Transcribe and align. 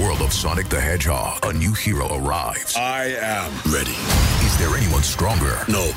From 0.00 0.06
the 0.06 0.14
world 0.14 0.22
of 0.22 0.32
Sonic 0.32 0.68
the 0.70 0.80
Hedgehog, 0.80 1.44
a 1.44 1.52
new 1.52 1.74
hero 1.74 2.08
arrives. 2.16 2.74
I 2.74 3.16
am 3.20 3.52
ready. 3.70 3.90
Is 4.46 4.56
there 4.58 4.74
anyone 4.74 5.02
stronger? 5.02 5.58
No. 5.68 5.90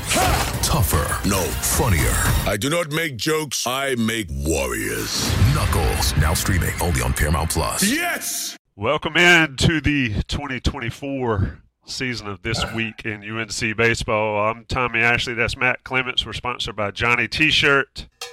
Tougher? 0.61 1.07
No. 1.27 1.39
Funnier? 1.61 2.11
I 2.45 2.57
do 2.59 2.69
not 2.69 2.91
make 2.91 3.15
jokes, 3.15 3.65
I 3.65 3.95
make 3.95 4.27
warriors. 4.29 5.31
Knuckles, 5.55 6.15
now 6.17 6.33
streaming 6.33 6.73
only 6.81 7.01
on 7.01 7.13
Paramount 7.13 7.51
Plus. 7.51 7.83
Yes! 7.83 8.57
Welcome 8.75 9.15
in 9.15 9.55
to 9.57 9.79
the 9.79 10.21
2024 10.27 11.63
season 11.85 12.27
of 12.27 12.41
This 12.41 12.61
Week 12.73 13.05
in 13.05 13.23
UNC 13.23 13.77
Baseball. 13.77 14.49
I'm 14.49 14.65
Tommy 14.65 14.99
Ashley. 14.99 15.33
That's 15.33 15.55
Matt 15.55 15.85
Clements. 15.85 16.25
We're 16.25 16.33
sponsored 16.33 16.75
by 16.75 16.91
Johnny 16.91 17.29
T-Shirt. 17.29 18.07
Got 18.19 18.29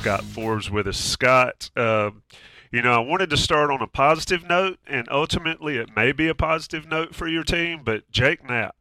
Scott 0.00 0.24
Forbes 0.24 0.70
with 0.70 0.86
us. 0.88 0.96
Scott, 0.96 1.70
uh, 1.76 2.10
you 2.72 2.80
know, 2.80 2.92
I 2.94 2.98
wanted 3.00 3.28
to 3.30 3.36
start 3.36 3.70
on 3.70 3.82
a 3.82 3.86
positive 3.86 4.48
note, 4.48 4.78
and 4.86 5.06
ultimately 5.10 5.76
it 5.76 5.94
may 5.94 6.12
be 6.12 6.26
a 6.28 6.34
positive 6.34 6.88
note 6.88 7.14
for 7.14 7.28
your 7.28 7.44
team, 7.44 7.82
but 7.84 8.10
Jake 8.10 8.42
Knapp, 8.48 8.76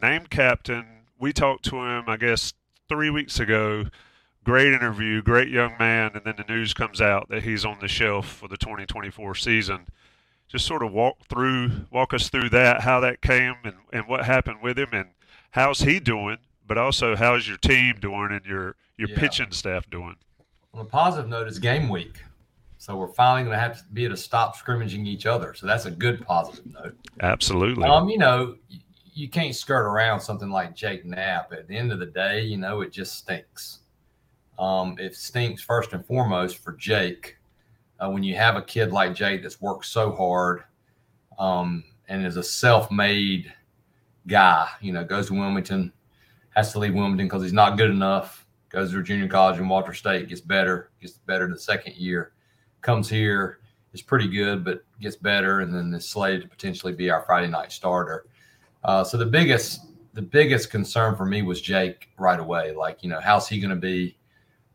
named 0.00 0.30
captain, 0.30 0.86
we 1.18 1.32
talked 1.32 1.64
to 1.64 1.78
him, 1.82 2.04
I 2.06 2.16
guess, 2.16 2.52
three 2.88 3.10
weeks 3.10 3.40
ago. 3.40 3.86
Great 4.44 4.72
interview, 4.72 5.20
great 5.20 5.48
young 5.48 5.74
man, 5.80 6.12
and 6.14 6.24
then 6.24 6.34
the 6.36 6.44
news 6.48 6.72
comes 6.72 7.00
out 7.00 7.28
that 7.28 7.42
he's 7.42 7.64
on 7.64 7.78
the 7.80 7.88
shelf 7.88 8.28
for 8.28 8.46
the 8.46 8.56
2024 8.56 9.34
season. 9.34 9.88
Just 10.46 10.64
sort 10.64 10.84
of 10.84 10.92
walk 10.92 11.26
through, 11.28 11.86
walk 11.90 12.14
us 12.14 12.28
through 12.28 12.50
that, 12.50 12.82
how 12.82 13.00
that 13.00 13.20
came, 13.20 13.54
and, 13.64 13.74
and 13.92 14.06
what 14.06 14.24
happened 14.26 14.58
with 14.62 14.78
him, 14.78 14.90
and 14.92 15.08
how's 15.50 15.80
he 15.80 15.98
doing, 15.98 16.36
but 16.64 16.78
also 16.78 17.16
how's 17.16 17.48
your 17.48 17.56
team 17.56 17.96
doing 18.00 18.28
and 18.30 18.46
your 18.46 18.76
your 18.96 19.08
Yeah. 19.08 19.18
pitching 19.18 19.50
staff 19.50 19.90
doing? 19.90 20.16
On 20.76 20.82
a 20.82 20.84
positive 20.84 21.30
note, 21.30 21.48
it's 21.48 21.58
game 21.58 21.88
week. 21.88 22.22
So 22.76 22.96
we're 22.96 23.08
finally 23.08 23.44
going 23.44 23.54
to 23.54 23.58
have 23.58 23.78
to 23.78 23.84
be 23.94 24.04
able 24.04 24.14
to 24.14 24.20
stop 24.20 24.56
scrimmaging 24.56 25.06
each 25.06 25.24
other. 25.24 25.54
So 25.54 25.66
that's 25.66 25.86
a 25.86 25.90
good 25.90 26.24
positive 26.26 26.66
note. 26.66 26.94
Absolutely. 27.22 27.84
Um, 27.88 28.10
you 28.10 28.18
know, 28.18 28.56
you, 28.68 28.80
you 29.14 29.28
can't 29.30 29.54
skirt 29.54 29.86
around 29.86 30.20
something 30.20 30.50
like 30.50 30.76
Jake 30.76 31.06
Knapp. 31.06 31.50
At 31.54 31.66
the 31.66 31.74
end 31.74 31.92
of 31.92 31.98
the 31.98 32.06
day, 32.06 32.42
you 32.42 32.58
know, 32.58 32.82
it 32.82 32.92
just 32.92 33.16
stinks. 33.16 33.78
Um, 34.58 34.96
it 34.98 35.16
stinks 35.16 35.62
first 35.62 35.94
and 35.94 36.04
foremost 36.04 36.58
for 36.58 36.72
Jake. 36.72 37.38
Uh, 37.98 38.10
when 38.10 38.22
you 38.22 38.36
have 38.36 38.56
a 38.56 38.62
kid 38.62 38.92
like 38.92 39.14
Jake 39.14 39.42
that's 39.42 39.62
worked 39.62 39.86
so 39.86 40.12
hard 40.12 40.64
um, 41.38 41.84
and 42.08 42.26
is 42.26 42.36
a 42.36 42.42
self-made 42.42 43.50
guy, 44.26 44.68
you 44.82 44.92
know, 44.92 45.04
goes 45.04 45.28
to 45.28 45.32
Wilmington, 45.32 45.90
has 46.50 46.72
to 46.72 46.78
leave 46.78 46.92
Wilmington 46.92 47.28
because 47.28 47.42
he's 47.42 47.54
not 47.54 47.78
good 47.78 47.90
enough. 47.90 48.45
Goes 48.76 48.92
to 48.92 49.02
junior 49.02 49.26
college 49.26 49.58
in 49.58 49.70
Walters 49.70 49.96
State, 49.96 50.28
gets 50.28 50.42
better, 50.42 50.90
gets 51.00 51.14
better 51.14 51.48
the 51.48 51.58
second 51.58 51.96
year, 51.96 52.32
comes 52.82 53.08
here, 53.08 53.60
is 53.94 54.02
pretty 54.02 54.28
good, 54.28 54.66
but 54.66 54.84
gets 55.00 55.16
better, 55.16 55.60
and 55.60 55.74
then 55.74 55.94
is 55.94 56.06
slated 56.06 56.42
to 56.42 56.48
potentially 56.48 56.92
be 56.92 57.08
our 57.08 57.22
Friday 57.22 57.48
night 57.48 57.72
starter. 57.72 58.26
Uh, 58.84 59.02
so 59.02 59.16
the 59.16 59.24
biggest 59.24 59.86
the 60.12 60.20
biggest 60.20 60.70
concern 60.70 61.16
for 61.16 61.24
me 61.24 61.40
was 61.40 61.62
Jake 61.62 62.10
right 62.18 62.38
away. 62.38 62.74
Like, 62.74 63.02
you 63.02 63.08
know, 63.08 63.18
how's 63.18 63.48
he 63.48 63.60
going 63.60 63.70
to 63.70 63.76
be? 63.76 64.18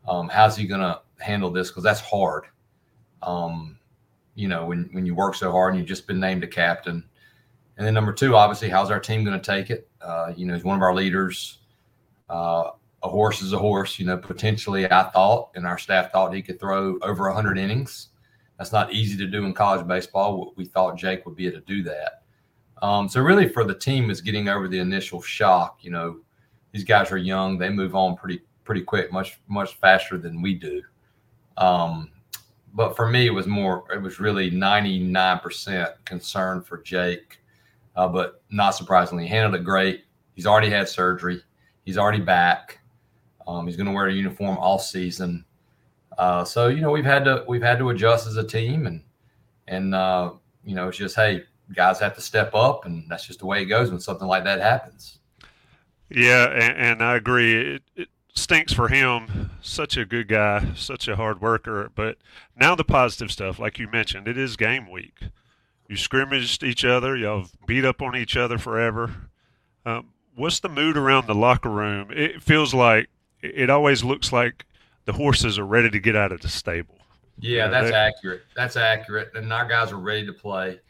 Um, 0.08 0.28
how's 0.28 0.56
he 0.56 0.66
going 0.66 0.80
to 0.80 1.00
handle 1.20 1.52
this? 1.52 1.68
Because 1.68 1.84
that's 1.84 2.00
hard. 2.00 2.46
Um, 3.22 3.78
you 4.34 4.48
know, 4.48 4.66
when 4.66 4.88
when 4.90 5.06
you 5.06 5.14
work 5.14 5.36
so 5.36 5.52
hard 5.52 5.74
and 5.74 5.78
you've 5.78 5.88
just 5.88 6.08
been 6.08 6.18
named 6.18 6.42
a 6.42 6.48
captain. 6.48 7.04
And 7.76 7.86
then 7.86 7.94
number 7.94 8.12
two, 8.12 8.34
obviously, 8.34 8.68
how's 8.68 8.90
our 8.90 8.98
team 8.98 9.22
going 9.22 9.40
to 9.40 9.46
take 9.48 9.70
it? 9.70 9.88
Uh, 10.00 10.32
you 10.36 10.44
know, 10.44 10.54
he's 10.54 10.64
one 10.64 10.74
of 10.74 10.82
our 10.82 10.92
leaders. 10.92 11.60
Uh, 12.28 12.70
a 13.02 13.08
horse 13.08 13.42
is 13.42 13.52
a 13.52 13.58
horse. 13.58 13.98
You 13.98 14.06
know, 14.06 14.16
potentially, 14.16 14.90
I 14.90 15.04
thought, 15.10 15.50
and 15.54 15.66
our 15.66 15.78
staff 15.78 16.12
thought 16.12 16.34
he 16.34 16.42
could 16.42 16.60
throw 16.60 16.98
over 17.02 17.24
100 17.24 17.58
innings. 17.58 18.08
That's 18.58 18.72
not 18.72 18.92
easy 18.92 19.16
to 19.18 19.26
do 19.26 19.44
in 19.44 19.54
college 19.54 19.86
baseball. 19.86 20.52
We 20.56 20.64
thought 20.64 20.96
Jake 20.96 21.26
would 21.26 21.36
be 21.36 21.46
able 21.46 21.60
to 21.60 21.66
do 21.66 21.82
that. 21.84 22.22
Um, 22.80 23.08
so 23.08 23.20
really, 23.20 23.48
for 23.48 23.64
the 23.64 23.74
team, 23.74 24.10
is 24.10 24.20
getting 24.20 24.48
over 24.48 24.68
the 24.68 24.78
initial 24.78 25.22
shock. 25.22 25.78
You 25.82 25.90
know, 25.90 26.20
these 26.72 26.84
guys 26.84 27.10
are 27.12 27.18
young; 27.18 27.58
they 27.58 27.70
move 27.70 27.94
on 27.94 28.16
pretty 28.16 28.42
pretty 28.64 28.82
quick, 28.82 29.12
much 29.12 29.40
much 29.48 29.74
faster 29.76 30.18
than 30.18 30.42
we 30.42 30.54
do. 30.54 30.82
Um, 31.56 32.10
but 32.74 32.96
for 32.96 33.08
me, 33.08 33.26
it 33.26 33.34
was 33.34 33.46
more. 33.46 33.84
It 33.92 34.00
was 34.00 34.20
really 34.20 34.50
99% 34.50 35.92
concern 36.04 36.62
for 36.62 36.78
Jake. 36.78 37.38
Uh, 37.94 38.08
but 38.08 38.42
not 38.50 38.70
surprisingly, 38.70 39.24
he 39.24 39.28
handled 39.28 39.60
it 39.60 39.64
great. 39.64 40.04
He's 40.34 40.46
already 40.46 40.70
had 40.70 40.88
surgery. 40.88 41.42
He's 41.84 41.98
already 41.98 42.20
back. 42.20 42.78
Um, 43.46 43.66
he's 43.66 43.76
going 43.76 43.86
to 43.86 43.92
wear 43.92 44.06
a 44.06 44.12
uniform 44.12 44.58
all 44.58 44.78
season. 44.78 45.44
Uh, 46.18 46.44
so 46.44 46.68
you 46.68 46.80
know 46.80 46.90
we've 46.90 47.04
had 47.04 47.24
to 47.24 47.44
we've 47.48 47.62
had 47.62 47.78
to 47.78 47.90
adjust 47.90 48.26
as 48.26 48.36
a 48.36 48.46
team, 48.46 48.86
and 48.86 49.02
and 49.68 49.94
uh, 49.94 50.32
you 50.64 50.74
know 50.74 50.88
it's 50.88 50.98
just 50.98 51.16
hey 51.16 51.44
guys 51.74 51.98
have 52.00 52.14
to 52.14 52.20
step 52.20 52.54
up, 52.54 52.84
and 52.84 53.04
that's 53.08 53.26
just 53.26 53.38
the 53.38 53.46
way 53.46 53.62
it 53.62 53.66
goes 53.66 53.90
when 53.90 54.00
something 54.00 54.28
like 54.28 54.44
that 54.44 54.60
happens. 54.60 55.18
Yeah, 56.10 56.46
and, 56.50 56.76
and 56.76 57.02
I 57.02 57.16
agree. 57.16 57.76
It, 57.76 57.82
it 57.96 58.08
stinks 58.34 58.72
for 58.72 58.88
him. 58.88 59.50
Such 59.62 59.96
a 59.96 60.04
good 60.04 60.28
guy, 60.28 60.72
such 60.74 61.08
a 61.08 61.16
hard 61.16 61.40
worker. 61.40 61.90
But 61.94 62.18
now 62.56 62.74
the 62.74 62.84
positive 62.84 63.32
stuff, 63.32 63.58
like 63.58 63.78
you 63.78 63.88
mentioned, 63.88 64.28
it 64.28 64.36
is 64.36 64.56
game 64.56 64.90
week. 64.90 65.18
You 65.88 65.96
scrimmaged 65.96 66.62
each 66.62 66.84
other. 66.84 67.16
Y'all 67.16 67.46
beat 67.66 67.84
up 67.84 68.02
on 68.02 68.16
each 68.16 68.36
other 68.36 68.58
forever. 68.58 69.28
Um, 69.84 70.08
what's 70.34 70.60
the 70.60 70.68
mood 70.68 70.96
around 70.96 71.26
the 71.26 71.34
locker 71.34 71.70
room? 71.70 72.10
It 72.10 72.42
feels 72.42 72.74
like 72.74 73.08
it 73.42 73.70
always 73.70 74.02
looks 74.04 74.32
like 74.32 74.64
the 75.04 75.12
horses 75.12 75.58
are 75.58 75.66
ready 75.66 75.90
to 75.90 75.98
get 76.00 76.16
out 76.16 76.32
of 76.32 76.40
the 76.40 76.48
stable. 76.48 76.96
Yeah, 77.38 77.56
Yeah, 77.64 77.68
that's 77.68 77.90
they- 77.90 77.96
accurate. 77.96 78.42
That's 78.54 78.76
accurate. 78.76 79.32
And 79.34 79.52
our 79.52 79.66
guys 79.66 79.92
are 79.92 79.98
ready 79.98 80.24
to 80.26 80.32
play. 80.32 80.80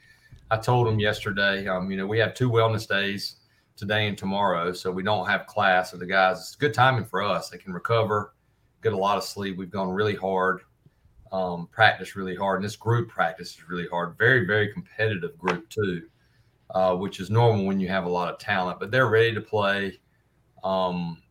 I 0.50 0.58
told 0.58 0.86
them 0.86 0.98
yesterday, 0.98 1.66
um, 1.66 1.90
you 1.90 1.96
know, 1.96 2.06
we 2.06 2.18
have 2.18 2.34
two 2.34 2.50
wellness 2.50 2.86
days 2.86 3.36
today 3.74 4.06
and 4.06 4.18
tomorrow, 4.18 4.72
so 4.72 4.90
we 4.92 5.02
don't 5.02 5.26
have 5.26 5.46
class. 5.46 5.92
So 5.92 5.96
the 5.96 6.04
guys, 6.06 6.38
it's 6.38 6.56
good 6.56 6.74
timing 6.74 7.06
for 7.06 7.22
us. 7.22 7.48
They 7.48 7.56
can 7.56 7.72
recover, 7.72 8.34
get 8.82 8.92
a 8.92 8.96
lot 8.96 9.16
of 9.16 9.24
sleep. 9.24 9.56
We've 9.56 9.70
gone 9.70 9.88
really 9.88 10.14
hard, 10.14 10.60
um, 11.32 11.68
practice 11.72 12.16
really 12.16 12.36
hard, 12.36 12.56
and 12.58 12.64
this 12.66 12.76
group 12.76 13.08
practice 13.08 13.52
is 13.56 13.66
really 13.66 13.88
hard. 13.88 14.18
Very, 14.18 14.44
very 14.44 14.70
competitive 14.70 15.38
group 15.38 15.70
too, 15.70 16.02
uh, 16.74 16.94
which 16.96 17.18
is 17.18 17.30
normal 17.30 17.64
when 17.64 17.80
you 17.80 17.88
have 17.88 18.04
a 18.04 18.10
lot 18.10 18.30
of 18.30 18.38
talent. 18.38 18.78
But 18.78 18.90
they're 18.90 19.08
ready 19.08 19.32
to 19.34 19.40
play. 19.40 19.98
Um, 20.62 21.22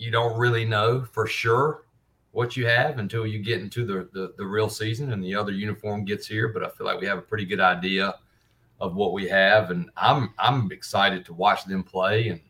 you 0.00 0.10
don't 0.10 0.38
really 0.38 0.64
know 0.64 1.02
for 1.02 1.26
sure 1.26 1.84
what 2.32 2.56
you 2.56 2.66
have 2.66 2.98
until 2.98 3.26
you 3.26 3.38
get 3.38 3.60
into 3.60 3.84
the, 3.84 4.08
the 4.12 4.32
the 4.38 4.46
real 4.46 4.68
season 4.68 5.12
and 5.12 5.22
the 5.22 5.34
other 5.34 5.52
uniform 5.52 6.04
gets 6.04 6.26
here. 6.26 6.48
But 6.48 6.64
I 6.64 6.70
feel 6.70 6.86
like 6.86 7.00
we 7.00 7.06
have 7.06 7.18
a 7.18 7.22
pretty 7.22 7.44
good 7.44 7.60
idea 7.60 8.14
of 8.80 8.94
what 8.94 9.12
we 9.12 9.28
have, 9.28 9.70
and 9.70 9.90
I'm 9.96 10.32
I'm 10.38 10.72
excited 10.72 11.24
to 11.26 11.34
watch 11.34 11.66
them 11.66 11.84
play 11.84 12.28
and 12.28 12.40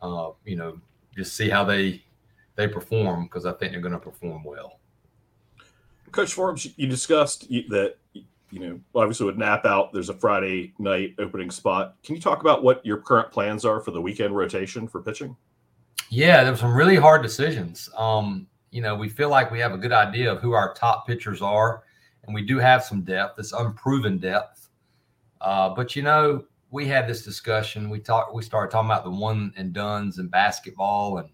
uh, 0.00 0.30
you 0.44 0.56
know 0.56 0.80
just 1.16 1.36
see 1.36 1.48
how 1.48 1.64
they 1.64 2.04
they 2.54 2.68
perform 2.68 3.24
because 3.24 3.44
I 3.44 3.52
think 3.52 3.72
they're 3.72 3.80
going 3.80 3.92
to 3.92 3.98
perform 3.98 4.44
well. 4.44 4.78
Coach 6.12 6.32
Forbes, 6.32 6.68
you 6.76 6.86
discussed 6.86 7.48
that 7.48 7.96
you 8.12 8.60
know 8.60 8.80
obviously 8.94 9.26
with 9.26 9.36
Knapp 9.36 9.64
out, 9.64 9.92
there's 9.92 10.10
a 10.10 10.14
Friday 10.14 10.74
night 10.78 11.16
opening 11.18 11.50
spot. 11.50 11.96
Can 12.04 12.14
you 12.14 12.20
talk 12.20 12.40
about 12.40 12.62
what 12.62 12.86
your 12.86 12.98
current 12.98 13.32
plans 13.32 13.64
are 13.64 13.80
for 13.80 13.90
the 13.90 14.00
weekend 14.00 14.36
rotation 14.36 14.86
for 14.86 15.02
pitching? 15.02 15.36
Yeah, 16.10 16.42
there 16.42 16.52
were 16.52 16.58
some 16.58 16.74
really 16.74 16.96
hard 16.96 17.22
decisions. 17.22 17.88
Um, 17.96 18.46
you 18.70 18.80
know, 18.80 18.94
we 18.94 19.08
feel 19.08 19.28
like 19.28 19.50
we 19.50 19.58
have 19.60 19.72
a 19.72 19.78
good 19.78 19.92
idea 19.92 20.32
of 20.32 20.40
who 20.40 20.52
our 20.52 20.74
top 20.74 21.06
pitchers 21.06 21.42
are, 21.42 21.82
and 22.24 22.34
we 22.34 22.42
do 22.42 22.58
have 22.58 22.84
some 22.84 23.02
depth. 23.02 23.38
It's 23.38 23.52
unproven 23.52 24.18
depth. 24.18 24.68
Uh, 25.40 25.70
but 25.70 25.94
you 25.94 26.02
know, 26.02 26.44
we 26.70 26.86
had 26.86 27.06
this 27.06 27.22
discussion. 27.22 27.90
We 27.90 28.00
talked. 28.00 28.34
We 28.34 28.42
started 28.42 28.70
talking 28.70 28.90
about 28.90 29.04
the 29.04 29.10
one 29.10 29.52
and 29.56 29.72
duns 29.72 30.18
and 30.18 30.30
basketball 30.30 31.18
and 31.18 31.28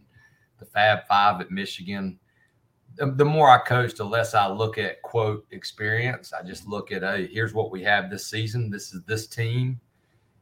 the 0.58 0.66
Fab 0.66 1.06
Five 1.06 1.40
at 1.40 1.50
Michigan. 1.50 2.18
the 2.96 3.24
more 3.24 3.50
I 3.50 3.58
coach, 3.58 3.94
the 3.94 4.04
less 4.04 4.34
I 4.34 4.48
look 4.48 4.78
at 4.78 5.02
quote 5.02 5.46
experience. 5.50 6.32
I 6.32 6.42
just 6.42 6.66
look 6.68 6.92
at, 6.92 7.02
hey, 7.02 7.26
here's 7.26 7.54
what 7.54 7.72
we 7.72 7.82
have 7.82 8.10
this 8.10 8.26
season. 8.26 8.70
This 8.70 8.92
is 8.92 9.02
this 9.04 9.26
team. 9.26 9.80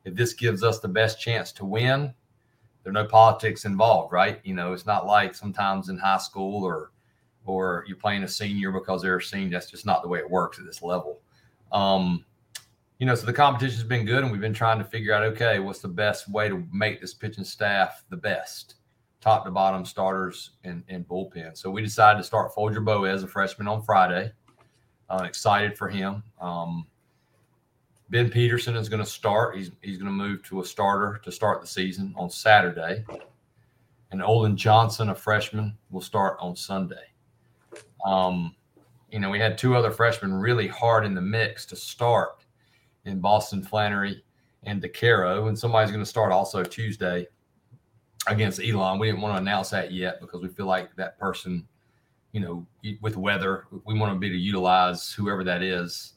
If 0.04 0.14
this 0.14 0.34
gives 0.34 0.62
us 0.62 0.80
the 0.80 0.88
best 0.88 1.20
chance 1.20 1.52
to 1.52 1.64
win, 1.64 2.12
there's 2.82 2.94
no 2.94 3.04
politics 3.04 3.64
involved, 3.64 4.12
right? 4.12 4.40
You 4.44 4.54
know, 4.54 4.72
it's 4.72 4.86
not 4.86 5.06
like 5.06 5.34
sometimes 5.34 5.88
in 5.88 5.98
high 5.98 6.18
school 6.18 6.64
or 6.64 6.90
or 7.44 7.84
you're 7.88 7.96
playing 7.96 8.22
a 8.22 8.28
senior 8.28 8.70
because 8.70 9.02
they're 9.02 9.16
a 9.16 9.22
senior. 9.22 9.50
That's 9.50 9.70
just 9.70 9.84
not 9.84 10.02
the 10.02 10.08
way 10.08 10.20
it 10.20 10.30
works 10.30 10.58
at 10.58 10.64
this 10.64 10.82
level. 10.82 11.20
Um, 11.72 12.24
you 12.98 13.06
know, 13.06 13.16
so 13.16 13.26
the 13.26 13.32
competition's 13.32 13.82
been 13.82 14.06
good, 14.06 14.22
and 14.22 14.30
we've 14.30 14.40
been 14.40 14.54
trying 14.54 14.78
to 14.78 14.84
figure 14.84 15.12
out, 15.12 15.24
okay, 15.24 15.58
what's 15.58 15.80
the 15.80 15.88
best 15.88 16.30
way 16.30 16.48
to 16.48 16.64
make 16.72 17.00
this 17.00 17.14
pitching 17.14 17.42
staff 17.42 18.04
the 18.10 18.16
best, 18.16 18.76
top 19.20 19.44
to 19.44 19.50
bottom, 19.50 19.84
starters 19.84 20.50
and, 20.62 20.84
and 20.88 21.08
bullpen. 21.08 21.56
So 21.56 21.68
we 21.68 21.82
decided 21.82 22.18
to 22.18 22.24
start 22.24 22.54
Folger 22.54 23.08
as 23.08 23.24
a 23.24 23.28
freshman, 23.28 23.66
on 23.66 23.82
Friday. 23.82 24.30
Excited 25.10 25.76
for 25.76 25.88
him. 25.88 26.22
Um, 26.40 26.86
ben 28.12 28.28
Peterson 28.28 28.76
is 28.76 28.90
going 28.90 29.02
to 29.02 29.10
start. 29.10 29.56
He's 29.56 29.72
he's 29.80 29.96
going 29.96 30.06
to 30.06 30.12
move 30.12 30.44
to 30.44 30.60
a 30.60 30.64
starter 30.64 31.18
to 31.24 31.32
start 31.32 31.60
the 31.62 31.66
season 31.66 32.14
on 32.16 32.30
Saturday. 32.30 33.04
And 34.12 34.22
Olin 34.22 34.56
Johnson, 34.56 35.08
a 35.08 35.14
freshman, 35.14 35.76
will 35.90 36.02
start 36.02 36.36
on 36.38 36.54
Sunday. 36.54 37.06
Um, 38.06 38.54
you 39.10 39.18
know, 39.18 39.30
we 39.30 39.38
had 39.38 39.56
two 39.56 39.74
other 39.74 39.90
freshmen 39.90 40.34
really 40.34 40.68
hard 40.68 41.06
in 41.06 41.14
the 41.14 41.22
mix 41.22 41.64
to 41.66 41.76
start 41.76 42.44
in 43.06 43.18
Boston 43.18 43.62
Flannery 43.62 44.22
and 44.64 44.82
DeCaro, 44.82 45.48
and 45.48 45.58
somebody's 45.58 45.90
going 45.90 46.04
to 46.04 46.08
start 46.08 46.30
also 46.30 46.62
Tuesday 46.62 47.26
against 48.26 48.60
Elon. 48.62 48.98
We 48.98 49.06
didn't 49.08 49.22
want 49.22 49.34
to 49.34 49.40
announce 49.40 49.70
that 49.70 49.90
yet 49.90 50.20
because 50.20 50.42
we 50.42 50.48
feel 50.48 50.66
like 50.66 50.94
that 50.96 51.18
person, 51.18 51.66
you 52.32 52.40
know, 52.40 52.66
with 53.00 53.16
weather, 53.16 53.64
we 53.86 53.98
want 53.98 54.12
to 54.12 54.18
be 54.18 54.28
to 54.28 54.36
utilize 54.36 55.10
whoever 55.12 55.42
that 55.44 55.62
is, 55.62 56.12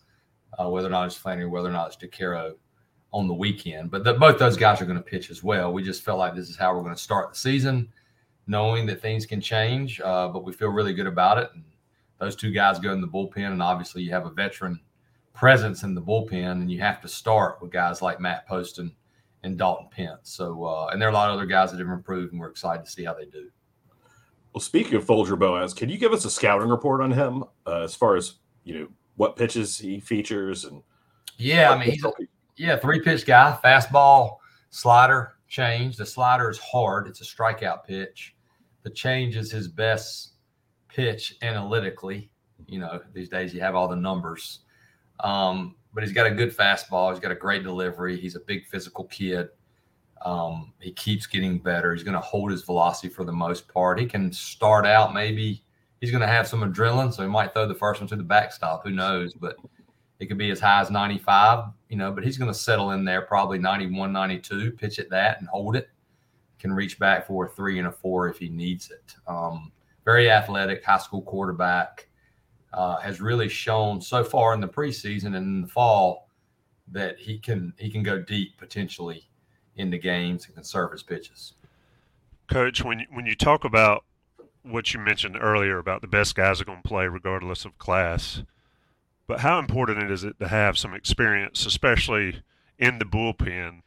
uh, 0.60 0.70
whether 0.70 0.88
or 0.88 0.92
not 0.92 1.08
it's 1.08 1.16
Flannery, 1.16 1.48
whether 1.48 1.70
or 1.70 1.74
not 1.74 1.88
it's 1.88 1.98
DeCaro 1.98 2.54
on 3.12 3.28
the 3.28 3.34
weekend. 3.34 3.92
But 3.92 4.04
the, 4.04 4.14
both 4.14 4.38
those 4.38 4.58
guys 4.58 4.82
are 4.82 4.86
going 4.86 4.98
to 4.98 5.04
pitch 5.04 5.30
as 5.30 5.44
well. 5.44 5.72
We 5.72 5.84
just 5.84 6.04
felt 6.04 6.20
like 6.20 6.36
this 6.36 6.50
is 6.50 6.58
how 6.58 6.74
we're 6.76 6.84
going 6.84 6.96
to 6.96 7.02
start 7.02 7.30
the 7.30 7.38
season, 7.38 7.90
knowing 8.48 8.86
that 8.88 9.02
things 9.02 9.26
can 9.26 9.42
change, 9.42 10.02
uh, 10.02 10.28
but 10.28 10.44
we 10.44 10.54
feel 10.54 10.70
really 10.70 10.94
good 10.94 11.08
about 11.08 11.38
it. 11.38 11.50
And 11.54 11.64
those 12.20 12.36
two 12.36 12.52
guys 12.52 12.80
go 12.80 12.92
in 12.92 13.02
the 13.02 13.08
bullpen, 13.08 13.52
and 13.52 13.62
obviously 13.62 14.04
you 14.04 14.12
have 14.12 14.26
a 14.26 14.32
veteran 14.32 14.80
presence 15.34 15.84
in 15.84 15.96
the 15.96 16.02
bullpen, 16.02 16.52
and 16.52 16.72
you 16.72 16.80
have 16.82 17.02
to 17.02 17.08
start 17.08 17.62
with 17.62 17.72
guys 17.72 18.02
like 18.02 18.20
Matt 18.20 18.48
Poston 18.48 18.96
and 19.44 19.58
Dalton 19.58 19.88
Pence. 19.92 20.32
So, 20.32 20.64
uh, 20.66 20.88
and 20.92 21.02
there 21.02 21.08
are 21.08 21.12
a 21.12 21.16
lot 21.16 21.30
of 21.30 21.36
other 21.36 21.46
guys 21.46 21.72
that 21.72 21.80
have 21.80 21.88
improved, 21.88 22.32
and 22.34 22.42
we're 22.42 22.50
excited 22.50 22.86
to 22.86 22.92
see 22.92 23.04
how 23.04 23.14
they 23.14 23.26
do. 23.26 23.50
Well, 24.54 24.62
speaking 24.62 24.96
of 24.96 25.04
Folger 25.04 25.36
Boaz, 25.36 25.74
can 25.74 25.90
you 25.90 25.98
give 25.98 26.14
us 26.14 26.24
a 26.24 26.30
scouting 26.30 26.70
report 26.70 27.02
on 27.02 27.12
him 27.12 27.44
uh, 27.68 27.82
as 27.82 27.94
far 27.94 28.16
as 28.16 28.36
you 28.64 28.80
know 28.80 28.88
what 29.16 29.36
pitches 29.36 29.78
he 29.78 30.00
features 30.00 30.66
and? 30.66 30.82
Yeah, 31.38 31.72
I 31.72 31.78
mean, 31.78 31.92
he's 31.92 32.06
a, 32.06 32.12
yeah, 32.56 32.78
three 32.78 33.02
pitch 33.02 33.26
guy, 33.26 33.58
fastball, 33.64 34.38
slider, 34.70 35.34
change. 35.50 35.98
The 35.98 36.06
slider 36.06 36.50
is 36.50 36.58
hard; 36.60 37.08
it's 37.08 37.22
a 37.22 37.26
strikeout 37.26 37.84
pitch. 37.86 38.36
The 38.84 38.90
change 38.90 39.36
is 39.36 39.52
his 39.52 39.68
best 39.68 40.34
pitch 40.88 41.36
analytically. 41.42 42.30
You 42.68 42.80
know, 42.80 43.02
these 43.14 43.30
days 43.30 43.54
you 43.54 43.60
have 43.60 43.76
all 43.76 43.88
the 43.88 43.96
numbers. 43.96 44.60
Um, 45.22 45.76
but 45.94 46.04
he's 46.04 46.14
got 46.14 46.28
a 46.28 46.32
good 46.32 46.56
fastball. 46.56 47.12
He's 47.12 47.20
got 47.20 47.32
a 47.32 47.36
great 47.36 47.64
delivery. 47.64 48.18
He's 48.18 48.36
a 48.36 48.40
big 48.42 48.66
physical 48.66 49.06
kid. 49.06 49.50
Um, 50.26 50.74
he 50.80 50.92
keeps 50.92 51.28
getting 51.28 51.58
better. 51.60 51.94
He's 51.94 52.04
going 52.04 52.16
to 52.16 52.22
hold 52.22 52.52
his 52.52 52.64
velocity 52.64 53.10
for 53.10 53.26
the 53.26 53.32
most 53.32 53.68
part. 53.68 54.00
He 54.00 54.06
can 54.06 54.32
start 54.32 54.86
out 54.86 55.14
maybe 55.14 55.64
he's 56.06 56.12
going 56.12 56.22
to 56.22 56.28
have 56.28 56.48
some 56.48 56.62
adrenaline, 56.62 57.12
so 57.12 57.24
he 57.24 57.30
might 57.30 57.52
throw 57.52 57.68
the 57.68 57.74
first 57.74 58.00
one 58.00 58.08
to 58.08 58.16
the 58.16 58.22
backstop. 58.22 58.84
Who 58.84 58.92
knows? 58.92 59.34
But 59.34 59.56
it 60.20 60.28
could 60.28 60.38
be 60.38 60.52
as 60.52 60.60
high 60.60 60.82
as 60.82 60.92
95, 60.92 61.66
you 61.90 61.98
know, 61.98 62.12
but 62.12 62.24
he's 62.24 62.38
going 62.38 62.52
to 62.52 62.58
settle 62.58 62.92
in 62.92 63.04
there 63.04 63.24
probably 63.24 63.58
91, 63.58 64.14
92, 64.14 64.74
pitch 64.74 65.00
at 65.00 65.10
that 65.10 65.40
and 65.40 65.50
hold 65.50 65.76
it. 65.76 65.90
Can 66.60 66.72
reach 66.72 67.00
back 67.00 67.26
for 67.26 67.46
a 67.46 67.50
three 67.50 67.80
and 67.80 67.88
a 67.88 67.92
four 67.92 68.30
if 68.30 68.38
he 68.38 68.50
needs 68.50 68.92
it. 68.92 69.16
Um, 69.28 69.72
very 70.04 70.30
athletic 70.30 70.84
high 70.84 71.00
school 71.00 71.22
quarterback. 71.22 72.08
Uh, 72.72 72.98
has 72.98 73.22
really 73.22 73.48
shown 73.48 74.02
so 74.02 74.22
far 74.22 74.54
in 74.54 74.60
the 74.60 74.68
preseason 74.68 75.28
and 75.28 75.36
in 75.38 75.62
the 75.62 75.68
fall 75.68 76.30
that 76.92 77.18
he 77.18 77.40
can 77.40 77.74
he 77.78 77.90
can 77.90 78.04
go 78.04 78.22
deep 78.22 78.58
potentially 78.58 79.30
in 79.78 79.90
the 79.90 79.98
games 79.98 80.46
and 80.46 80.56
can 80.56 80.64
serve 80.64 80.92
his 80.92 81.02
pitches. 81.02 81.54
Coach, 82.50 82.84
when 82.84 83.06
when 83.12 83.26
you 83.26 83.34
talk 83.34 83.64
about 83.64 84.04
what 84.66 84.94
you 84.94 85.00
mentioned 85.00 85.38
earlier 85.40 85.78
about 85.78 86.02
the 86.02 86.08
best 86.08 86.36
guys 86.36 86.60
are 86.60 86.66
going 86.66 86.82
to 86.82 86.88
play 86.88 87.08
regardless 87.08 87.66
of 87.66 87.78
class, 87.78 88.44
but 89.28 89.42
how 89.42 89.60
important 89.60 90.12
is 90.12 90.24
it 90.24 90.40
to 90.40 90.48
have 90.48 90.78
some 90.78 90.94
experience, 90.94 91.66
especially 91.66 92.42
in 92.78 93.00
the 93.00 93.06
bullpen? 93.06 93.82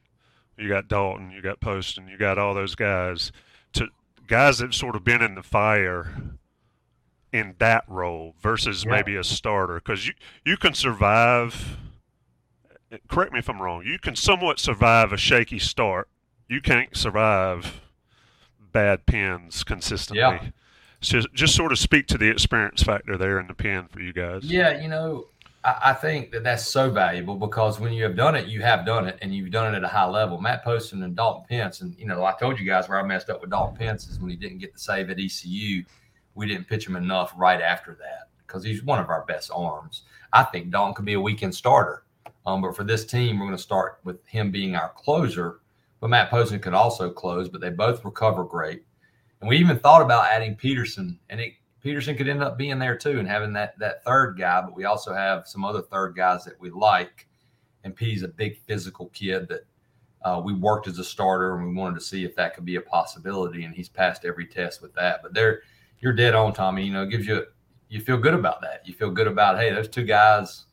You 0.57 0.69
got 0.69 0.89
Dalton, 0.89 1.31
you 1.31 1.43
got 1.43 1.61
Poston, 1.61 2.09
you 2.09 2.17
got 2.19 2.39
all 2.39 2.55
those 2.55 2.75
guys 2.75 3.33
to 3.75 3.89
guys 4.27 4.59
that've 4.59 4.75
sort 4.75 4.97
of 4.97 5.05
been 5.05 5.23
in 5.23 5.35
the 5.35 5.43
fire 5.43 6.13
in 7.33 7.55
that 7.59 7.85
role 7.89 8.35
versus 8.41 8.85
yeah. 8.85 8.91
maybe 8.91 9.17
a 9.17 9.25
starter 9.25 9.77
because 9.77 10.07
you 10.07 10.15
you 10.45 10.57
can 10.57 10.73
survive 10.73 11.77
correct 13.07 13.33
me 13.33 13.39
if 13.39 13.51
i'm 13.51 13.61
wrong 13.61 13.85
you 13.85 13.99
can 13.99 14.17
somewhat 14.17 14.59
survive 14.59 15.13
a 15.13 15.17
shaky 15.17 15.59
start 15.59 16.09
you 16.49 16.61
can't 16.61 16.97
survive 16.97 17.83
bad 18.73 19.05
pins 19.05 19.63
consistently 19.63 20.21
yeah. 20.21 20.49
So 21.01 21.21
just 21.33 21.55
sort 21.55 21.73
of 21.73 21.79
speak 21.79 22.07
to 22.07 22.19
the 22.19 22.29
experience 22.29 22.83
factor 22.83 23.17
there 23.17 23.39
in 23.39 23.47
the 23.47 23.55
pen 23.55 23.87
for 23.89 24.01
you 24.01 24.13
guys 24.13 24.45
yeah 24.45 24.81
you 24.81 24.89
know 24.89 25.27
I, 25.65 25.93
think 25.93 26.31
that 26.31 26.45
that's 26.45 26.67
so 26.67 26.91
valuable 26.91 27.35
because 27.35 27.81
when 27.81 27.93
you 27.93 28.05
have 28.05 28.17
done 28.17 28.37
it, 28.37 28.47
you 28.47 28.63
have 28.63 28.87
done 28.87 29.07
it, 29.09 29.19
and 29.21 29.35
you've 29.35 29.51
done 29.51 29.75
it 29.75 29.77
at 29.77 29.85
a 29.85 29.89
high 29.89 30.07
level. 30.07 30.41
Matt 30.41 30.65
Poston 30.65 31.03
and 31.03 31.17
Dalton 31.17 31.45
Pence, 31.49 31.81
and 31.81 31.99
you 31.99 32.07
know, 32.07 32.25
I 32.25 32.33
told 32.39 32.59
you 32.59 32.67
guys 32.67 32.89
where 32.89 32.99
I 32.99 33.03
messed 33.03 33.29
up 33.29 33.41
with 33.41 33.51
Dalton 33.51 33.77
Pence 33.77 34.07
is 34.09 34.21
when 34.21 34.31
he 34.31 34.37
didn't 34.37 34.59
get 34.59 34.73
the 34.73 34.79
save 34.79 35.11
at 35.11 35.19
ECU. 35.19 35.85
We 36.35 36.47
didn't 36.47 36.69
pitch 36.69 36.87
him 36.87 36.97
enough 36.97 37.33
right 37.37 37.61
after 37.61 37.97
that 38.01 38.29
because 38.47 38.63
he's 38.63 38.85
one 38.85 39.01
of 39.01 39.09
our 39.09 39.25
best 39.27 39.51
arms. 39.53 40.03
I 40.33 40.45
think 40.45 40.71
Dalton 40.71 40.95
could 40.95 41.05
be 41.05 41.15
a 41.15 41.21
weekend 41.21 41.55
starter, 41.55 42.05
um, 42.47 42.63
but 42.63 42.77
for 42.77 42.85
this 42.85 43.05
team, 43.05 43.39
we're 43.39 43.47
going 43.47 43.57
to 43.57 43.63
start 43.63 43.99
with 44.05 44.25
him 44.27 44.51
being 44.51 44.77
our 44.77 44.91
closer. 44.91 45.61
But 46.01 46.11
Matt 46.11 46.31
Poston 46.31 46.61
could 46.61 46.75
also 46.75 47.11
close, 47.11 47.49
but 47.49 47.61
they 47.61 47.71
both 47.71 48.05
recover 48.05 48.45
great. 48.45 48.85
And 49.41 49.49
we 49.49 49.57
even 49.59 49.79
thought 49.79 50.03
about 50.03 50.27
adding 50.27 50.57
Peterson, 50.57 51.19
and 51.31 51.41
it 51.41 51.55
Peterson 51.81 52.17
could 52.17 52.29
end 52.29 52.43
up 52.43 52.59
being 52.59 52.79
there 52.79 52.97
too 52.97 53.19
and 53.19 53.29
having 53.29 53.53
that 53.53 53.79
that 53.79 54.05
third 54.05 54.37
guy. 54.39 54.61
But 54.61 54.75
we 54.75 54.85
also 54.85 55.15
have 55.15 55.47
some 55.47 55.65
other 55.65 55.83
third 55.83 56.17
guys 56.17 56.45
that 56.45 56.61
we 56.61 56.71
like. 56.71 57.27
And 57.85 57.95
Petey's 57.95 58.25
a 58.25 58.29
big 58.29 58.59
physical 58.67 59.07
kid 59.11 59.49
that 59.49 59.67
uh, 60.23 60.43
we 60.45 60.53
worked 60.53 60.89
as 60.89 60.99
a 60.99 61.05
starter 61.05 61.57
and 61.57 61.69
we 61.69 61.75
wanted 61.75 61.95
to 61.95 62.05
see 62.05 62.25
if 62.25 62.35
that 62.35 62.55
could 62.55 62.65
be 62.65 62.77
a 62.77 62.81
possibility. 62.81 63.65
And 63.65 63.75
he's 63.75 63.89
passed 63.89 64.25
every 64.25 64.47
test 64.47 64.83
with 64.83 64.93
that. 64.95 65.23
But 65.23 65.33
there, 65.33 65.63
you're 66.01 66.13
dead 66.13 66.35
on, 66.35 66.53
Tommy. 66.53 66.85
You 66.85 66.93
know, 66.93 67.07
gives 67.07 67.27
you 67.27 67.45
you 67.89 68.01
feel 68.01 68.19
good 68.19 68.35
about 68.35 68.61
that. 68.63 68.87
You 68.87 68.95
feel 68.95 69.11
good 69.11 69.29
about 69.29 69.59
hey, 69.59 69.73
those 69.73 69.89
two 69.89 70.05
guys. 70.05 70.67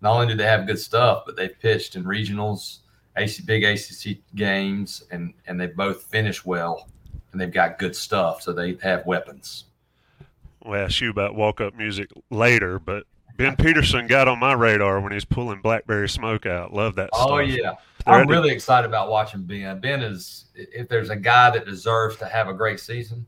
Not 0.00 0.14
only 0.14 0.28
do 0.28 0.34
they 0.34 0.46
have 0.46 0.66
good 0.66 0.78
stuff, 0.78 1.24
but 1.26 1.36
they've 1.36 1.58
pitched 1.58 1.96
in 1.96 2.04
regionals, 2.04 2.78
AC, 3.16 3.42
big 3.44 3.64
ACC 3.64 4.18
games, 4.34 5.04
and 5.10 5.34
and 5.46 5.60
they 5.60 5.66
both 5.66 6.04
finish 6.04 6.44
well, 6.44 6.88
and 7.32 7.40
they've 7.40 7.52
got 7.52 7.78
good 7.78 7.94
stuff, 7.94 8.42
so 8.42 8.52
they 8.52 8.76
have 8.82 9.04
weapons 9.06 9.64
we'll 10.68 10.80
ask 10.80 11.00
you 11.00 11.10
about 11.10 11.34
walk 11.34 11.60
up 11.60 11.74
music 11.74 12.10
later, 12.30 12.78
but 12.78 13.04
Ben 13.36 13.56
Peterson 13.56 14.06
got 14.06 14.28
on 14.28 14.38
my 14.38 14.52
radar 14.52 15.00
when 15.00 15.12
he's 15.12 15.24
pulling 15.24 15.60
Blackberry 15.60 16.08
Smoke 16.08 16.46
out. 16.46 16.72
Love 16.72 16.96
that 16.96 17.10
oh, 17.12 17.18
stuff. 17.18 17.30
Oh 17.30 17.38
yeah. 17.38 17.74
I'm 18.06 18.26
really 18.26 18.50
excited 18.50 18.86
about 18.86 19.10
watching 19.10 19.42
Ben. 19.42 19.80
Ben 19.80 20.02
is 20.02 20.46
if 20.54 20.88
there's 20.88 21.10
a 21.10 21.16
guy 21.16 21.50
that 21.50 21.66
deserves 21.66 22.16
to 22.16 22.26
have 22.26 22.48
a 22.48 22.54
great 22.54 22.80
season, 22.80 23.26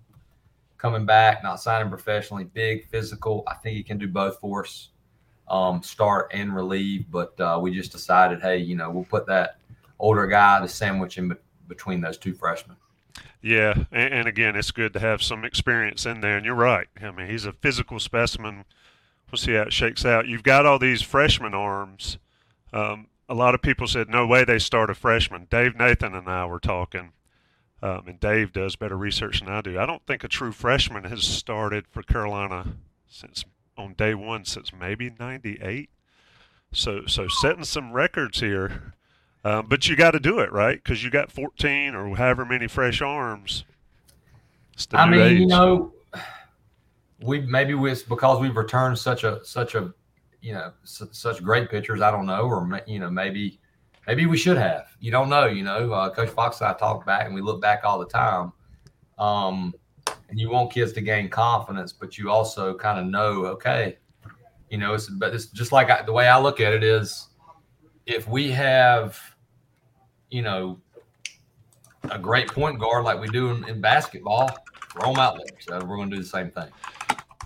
coming 0.79 1.05
back, 1.05 1.43
not 1.43 1.61
signing 1.61 1.91
professionally, 1.91 2.45
big, 2.45 2.87
physical. 2.87 3.45
I 3.47 3.55
think 3.55 3.77
he 3.77 3.83
can 3.83 3.99
do 3.99 4.09
both 4.09 4.39
for 4.41 4.65
us, 4.65 4.89
um, 5.49 5.83
start 5.83 6.31
and 6.33 6.55
relieve. 6.55 7.11
But 7.11 7.39
uh, 7.39 7.59
we 7.61 7.75
just 7.75 7.93
decided, 7.93 8.41
hey, 8.41 8.57
you 8.57 8.75
know, 8.75 8.91
we'll 8.91 9.05
put 9.05 9.27
that 9.27 9.59
older 9.99 10.27
guy, 10.27 10.61
the 10.61 10.69
sandwich 10.69 11.19
in 11.19 11.37
between 11.69 12.01
those 12.01 12.17
two 12.17 12.33
freshmen. 12.33 12.77
Yeah, 13.43 13.85
and, 13.91 14.13
and, 14.13 14.29
again, 14.29 14.55
it's 14.55 14.71
good 14.71 14.93
to 14.93 15.01
have 15.01 15.23
some 15.23 15.45
experience 15.45 16.05
in 16.05 16.21
there. 16.21 16.37
And 16.37 16.45
you're 16.45 16.55
right. 16.55 16.89
I 17.01 17.11
mean, 17.11 17.29
he's 17.29 17.47
a 17.47 17.53
physical 17.53 17.99
specimen. 17.99 18.65
We'll 19.31 19.39
see 19.39 19.55
how 19.55 19.63
it 19.63 19.73
shakes 19.73 20.05
out. 20.05 20.27
You've 20.27 20.43
got 20.43 20.67
all 20.67 20.79
these 20.79 21.03
freshman 21.03 21.55
arms. 21.55 22.19
Um, 22.73 23.07
a 23.29 23.35
lot 23.35 23.55
of 23.55 23.63
people 23.63 23.87
said, 23.87 24.09
no 24.09 24.27
way 24.27 24.45
they 24.45 24.59
start 24.59 24.91
a 24.91 24.95
freshman. 24.95 25.47
Dave 25.49 25.77
Nathan 25.77 26.15
and 26.15 26.29
I 26.29 26.45
were 26.47 26.61
talking, 26.61 27.13
um, 27.81 28.03
and 28.09 28.21
Dave 28.21 28.53
does 28.53 28.77
better 28.77 28.97
research 28.97 29.41
than 29.41 29.49
I 29.49 29.61
do. 29.61 29.79
I 29.79 29.87
don't 29.87 30.05
think 30.05 30.25
a 30.25 30.29
true 30.29 30.53
freshman 30.53 31.05
has 31.05 31.23
started 31.23 31.87
for 31.89 32.03
Carolina 32.03 32.75
since 33.09 33.45
on 33.79 33.95
day 33.95 34.15
one 34.15 34.45
since 34.45 34.73
maybe 34.73 35.11
'98. 35.19 35.89
So, 36.73 37.07
so 37.07 37.27
setting 37.29 37.65
some 37.65 37.93
records 37.93 38.41
here 38.41 38.95
um, 39.45 39.67
but 39.67 39.89
you 39.89 39.97
got 39.97 40.13
to 40.13 40.21
do 40.21 40.39
it 40.41 40.53
right 40.53 40.83
because 40.83 41.03
you 41.03 41.11
got 41.11 41.31
14 41.31 41.95
or 41.95 42.17
however 42.17 42.45
many 42.45 42.67
fresh 42.67 43.01
arms. 43.01 43.65
I 44.93 45.09
mean, 45.09 45.21
age. 45.21 45.39
you 45.41 45.47
know, 45.47 45.93
we 47.23 47.41
maybe 47.41 47.75
it's 47.75 48.03
because 48.03 48.41
we've 48.41 48.57
returned 48.57 48.99
such 48.99 49.25
a 49.25 49.45
such 49.45 49.75
a 49.75 49.93
you 50.41 50.55
know 50.55 50.73
such 50.85 51.43
great 51.43 51.71
pitchers. 51.71 52.01
I 52.01 52.11
don't 52.11 52.27
know, 52.27 52.43
or 52.43 52.83
you 52.87 52.99
know 52.99 53.11
maybe 53.11 53.61
maybe 54.07 54.27
we 54.27 54.37
should 54.37 54.57
have. 54.57 54.87
You 55.01 55.11
don't 55.11 55.29
know. 55.29 55.47
You 55.47 55.63
know, 55.63 55.93
uh, 55.93 56.11
Coach 56.11 56.31
Fox 56.31 56.61
and 56.61 56.69
I 56.71 56.75
talk 56.75 57.05
back, 57.05 57.27
and 57.27 57.35
we 57.35 57.43
look 57.43 57.61
back 57.61 57.81
all 57.85 57.99
the 57.99 58.07
time. 58.07 58.53
Um, 59.19 59.75
and 60.31 60.39
you 60.39 60.49
want 60.49 60.73
kids 60.73 60.93
to 60.93 61.01
gain 61.01 61.29
confidence, 61.29 61.93
but 61.93 62.17
you 62.17 62.31
also 62.31 62.75
kind 62.75 62.99
of 62.99 63.07
know, 63.07 63.45
okay, 63.47 63.99
you 64.71 64.79
know, 64.79 64.95
it's 64.95 65.09
but 65.09 65.35
it's 65.35 65.47
just 65.47 65.73
like 65.73 65.91
I, 65.91 66.03
the 66.03 66.13
way 66.13 66.29
I 66.29 66.39
look 66.39 66.61
at 66.61 66.73
it 66.73 66.85
is, 66.85 67.29
if 68.07 68.29
we 68.29 68.51
have, 68.53 69.19
you 70.31 70.43
know, 70.43 70.81
a 72.11 72.19
great 72.19 72.49
point 72.49 72.79
guard 72.79 73.05
like 73.05 73.21
we 73.21 73.29
do 73.29 73.51
in, 73.51 73.69
in 73.69 73.81
basketball, 73.81 74.49
them 74.95 75.17
out 75.17 75.37
there. 75.37 75.57
So 75.61 75.85
we're 75.85 75.97
going 75.97 76.11
to 76.11 76.17
do 76.17 76.23
the 76.23 76.29
same 76.29 76.51
thing. 76.51 76.69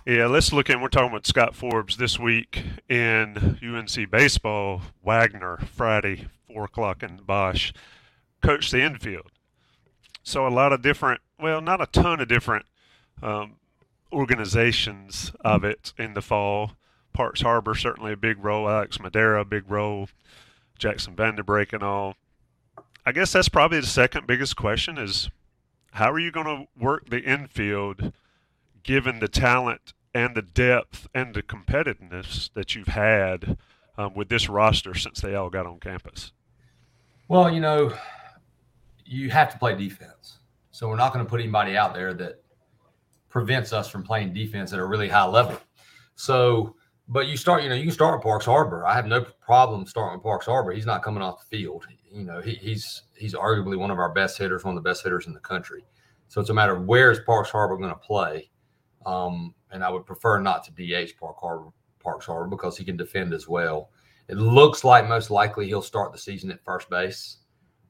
Yeah, 0.07 0.27
let's 0.27 0.53
look 0.53 0.69
at. 0.69 0.81
We're 0.81 0.89
talking 0.89 1.13
with 1.13 1.27
Scott 1.27 1.55
Forbes 1.55 1.97
this 1.97 2.19
week 2.19 2.63
in 2.91 3.59
UNC 3.63 4.11
baseball. 4.11 4.83
Wagner 5.03 5.59
Friday, 5.73 6.27
four 6.47 6.65
o'clock 6.65 7.03
in 7.03 7.17
Bosch. 7.17 7.73
Coach 8.43 8.71
the 8.71 8.83
infield. 8.83 9.31
So 10.23 10.47
a 10.47 10.51
lot 10.51 10.75
of 10.75 10.83
different. 10.83 11.23
Well, 11.41 11.63
not 11.63 11.81
a 11.81 11.87
ton 11.87 12.21
of 12.21 12.29
different 12.29 12.67
um, 13.23 13.57
organizations 14.13 15.33
of 15.41 15.65
it 15.65 15.95
in 15.99 16.13
the 16.13 16.23
fall. 16.23 16.73
Parks 17.15 17.41
Harbor 17.41 17.75
certainly 17.75 18.13
a 18.13 18.17
big 18.17 18.45
role. 18.45 18.69
Alex 18.69 19.01
Madera 19.01 19.45
big 19.45 19.71
role. 19.71 20.09
Jackson 20.79 21.15
Van 21.15 21.37
De 21.37 21.43
Brake 21.43 21.73
and 21.73 21.83
all. 21.83 22.17
I 23.07 23.13
guess 23.13 23.33
that's 23.33 23.51
probably 23.51 23.81
the 23.81 23.87
second 23.87 24.27
biggest 24.27 24.57
question 24.57 24.97
is 24.97 25.29
how 25.93 26.11
are 26.11 26.19
you 26.19 26.33
going 26.33 26.47
to 26.47 26.67
work 26.83 27.11
the 27.11 27.21
infield 27.21 28.13
given 28.83 29.21
the 29.21 29.29
talent 29.29 29.93
and 30.15 30.35
the 30.35 30.43
depth 30.43 31.07
and 31.15 31.35
the 31.35 31.43
competitiveness 31.43 32.51
that 32.55 32.75
you've 32.75 32.89
had 32.89 33.59
um, 33.99 34.15
with 34.15 34.29
this 34.29 34.49
roster 34.49 34.95
since 34.95 35.21
they 35.21 35.35
all 35.35 35.51
got 35.51 35.67
on 35.67 35.81
campus? 35.81 36.33
Well, 37.29 37.53
you 37.53 37.61
know, 37.61 37.93
you 39.05 39.31
have 39.31 39.53
to 39.53 39.59
play 39.59 39.77
defense. 39.77 40.39
So 40.71 40.89
we're 40.89 40.97
not 40.97 41.13
going 41.13 41.25
to 41.25 41.29
put 41.29 41.41
anybody 41.41 41.77
out 41.77 41.95
there 41.95 42.15
that 42.15 42.43
prevents 43.29 43.73
us 43.73 43.89
from 43.89 44.03
playing 44.03 44.33
defense 44.33 44.73
at 44.73 44.79
a 44.79 44.85
really 44.85 45.09
high 45.09 45.27
level. 45.27 45.61
So, 46.17 46.75
but 47.09 47.27
you 47.27 47.37
start, 47.37 47.63
you 47.63 47.69
know, 47.69 47.75
you 47.75 47.83
can 47.83 47.93
start 47.93 48.17
with 48.17 48.23
Parks 48.23 48.47
Harbor. 48.47 48.87
I 48.87 48.95
have 48.95 49.07
no 49.07 49.27
problem 49.45 49.87
starting 49.87 50.19
with 50.19 50.23
Parks 50.23 50.47
Harbor. 50.47 50.73
He's 50.73 50.87
not 50.87 51.03
coming 51.03 51.23
off 51.23 51.41
the 51.49 51.57
field. 51.57 51.87
You 52.15 52.23
know, 52.23 52.41
he, 52.41 52.55
he's 52.55 53.03
he's 53.17 53.35
arguably 53.35 53.77
one 53.77 53.91
of 53.91 53.99
our 53.99 54.13
best 54.13 54.39
hitters, 54.39 54.63
one 54.63 54.77
of 54.77 54.83
the 54.83 54.89
best 54.89 55.03
hitters 55.03 55.27
in 55.27 55.33
the 55.33 55.41
country. 55.41 55.85
So 56.29 56.41
it's 56.41 56.51
a 56.51 56.55
matter 56.55 56.77
of 56.77 56.85
where 56.85 57.11
is 57.11 57.19
Parks 57.27 57.51
Harbor 57.51 57.77
going 57.77 57.91
to 57.91 57.97
play. 57.97 58.51
Um, 59.05 59.55
and 59.73 59.83
I 59.83 59.91
would 59.91 60.07
prefer 60.07 60.39
not 60.39 60.65
to 60.65 60.71
DH 60.71 61.19
Park 61.19 61.37
Harbor, 61.41 61.71
Parks 62.01 62.27
Harbor 62.27 62.47
because 62.47 62.79
he 62.79 62.85
can 62.85 62.97
defend 62.97 63.35
as 63.35 63.49
well. 63.49 63.91
It 64.29 64.37
looks 64.37 64.85
like 64.85 65.09
most 65.09 65.31
likely 65.31 65.67
he'll 65.67 65.83
start 65.83 66.13
the 66.13 66.19
season 66.19 66.53
at 66.53 66.65
first 66.65 66.89
base. 66.89 67.39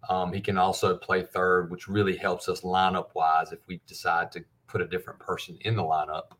Um, 0.08 0.32
he 0.32 0.40
can 0.40 0.56
also 0.56 0.96
play 0.96 1.22
third, 1.22 1.70
which 1.70 1.86
really 1.86 2.16
helps 2.16 2.48
us 2.48 2.62
lineup 2.62 3.08
wise 3.14 3.52
if 3.52 3.60
we 3.68 3.80
decide 3.86 4.32
to 4.32 4.44
put 4.66 4.80
a 4.80 4.88
different 4.88 5.20
person 5.20 5.58
in 5.60 5.76
the 5.76 5.82
lineup 5.82 6.32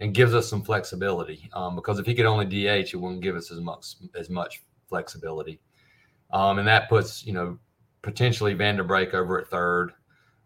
and 0.00 0.12
gives 0.12 0.34
us 0.34 0.48
some 0.48 0.62
flexibility. 0.62 1.48
Um, 1.52 1.76
because 1.76 2.00
if 2.00 2.06
he 2.06 2.14
could 2.14 2.26
only 2.26 2.46
DH, 2.46 2.92
it 2.92 2.96
wouldn't 2.96 3.22
give 3.22 3.36
us 3.36 3.52
as 3.52 3.60
much 3.60 3.94
as 4.16 4.28
much 4.28 4.62
flexibility. 4.88 5.60
Um, 6.32 6.58
and 6.58 6.68
that 6.68 6.88
puts, 6.88 7.24
you 7.26 7.32
know, 7.32 7.58
potentially 8.02 8.54
Van 8.54 8.76
De 8.76 8.84
Brake 8.84 9.14
over 9.14 9.38
at 9.38 9.48
third 9.48 9.92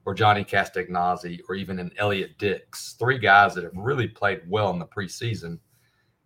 or 0.05 0.15
Johnny 0.15 0.45
Castagnozzi 0.45 1.41
or 1.49 1.55
even 1.55 1.79
an 1.79 1.91
Elliot 1.99 2.39
Dix, 2.39 2.95
three 2.99 3.19
guys 3.19 3.55
that 3.55 3.65
have 3.65 3.77
really 3.77 4.07
played 4.09 4.43
well 4.49 4.71
in 4.71 4.79
the 4.79 4.87
preseason. 4.87 5.59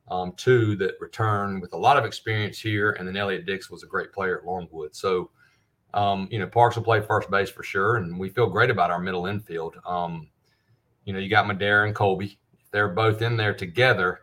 Um, 0.08 0.32
two 0.36 0.74
that 0.76 0.96
return 1.00 1.60
with 1.60 1.72
a 1.72 1.76
lot 1.76 1.96
of 1.96 2.04
experience 2.04 2.58
here, 2.58 2.92
and 2.92 3.06
then 3.06 3.16
Elliot 3.16 3.46
Dix 3.46 3.70
was 3.70 3.84
a 3.84 3.86
great 3.86 4.12
player 4.12 4.38
at 4.38 4.44
Longwood. 4.44 4.94
So, 4.96 5.30
um, 5.94 6.26
you 6.32 6.40
know, 6.40 6.48
Parks 6.48 6.74
will 6.74 6.82
play 6.82 7.00
first 7.00 7.30
base 7.30 7.48
for 7.48 7.62
sure, 7.62 7.96
and 7.96 8.18
we 8.18 8.28
feel 8.28 8.48
great 8.48 8.70
about 8.70 8.90
our 8.90 8.98
middle 8.98 9.26
infield. 9.26 9.76
Um, 9.86 10.28
you 11.04 11.12
know, 11.12 11.20
you 11.20 11.28
got 11.28 11.46
Madera 11.46 11.86
and 11.86 11.94
Colby. 11.94 12.40
They're 12.72 12.88
both 12.88 13.22
in 13.22 13.36
there 13.36 13.54
together, 13.54 14.22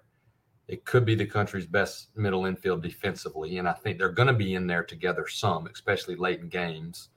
it 0.68 0.86
could 0.86 1.06
be 1.06 1.16
the 1.16 1.26
country's 1.26 1.66
best 1.66 2.10
middle 2.16 2.46
infield 2.46 2.84
defensively, 2.84 3.58
and 3.58 3.68
I 3.68 3.74
think 3.74 3.98
they're 3.98 4.10
going 4.10 4.28
to 4.28 4.34
be 4.34 4.56
in 4.56 4.68
there 4.68 4.84
together 4.84 5.28
some, 5.28 5.68
especially 5.68 6.16
late 6.16 6.42
in 6.42 6.50
games. 6.50 7.10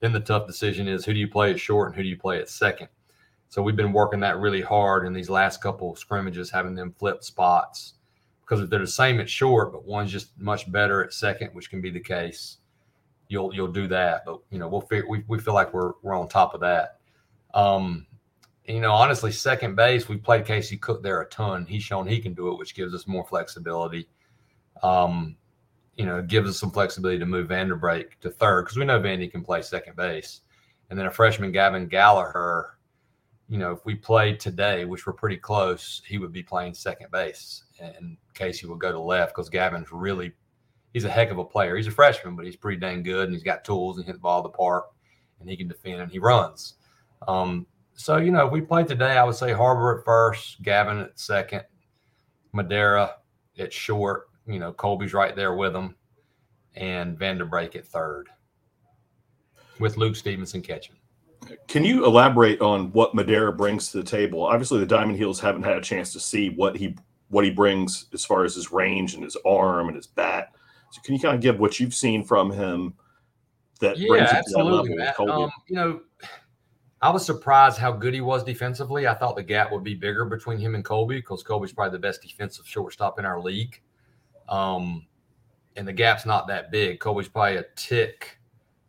Then 0.00 0.12
the 0.12 0.20
tough 0.20 0.46
decision 0.46 0.86
is 0.88 1.04
who 1.04 1.14
do 1.14 1.18
you 1.18 1.28
play 1.28 1.50
at 1.50 1.60
short 1.60 1.88
and 1.88 1.96
who 1.96 2.02
do 2.02 2.08
you 2.08 2.18
play 2.18 2.38
at 2.38 2.48
second. 2.48 2.88
So 3.48 3.62
we've 3.62 3.76
been 3.76 3.92
working 3.92 4.20
that 4.20 4.38
really 4.38 4.60
hard 4.60 5.06
in 5.06 5.12
these 5.12 5.30
last 5.30 5.62
couple 5.62 5.96
scrimmages, 5.96 6.50
having 6.50 6.74
them 6.74 6.94
flip 6.98 7.24
spots 7.24 7.94
because 8.48 8.62
if 8.62 8.70
they're 8.70 8.78
the 8.78 8.86
same 8.86 9.20
at 9.20 9.28
short, 9.28 9.72
but 9.72 9.84
one's 9.84 10.10
just 10.10 10.38
much 10.38 10.70
better 10.72 11.04
at 11.04 11.12
second, 11.12 11.50
which 11.52 11.68
can 11.68 11.80
be 11.80 11.90
the 11.90 12.00
case, 12.00 12.58
you'll 13.28 13.54
you'll 13.54 13.72
do 13.72 13.86
that. 13.88 14.24
But 14.24 14.40
you 14.50 14.58
know 14.58 14.68
we'll 14.68 14.86
we 15.08 15.22
we 15.28 15.38
feel 15.38 15.54
like 15.54 15.72
we're 15.74 15.92
we're 16.02 16.14
on 16.14 16.28
top 16.28 16.54
of 16.54 16.60
that. 16.60 16.98
Um, 17.52 18.06
you 18.68 18.80
know, 18.80 18.92
honestly, 18.92 19.32
second 19.32 19.76
base, 19.76 20.08
we 20.08 20.16
played 20.16 20.44
Casey 20.44 20.76
Cook 20.76 21.02
there 21.02 21.22
a 21.22 21.28
ton. 21.28 21.64
He's 21.64 21.82
shown 21.82 22.06
he 22.06 22.20
can 22.20 22.34
do 22.34 22.52
it, 22.52 22.58
which 22.58 22.74
gives 22.74 22.94
us 22.94 23.06
more 23.06 23.24
flexibility. 23.24 24.08
Um, 24.82 25.36
you 25.96 26.06
know, 26.06 26.22
gives 26.22 26.48
us 26.48 26.58
some 26.58 26.70
flexibility 26.70 27.18
to 27.18 27.26
move 27.26 27.48
Van 27.48 27.68
De 27.68 27.74
Brake 27.74 28.20
to 28.20 28.30
third 28.30 28.64
because 28.64 28.76
we 28.76 28.84
know 28.84 29.00
Vandy 29.00 29.30
can 29.30 29.42
play 29.42 29.62
second 29.62 29.96
base. 29.96 30.42
And 30.90 30.98
then 30.98 31.06
a 31.06 31.10
freshman, 31.10 31.50
Gavin 31.50 31.88
Gallaher, 31.88 32.70
you 33.48 33.58
know, 33.58 33.72
if 33.72 33.84
we 33.84 33.94
played 33.94 34.38
today, 34.38 34.84
which 34.84 35.06
we're 35.06 35.12
pretty 35.12 35.38
close, 35.38 36.02
he 36.06 36.18
would 36.18 36.32
be 36.32 36.42
playing 36.42 36.74
second 36.74 37.10
base. 37.10 37.64
And 37.80 38.16
Casey 38.34 38.66
would 38.66 38.78
go 38.78 38.92
to 38.92 39.00
left 39.00 39.34
because 39.34 39.48
Gavin's 39.48 39.90
really, 39.90 40.32
he's 40.92 41.04
a 41.04 41.10
heck 41.10 41.30
of 41.30 41.38
a 41.38 41.44
player. 41.44 41.76
He's 41.76 41.88
a 41.88 41.92
freshman, 41.92 42.36
but 42.36 42.44
he's 42.44 42.56
pretty 42.56 42.78
dang 42.78 43.02
good 43.02 43.24
and 43.24 43.32
he's 43.32 43.42
got 43.42 43.64
tools 43.64 43.96
and 43.96 44.06
hit 44.06 44.12
the 44.12 44.18
ball 44.20 44.42
to 44.42 44.48
the 44.48 44.56
park 44.56 44.90
and 45.40 45.48
he 45.48 45.56
can 45.56 45.68
defend 45.68 46.00
and 46.00 46.12
he 46.12 46.18
runs. 46.18 46.74
Um, 47.26 47.66
so, 47.98 48.16
you 48.18 48.30
know, 48.30 48.46
if 48.46 48.52
we 48.52 48.60
played 48.60 48.86
today, 48.86 49.18
I 49.18 49.24
would 49.24 49.34
say 49.34 49.52
Harbor 49.52 49.98
at 49.98 50.04
first, 50.04 50.62
Gavin 50.62 50.98
at 50.98 51.18
second, 51.18 51.64
Madera 52.52 53.16
at 53.58 53.72
short, 53.72 54.28
you 54.46 54.60
know, 54.60 54.72
Colby's 54.72 55.12
right 55.12 55.34
there 55.34 55.56
with 55.56 55.74
him, 55.74 55.96
and 56.76 57.18
Van 57.18 57.38
De 57.38 57.44
Brake 57.44 57.74
at 57.74 57.84
third, 57.84 58.28
with 59.80 59.96
Luke 59.96 60.14
Stevenson 60.14 60.62
catching. 60.62 60.94
Can 61.66 61.84
you 61.84 62.06
elaborate 62.06 62.60
on 62.60 62.92
what 62.92 63.16
Madera 63.16 63.52
brings 63.52 63.90
to 63.90 63.96
the 63.96 64.04
table? 64.04 64.44
Obviously, 64.44 64.78
the 64.78 64.86
Diamond 64.86 65.18
Heels 65.18 65.40
haven't 65.40 65.64
had 65.64 65.76
a 65.76 65.80
chance 65.80 66.12
to 66.12 66.20
see 66.20 66.50
what 66.50 66.76
he 66.76 66.96
what 67.30 67.44
he 67.44 67.50
brings 67.50 68.06
as 68.14 68.24
far 68.24 68.44
as 68.44 68.54
his 68.54 68.70
range 68.70 69.14
and 69.14 69.24
his 69.24 69.36
arm 69.44 69.88
and 69.88 69.96
his 69.96 70.06
bat. 70.06 70.54
So, 70.92 71.02
can 71.02 71.14
you 71.16 71.20
kind 71.20 71.34
of 71.34 71.40
give 71.40 71.58
what 71.58 71.80
you've 71.80 71.94
seen 71.94 72.22
from 72.22 72.52
him 72.52 72.94
that 73.80 73.98
yeah, 73.98 74.06
brings 74.06 74.28
absolutely, 74.30 74.90
to 74.90 74.96
that 74.98 75.18
level? 75.18 75.44
Um, 75.44 75.50
you 75.66 75.74
know, 75.74 76.00
I 77.00 77.10
was 77.10 77.24
surprised 77.24 77.78
how 77.78 77.92
good 77.92 78.12
he 78.12 78.20
was 78.20 78.42
defensively. 78.42 79.06
I 79.06 79.14
thought 79.14 79.36
the 79.36 79.42
gap 79.42 79.70
would 79.70 79.84
be 79.84 79.94
bigger 79.94 80.24
between 80.24 80.58
him 80.58 80.74
and 80.74 80.84
Colby 80.84 81.16
because 81.16 81.44
Colby's 81.44 81.72
probably 81.72 81.92
the 81.92 82.00
best 82.00 82.22
defensive 82.22 82.66
shortstop 82.66 83.18
in 83.18 83.24
our 83.24 83.40
league. 83.40 83.80
Um, 84.48 85.06
and 85.76 85.86
the 85.86 85.92
gap's 85.92 86.26
not 86.26 86.48
that 86.48 86.72
big. 86.72 86.98
Colby's 86.98 87.28
probably 87.28 87.58
a 87.58 87.66
tick, 87.76 88.38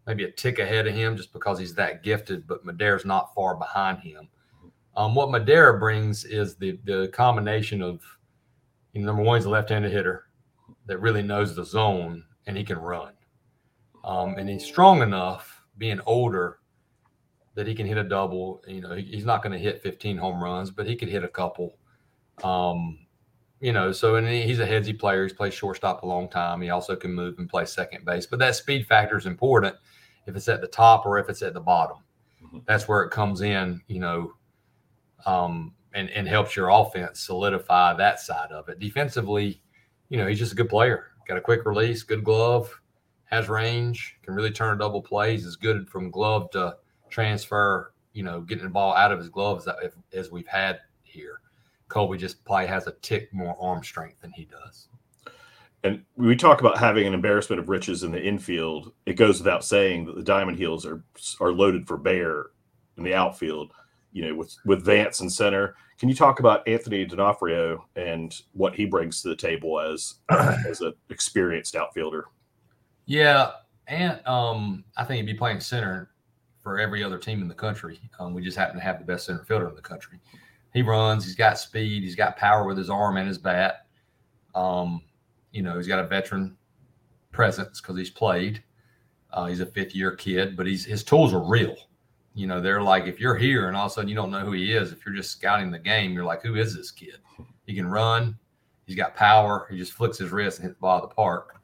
maybe 0.08 0.24
a 0.24 0.32
tick 0.32 0.58
ahead 0.58 0.88
of 0.88 0.96
him 0.96 1.16
just 1.16 1.32
because 1.34 1.60
he's 1.60 1.75
that 1.75 2.01
gifted, 2.01 2.48
but 2.48 2.66
Madera's 2.66 3.06
not 3.06 3.34
far 3.36 3.56
behind 3.56 4.00
him. 4.00 4.28
Um, 4.98 5.13
what 5.13 5.30
Madera 5.30 5.80
brings 5.80 6.25
is 6.25 6.56
the 6.56 6.80
the 6.84 7.10
combination 7.13 7.82
of 7.82 8.01
you 8.94 9.01
know, 9.01 9.08
number 9.08 9.22
one, 9.22 9.38
he's 9.38 9.46
a 9.46 9.50
left-handed 9.50 9.92
hitter 9.92 10.25
that 10.88 11.00
really 11.00 11.22
knows 11.22 11.56
the 11.56 11.63
zone 11.63 12.25
and 12.48 12.58
he 12.58 12.63
can 12.63 12.80
run. 12.80 13.13
Um, 14.04 14.36
and 14.38 14.50
he's 14.50 14.66
strong 14.66 15.01
enough, 15.04 15.63
being 15.78 16.01
older, 16.06 16.59
that 17.56 17.68
he 17.68 17.75
can 17.75 17.86
hit 17.86 17.98
a 17.98 18.03
double. 18.03 18.62
You 18.68 18.82
know, 18.82 18.96
he, 18.96 19.03
he's 19.03 19.25
not 19.25 19.44
going 19.44 19.53
to 19.53 19.60
hit 19.60 19.82
15 19.82 20.18
home 20.18 20.44
runs, 20.44 20.72
but 20.72 20.88
he 20.88 20.96
could 20.96 21.10
hit 21.10 21.24
a 21.24 21.27
couple. 21.27 21.77
Um, 22.44 23.00
you 23.60 23.74
know, 23.74 23.91
so 23.91 24.15
and 24.15 24.27
he's 24.27 24.60
a 24.60 24.65
headsy 24.65 24.98
player. 24.98 25.24
He's 25.24 25.34
played 25.34 25.53
shortstop 25.53 26.03
a 26.03 26.08
long 26.08 26.29
time. 26.29 26.62
He 26.62 26.70
also 26.70 26.96
can 26.96 27.13
move 27.13 27.38
and 27.39 27.50
play 27.50 27.65
second 27.65 28.06
base. 28.06 28.25
But 28.25 28.39
that 28.39 28.56
speed 28.56 28.88
factor 28.88 29.18
is 29.18 29.25
important 29.25 29.75
if 30.25 30.36
it's 30.36 30.48
at 30.48 30.62
the 30.62 30.68
top 30.68 31.06
or 31.06 31.18
if 31.20 31.27
it's 31.29 31.41
at 31.41 31.53
the 31.53 31.60
bottom. 31.60 31.98
Mm-hmm. 32.44 32.60
That's 32.65 32.88
where 32.88 33.01
it 33.03 33.12
comes 33.12 33.41
in, 33.41 33.82
you 33.88 34.00
know, 34.00 34.34
um, 35.25 35.74
and, 35.94 36.10
and 36.12 36.27
helps 36.27 36.56
your 36.56 36.70
offense 36.70 37.22
solidify 37.22 37.96
that 37.96 38.22
side 38.22 38.51
of 38.51 38.70
it. 38.70 38.79
Defensively, 38.79 39.62
you 40.08 40.18
know, 40.18 40.27
he's 40.27 40.39
just 40.39 40.53
a 40.53 40.56
good 40.56 40.70
player. 40.70 41.08
Got 41.27 41.38
a 41.38 41.41
quick 41.41 41.65
release, 41.65 42.01
good 42.01 42.24
glove, 42.24 42.74
has 43.25 43.50
range, 43.50 44.18
can 44.24 44.34
really 44.34 44.51
turn 44.51 44.75
a 44.75 44.79
double 44.79 45.01
plays. 45.01 45.46
Is 45.46 45.56
good 45.56 45.88
from 45.89 46.10
glove 46.10 46.50
to 46.51 46.77
transfer, 47.10 47.94
you 48.13 48.24
know, 48.24 48.42
getting 48.42 48.63
the 48.63 48.70
ball 48.70 48.96
out 48.96 49.12
of 49.12 49.20
his 49.20 49.30
gloves 49.30 49.68
as 50.13 50.32
we've 50.32 50.48
had 50.48 50.80
here. 51.04 51.42
Colby 51.88 52.18
just 52.18 52.44
probably 52.46 52.68
has 52.68 52.88
a 52.88 52.94
tick 53.01 53.34
more 53.34 53.58
arm 53.60 53.84
strength 53.84 54.22
than 54.22 54.32
he 54.32 54.46
does. 54.46 54.88
And 55.84 56.04
we 56.18 56.36
talk 56.36 56.60
about 56.60 56.78
having 56.78 57.08
an 57.08 57.13
embarrassment 57.13 57.60
of 57.60 57.70
riches 57.70 58.04
in 58.04 58.12
the 58.12 58.22
infield. 58.22 58.94
It 59.06 59.13
goes 59.13 59.39
without 59.39 59.63
saying 59.63 60.06
that 60.06 60.16
the 60.16 60.24
Diamond 60.24 60.58
Heels 60.58 60.86
are 60.86 61.04
are 61.39 61.51
loaded 61.51 61.88
for 61.88 61.98
bear 61.98 62.48
in 62.98 63.04
the 63.04 63.13
outfield. 63.13 63.72
You 64.12 64.28
know, 64.28 64.36
with 64.36 64.56
with 64.66 64.84
Vance 64.84 65.22
and 65.22 65.32
center. 65.32 65.75
Can 66.00 66.10
you 66.10 66.16
talk 66.16 66.39
about 66.39 66.68
Anthony 66.68 67.06
D'Onofrio 67.06 67.86
and 67.96 68.34
what 68.54 68.74
he 68.74 68.86
brings 68.86 69.22
to 69.22 69.30
the 69.30 69.36
table 69.36 69.80
as 69.80 70.16
as 70.30 70.82
an 70.82 70.94
experienced 71.10 71.75
outfielder? 71.75 72.25
Yeah, 73.06 73.51
and 73.88 74.25
um, 74.25 74.84
I 74.98 75.04
think 75.04 75.18
he'd 75.18 75.32
be 75.32 75.38
playing 75.38 75.60
center 75.62 76.12
for 76.70 76.78
every 76.78 77.04
other 77.04 77.18
team 77.18 77.42
in 77.42 77.48
the 77.48 77.54
country. 77.56 78.00
Um, 78.20 78.36
we 78.36 78.44
just 78.44 78.56
happen 78.56 78.76
to 78.76 78.84
have 78.84 79.00
the 79.00 79.06
best 79.06 79.26
center 79.26 79.44
fielder 79.44 79.68
in 79.70 79.74
the 79.74 79.82
country. 79.82 80.20
He 80.72 80.84
runs. 80.84 81.26
He's 81.26 81.34
got 81.34 81.58
speed. 81.58 82.04
He's 82.04 82.16
got 82.16 82.38
power 82.38 82.64
with 82.64 82.78
his 82.78 82.92
arm 82.92 83.18
and 83.18 83.28
his 83.28 83.40
bat. 83.40 83.88
Um, 84.54 85.02
you 85.52 85.64
know, 85.64 85.78
he's 85.78 85.88
got 85.88 85.98
a 85.98 86.06
veteran 86.06 86.56
presence 87.32 87.82
because 87.82 87.98
he's 87.98 88.12
played. 88.12 88.64
Uh, 89.34 89.48
he's 89.48 89.62
a 89.62 89.66
fifth 89.66 89.96
year 89.96 90.12
kid, 90.16 90.56
but 90.56 90.68
he's 90.68 90.86
his 90.86 91.04
tools 91.04 91.34
are 91.34 91.44
real. 91.44 91.76
You 92.36 92.46
know, 92.46 92.62
they're 92.62 92.84
like 92.84 93.08
if 93.08 93.20
you're 93.20 93.36
here 93.36 93.68
and 93.68 93.76
all 93.76 93.88
of 93.88 93.92
a 93.92 93.96
sudden 93.96 94.10
you 94.10 94.16
don't 94.16 94.30
know 94.30 94.46
who 94.46 94.52
he 94.52 94.72
is, 94.72 94.92
if 94.92 95.04
you're 95.04 95.16
just 95.16 95.32
scouting 95.32 95.72
the 95.72 95.80
game, 95.80 96.14
you're 96.14 96.24
like, 96.24 96.44
who 96.44 96.54
is 96.54 96.76
this 96.76 96.92
kid? 96.92 97.18
He 97.66 97.74
can 97.74 97.88
run. 97.88 98.38
He's 98.86 98.96
got 98.96 99.16
power. 99.16 99.66
He 99.72 99.78
just 99.78 99.94
flicks 99.94 100.20
his 100.20 100.30
wrist 100.30 100.60
and 100.60 100.68
hits 100.68 100.78
the 100.78 100.82
ball 100.82 101.02
of 101.02 101.10
the 101.10 101.16
park. 101.16 101.60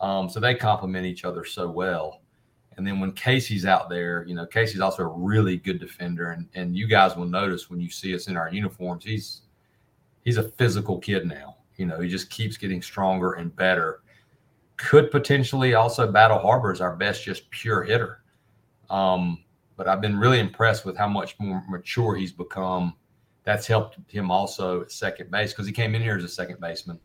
Um, 0.00 0.28
so 0.28 0.40
they 0.40 0.56
complement 0.56 1.06
each 1.06 1.24
other 1.24 1.44
so 1.44 1.70
well. 1.70 2.22
And 2.76 2.86
then 2.86 3.00
when 3.00 3.12
Casey's 3.12 3.66
out 3.66 3.88
there, 3.90 4.24
you 4.26 4.34
know, 4.34 4.46
Casey's 4.46 4.80
also 4.80 5.02
a 5.02 5.08
really 5.08 5.56
good 5.56 5.80
defender. 5.80 6.30
And 6.30 6.48
and 6.54 6.76
you 6.76 6.86
guys 6.86 7.16
will 7.16 7.26
notice 7.26 7.68
when 7.68 7.80
you 7.80 7.90
see 7.90 8.14
us 8.14 8.28
in 8.28 8.36
our 8.36 8.50
uniforms, 8.50 9.04
he's 9.04 9.42
he's 10.24 10.36
a 10.36 10.44
physical 10.50 10.98
kid 10.98 11.26
now. 11.26 11.56
You 11.76 11.86
know, 11.86 12.00
he 12.00 12.08
just 12.08 12.30
keeps 12.30 12.56
getting 12.56 12.82
stronger 12.82 13.34
and 13.34 13.54
better. 13.54 14.02
Could 14.76 15.10
potentially 15.10 15.74
also 15.74 16.10
battle 16.10 16.38
Harbor 16.38 16.72
as 16.72 16.80
our 16.80 16.96
best 16.96 17.24
just 17.24 17.50
pure 17.50 17.82
hitter. 17.82 18.22
Um, 18.88 19.44
but 19.76 19.88
I've 19.88 20.00
been 20.00 20.18
really 20.18 20.40
impressed 20.40 20.84
with 20.84 20.96
how 20.96 21.08
much 21.08 21.36
more 21.38 21.64
mature 21.68 22.14
he's 22.14 22.32
become. 22.32 22.94
That's 23.44 23.66
helped 23.66 23.98
him 24.08 24.30
also 24.30 24.82
at 24.82 24.92
second 24.92 25.30
base 25.30 25.52
because 25.52 25.66
he 25.66 25.72
came 25.72 25.94
in 25.94 26.02
here 26.02 26.16
as 26.16 26.24
a 26.24 26.28
second 26.28 26.60
baseman, 26.60 27.00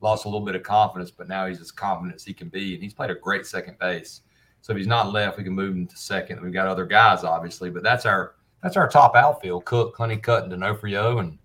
lost 0.00 0.24
a 0.24 0.28
little 0.28 0.46
bit 0.46 0.54
of 0.54 0.62
confidence, 0.62 1.10
but 1.10 1.26
now 1.28 1.46
he's 1.46 1.60
as 1.60 1.72
confident 1.72 2.14
as 2.14 2.24
he 2.24 2.32
can 2.32 2.48
be, 2.48 2.74
and 2.74 2.82
he's 2.82 2.94
played 2.94 3.10
a 3.10 3.16
great 3.16 3.44
second 3.44 3.78
base. 3.80 4.20
So 4.62 4.72
if 4.72 4.78
he's 4.78 4.86
not 4.86 5.12
left, 5.12 5.36
we 5.36 5.44
can 5.44 5.52
move 5.52 5.74
him 5.74 5.86
to 5.88 5.96
second. 5.96 6.40
We've 6.40 6.52
got 6.52 6.68
other 6.68 6.86
guys, 6.86 7.24
obviously, 7.24 7.68
but 7.68 7.82
that's 7.82 8.06
our 8.06 8.34
that's 8.62 8.76
our 8.76 8.88
top 8.88 9.16
outfield: 9.16 9.64
Cook, 9.64 9.96
Honeycutt, 9.96 10.44
and 10.44 10.50
D'Onofrio, 10.50 11.18
and 11.18 11.36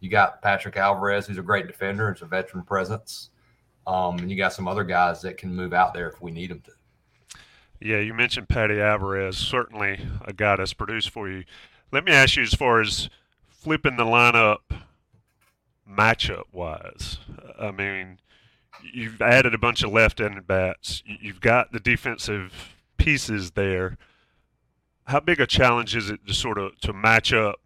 you 0.00 0.10
got 0.10 0.42
Patrick 0.42 0.76
Alvarez, 0.76 1.26
who's 1.26 1.38
a 1.38 1.42
great 1.42 1.68
defender. 1.68 2.10
It's 2.10 2.22
a 2.22 2.26
veteran 2.26 2.64
presence, 2.64 3.30
um, 3.86 4.18
and 4.18 4.30
you 4.30 4.36
got 4.36 4.52
some 4.52 4.66
other 4.66 4.82
guys 4.82 5.22
that 5.22 5.38
can 5.38 5.54
move 5.54 5.72
out 5.72 5.94
there 5.94 6.08
if 6.08 6.20
we 6.20 6.32
need 6.32 6.50
them 6.50 6.60
to. 6.62 6.72
Yeah, 7.80 7.98
you 7.98 8.14
mentioned 8.14 8.48
Patty 8.48 8.80
Alvarez, 8.80 9.36
certainly 9.36 10.00
a 10.24 10.32
guy 10.32 10.56
that's 10.56 10.72
produced 10.72 11.10
for 11.10 11.28
you. 11.30 11.44
Let 11.92 12.04
me 12.04 12.10
ask 12.10 12.36
you, 12.36 12.42
as 12.42 12.54
far 12.54 12.80
as 12.80 13.08
flipping 13.48 13.96
the 13.96 14.04
lineup 14.04 14.58
matchup 15.88 16.44
wise, 16.52 17.18
I 17.60 17.70
mean, 17.70 18.18
you've 18.82 19.20
added 19.20 19.54
a 19.54 19.58
bunch 19.58 19.82
of 19.82 19.92
left-handed 19.92 20.46
bats. 20.46 21.02
You've 21.04 21.40
got 21.40 21.72
the 21.72 21.80
defensive 21.80 22.74
pieces 22.96 23.52
there. 23.52 23.98
How 25.04 25.20
big 25.20 25.40
a 25.40 25.46
challenge 25.46 25.94
is 25.94 26.10
it 26.10 26.26
to 26.26 26.34
sort 26.34 26.58
of 26.58 26.78
to 26.80 26.92
match 26.92 27.32
up 27.32 27.60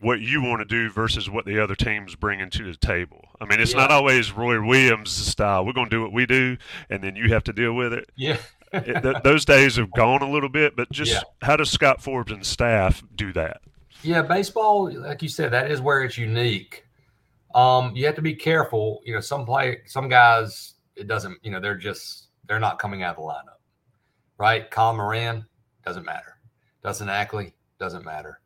what 0.00 0.20
you 0.20 0.42
want 0.42 0.60
to 0.60 0.64
do 0.64 0.90
versus 0.90 1.30
what 1.30 1.46
the 1.46 1.58
other 1.58 1.74
team's 1.74 2.14
bringing 2.14 2.50
to 2.50 2.64
the 2.64 2.76
table? 2.76 3.28
I 3.40 3.46
mean, 3.46 3.60
it's 3.60 3.72
yeah. 3.72 3.80
not 3.80 3.90
always 3.90 4.32
Roy 4.32 4.64
Williams' 4.64 5.10
style. 5.12 5.64
We're 5.64 5.72
going 5.72 5.90
to 5.90 5.96
do 5.96 6.02
what 6.02 6.12
we 6.12 6.26
do, 6.26 6.56
and 6.88 7.02
then 7.02 7.16
you 7.16 7.32
have 7.32 7.44
to 7.44 7.52
deal 7.52 7.72
with 7.72 7.92
it. 7.92 8.10
Yeah. 8.16 8.38
it, 8.72 9.02
th- 9.02 9.22
those 9.24 9.44
days 9.44 9.76
have 9.76 9.90
gone 9.92 10.22
a 10.22 10.30
little 10.30 10.48
bit, 10.48 10.76
but 10.76 10.90
just 10.90 11.12
yeah. 11.12 11.22
how 11.42 11.56
does 11.56 11.70
Scott 11.70 12.02
Forbes 12.02 12.32
and 12.32 12.44
staff 12.44 13.02
do 13.14 13.32
that? 13.32 13.60
Yeah, 14.02 14.22
baseball, 14.22 14.92
like 14.92 15.22
you 15.22 15.28
said, 15.28 15.52
that 15.52 15.70
is 15.70 15.80
where 15.80 16.02
it's 16.02 16.18
unique. 16.18 16.83
Um, 17.54 17.94
you 17.94 18.04
have 18.06 18.16
to 18.16 18.22
be 18.22 18.34
careful. 18.34 19.00
You 19.04 19.14
know, 19.14 19.20
some 19.20 19.46
play, 19.46 19.78
some 19.86 20.08
guys, 20.08 20.74
it 20.96 21.06
doesn't. 21.06 21.38
You 21.42 21.50
know, 21.50 21.60
they're 21.60 21.76
just 21.76 22.28
they're 22.46 22.60
not 22.60 22.78
coming 22.78 23.02
out 23.02 23.16
of 23.16 23.22
the 23.22 23.28
lineup, 23.28 23.60
right? 24.38 24.70
Colin 24.70 24.96
Moran 24.96 25.46
doesn't 25.84 26.04
matter. 26.04 26.38
Dustin 26.82 27.08
Ackley 27.08 27.54
doesn't 27.78 28.04
matter. 28.04 28.40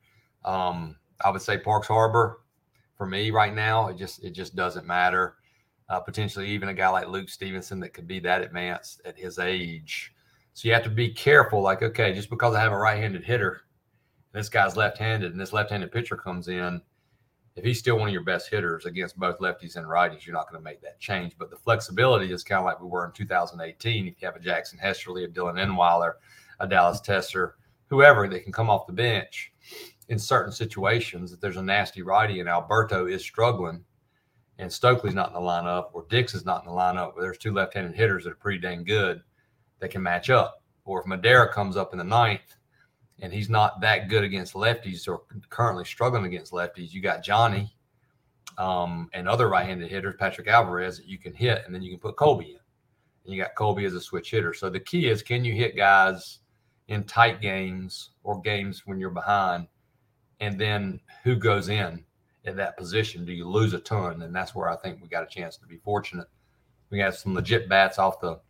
Um, 0.45 0.97
I 1.25 1.31
would 1.31 1.43
say 1.43 1.59
Parks 1.59 1.89
Harbor 1.89 2.41
for 2.97 3.07
me 3.07 3.31
right 3.31 3.55
now. 3.55 3.89
It 3.89 3.97
just 3.97 4.23
it 4.23 4.31
just 4.31 4.55
doesn't 4.55 4.87
matter. 4.87 5.37
Uh, 5.89 6.01
potentially 6.01 6.49
even 6.49 6.69
a 6.69 6.75
guy 6.75 6.89
like 6.91 7.09
Luke 7.09 7.31
Stevenson 7.31 7.81
that 7.81 7.95
could 7.95 8.07
be 8.07 8.21
that 8.21 8.43
advanced 8.43 9.01
at 9.07 9.19
his 9.19 9.39
age. 9.39 10.13
So 10.53 10.69
you 10.69 10.75
have 10.75 10.83
to 10.83 10.91
be 10.91 11.09
careful. 11.09 11.63
Like, 11.63 11.83
okay, 11.83 12.13
just 12.13 12.29
because 12.29 12.55
I 12.55 12.61
have 12.61 12.73
a 12.73 12.77
right-handed 12.77 13.25
hitter, 13.25 13.63
this 14.33 14.51
guy's 14.51 14.77
left-handed, 14.77 15.33
and 15.33 15.41
this 15.41 15.55
left-handed 15.55 15.91
pitcher 15.91 16.17
comes 16.17 16.49
in, 16.49 16.83
if 17.59 17.65
he's 17.65 17.81
still 17.81 17.99
one 17.99 18.09
of 18.09 18.13
your 18.13 18.23
best 18.23 18.49
hitters 18.49 18.87
against 18.87 19.19
both 19.19 19.41
lefties 19.41 19.75
and 19.75 19.85
righties, 19.85 20.25
you're 20.25 20.35
not 20.35 20.49
going 20.49 20.61
to 20.61 20.65
make 20.65 20.81
that 20.81 21.01
change. 21.01 21.33
But 21.37 21.51
the 21.51 21.57
flexibility 21.57 22.33
is 22.33 22.45
kind 22.45 22.61
of 22.61 22.65
like 22.65 22.81
we 22.81 22.87
were 22.87 23.05
in 23.05 23.11
2018. 23.11 24.07
If 24.07 24.23
you 24.23 24.27
have 24.27 24.37
a 24.37 24.41
Jackson 24.41 24.79
Hesterly, 24.79 25.25
a 25.25 25.29
Dylan 25.29 25.59
Enweiler, 25.59 26.13
a 26.61 26.69
Dallas 26.69 27.01
Tessar, 27.01 27.55
whoever 27.89 28.29
that 28.29 28.45
can 28.45 28.53
come 28.53 28.71
off 28.71 28.87
the 28.87 28.93
bench 28.93 29.53
in 30.09 30.21
certain 30.21 30.53
situations, 30.53 31.33
if 31.33 31.41
there's 31.41 31.57
a 31.57 31.63
nasty 31.63 32.01
righty 32.01 32.39
and 32.39 32.49
Alberto 32.49 33.07
is 33.07 33.23
struggling 33.23 33.85
and 34.59 34.73
Stokely's 34.73 35.15
not 35.15 35.29
in 35.29 35.35
the 35.35 35.41
lineup 35.41 35.89
or 35.95 36.07
Dix 36.09 36.35
is 36.35 36.45
not 36.45 36.65
in 36.65 36.71
the 36.71 36.77
lineup, 36.77 37.15
where 37.15 37.25
there's 37.25 37.39
two 37.39 37.53
left-handed 37.53 37.97
hitters 37.97 38.23
that 38.23 38.31
are 38.31 38.37
pretty 38.37 38.61
dang 38.61 38.85
good 38.85 39.21
that 39.81 39.91
can 39.91 40.03
match 40.03 40.31
up. 40.31 40.63
Or 40.85 41.01
if 41.01 41.07
Madera 41.07 41.53
comes 41.53 41.77
up 41.77 41.93
in 41.93 41.99
the 41.99 42.05
ninth 42.05 42.55
and 43.21 43.33
he's 43.33 43.51
not 43.51 43.81
that 43.81 44.09
good 44.09 44.25
against 44.25 44.55
lefties 44.55 45.09
or 45.09 45.23
currently 45.51 45.85
struggling 45.85 46.27
against 46.27 46.53
lefties, 46.53 46.93
you 46.93 47.01
got 47.01 47.23
Johnny 47.23 47.75
um, 48.57 49.09
and 49.13 49.29
other 49.29 49.49
right-handed 49.49 49.91
hitters, 49.91 50.15
Patrick 50.19 50.49
Alvarez, 50.49 50.99
that 50.99 51.07
you 51.07 51.19
can 51.19 51.35
hit, 51.35 51.63
and 51.67 51.75
then 51.75 51.83
you 51.83 51.91
can 51.91 52.01
put 52.01 52.17
Colby 52.17 52.53
in. 52.53 52.61
And 53.25 53.35
you 53.35 53.43
got 53.43 53.55
Colby 53.55 53.85
as 53.85 53.95
a 53.95 54.01
switch 54.01 54.31
hitter. 54.31 54.55
So 54.55 54.71
the 54.71 54.81
key 54.81 55.09
is, 55.09 55.23
can 55.23 55.45
you 55.45 55.53
hit 55.53 55.77
guys 55.77 56.39
in 56.89 57.05
tight 57.05 57.41
games 57.41 58.11
or 58.23 58.41
games 58.41 58.83
when 58.87 58.99
you're 58.99 59.11
behind, 59.11 59.69
and 60.41 60.59
then 60.59 61.01
who 61.25 61.37
goes 61.37 61.69
in 61.69 62.05
in 62.45 62.57
that 62.57 62.77
position? 62.77 63.25
Do 63.25 63.33
you 63.33 63.49
lose 63.49 63.75
a 63.75 63.81
ton? 63.81 64.23
And 64.23 64.35
that's 64.35 64.55
where 64.55 64.69
I 64.69 64.77
think 64.77 65.03
we 65.03 65.09
got 65.09 65.25
a 65.25 65.27
chance 65.27 65.57
to 65.59 65.67
be 65.67 65.77
fortunate. 65.79 66.29
We 66.91 66.99
got 66.99 67.15
some 67.15 67.35
legit 67.35 67.69
bats 67.69 67.99
off 67.99 68.21
the 68.21 68.41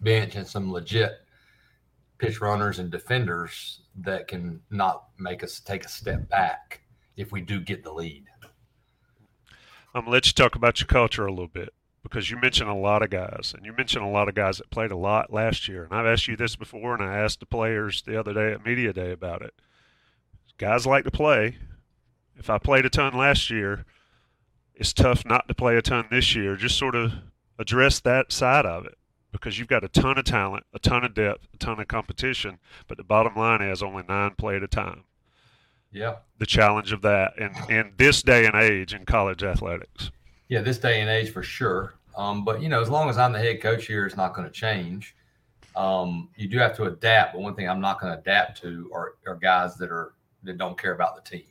bench 0.00 0.34
and 0.34 0.46
some 0.46 0.70
legit 0.70 1.12
pitch 2.18 2.40
runners 2.40 2.78
and 2.78 2.90
defenders 2.90 3.81
that 3.96 4.28
can 4.28 4.60
not 4.70 5.08
make 5.18 5.42
us 5.42 5.60
take 5.60 5.84
a 5.84 5.88
step 5.88 6.28
back 6.28 6.80
if 7.16 7.32
we 7.32 7.40
do 7.40 7.60
get 7.60 7.84
the 7.84 7.92
lead. 7.92 8.24
Um, 8.42 8.50
I'm 9.94 10.02
gonna 10.02 10.12
let 10.12 10.26
you 10.26 10.32
talk 10.32 10.54
about 10.54 10.80
your 10.80 10.86
culture 10.86 11.26
a 11.26 11.30
little 11.30 11.48
bit 11.48 11.72
because 12.02 12.30
you 12.30 12.40
mentioned 12.40 12.70
a 12.70 12.74
lot 12.74 13.02
of 13.02 13.10
guys, 13.10 13.52
and 13.56 13.64
you 13.64 13.72
mentioned 13.72 14.04
a 14.04 14.08
lot 14.08 14.28
of 14.28 14.34
guys 14.34 14.58
that 14.58 14.70
played 14.70 14.90
a 14.90 14.96
lot 14.96 15.32
last 15.32 15.68
year. 15.68 15.84
And 15.84 15.92
I've 15.92 16.06
asked 16.06 16.28
you 16.28 16.36
this 16.36 16.56
before, 16.56 16.94
and 16.94 17.02
I 17.02 17.16
asked 17.18 17.40
the 17.40 17.46
players 17.46 18.02
the 18.02 18.18
other 18.18 18.32
day 18.32 18.52
at 18.52 18.64
media 18.64 18.92
day 18.92 19.12
about 19.12 19.42
it. 19.42 19.54
Guys 20.58 20.86
like 20.86 21.04
to 21.04 21.10
play. 21.10 21.58
If 22.36 22.48
I 22.48 22.58
played 22.58 22.86
a 22.86 22.90
ton 22.90 23.16
last 23.16 23.50
year, 23.50 23.84
it's 24.74 24.92
tough 24.92 25.24
not 25.24 25.48
to 25.48 25.54
play 25.54 25.76
a 25.76 25.82
ton 25.82 26.06
this 26.10 26.34
year. 26.34 26.56
Just 26.56 26.78
sort 26.78 26.94
of 26.94 27.12
address 27.58 28.00
that 28.00 28.32
side 28.32 28.64
of 28.66 28.86
it 28.86 28.96
because 29.32 29.58
you've 29.58 29.68
got 29.68 29.82
a 29.82 29.88
ton 29.88 30.18
of 30.18 30.24
talent, 30.24 30.64
a 30.72 30.78
ton 30.78 31.04
of 31.04 31.14
depth, 31.14 31.48
a 31.54 31.56
ton 31.56 31.80
of 31.80 31.88
competition, 31.88 32.58
but 32.86 32.98
the 32.98 33.04
bottom 33.04 33.34
line 33.34 33.62
is 33.62 33.82
only 33.82 34.04
nine 34.08 34.32
play 34.36 34.56
at 34.56 34.62
a 34.62 34.68
time. 34.68 35.04
Yeah. 35.90 36.16
The 36.38 36.46
challenge 36.46 36.92
of 36.92 37.02
that 37.02 37.34
in, 37.38 37.52
in 37.68 37.92
this 37.96 38.22
day 38.22 38.46
and 38.46 38.54
age 38.54 38.94
in 38.94 39.04
college 39.04 39.42
athletics. 39.42 40.10
Yeah, 40.48 40.60
this 40.60 40.78
day 40.78 41.00
and 41.00 41.10
age 41.10 41.30
for 41.30 41.42
sure. 41.42 41.94
Um, 42.16 42.44
but 42.44 42.60
you 42.60 42.68
know, 42.68 42.80
as 42.80 42.90
long 42.90 43.08
as 43.08 43.18
I'm 43.18 43.32
the 43.32 43.38
head 43.38 43.60
coach 43.60 43.86
here, 43.86 44.06
it's 44.06 44.16
not 44.16 44.34
going 44.34 44.46
to 44.46 44.52
change. 44.52 45.16
Um, 45.74 46.28
you 46.36 46.48
do 46.48 46.58
have 46.58 46.76
to 46.76 46.84
adapt, 46.84 47.32
but 47.32 47.40
one 47.40 47.54
thing 47.54 47.68
I'm 47.68 47.80
not 47.80 48.00
going 48.00 48.12
to 48.12 48.18
adapt 48.18 48.60
to 48.62 48.90
are, 48.94 49.14
are 49.26 49.36
guys 49.36 49.76
that 49.76 49.90
are 49.90 50.12
that 50.42 50.58
don't 50.58 50.78
care 50.78 50.92
about 50.92 51.14
the 51.16 51.30
team. 51.30 51.46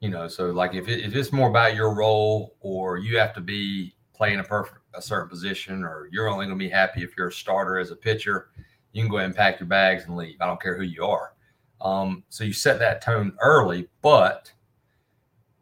You 0.00 0.10
know, 0.10 0.28
so 0.28 0.50
like 0.50 0.74
if, 0.74 0.88
it, 0.88 1.04
if 1.04 1.14
it's 1.14 1.32
more 1.32 1.48
about 1.48 1.74
your 1.74 1.94
role 1.94 2.56
or 2.60 2.98
you 2.98 3.16
have 3.18 3.32
to 3.34 3.40
be 3.40 3.94
playing 4.14 4.40
a 4.40 4.44
perfect 4.44 4.78
a 4.96 5.02
certain 5.02 5.28
position, 5.28 5.84
or 5.84 6.08
you're 6.10 6.28
only 6.28 6.46
going 6.46 6.58
to 6.58 6.64
be 6.64 6.70
happy 6.70 7.02
if 7.02 7.16
you're 7.16 7.28
a 7.28 7.32
starter 7.32 7.78
as 7.78 7.90
a 7.90 7.96
pitcher, 7.96 8.48
you 8.92 9.02
can 9.02 9.10
go 9.10 9.18
ahead 9.18 9.26
and 9.26 9.36
pack 9.36 9.60
your 9.60 9.68
bags 9.68 10.04
and 10.04 10.16
leave. 10.16 10.36
I 10.40 10.46
don't 10.46 10.60
care 10.60 10.76
who 10.76 10.84
you 10.84 11.04
are. 11.04 11.34
Um, 11.80 12.24
so 12.28 12.44
you 12.44 12.52
set 12.52 12.78
that 12.78 13.02
tone 13.02 13.36
early, 13.42 13.88
but 14.02 14.50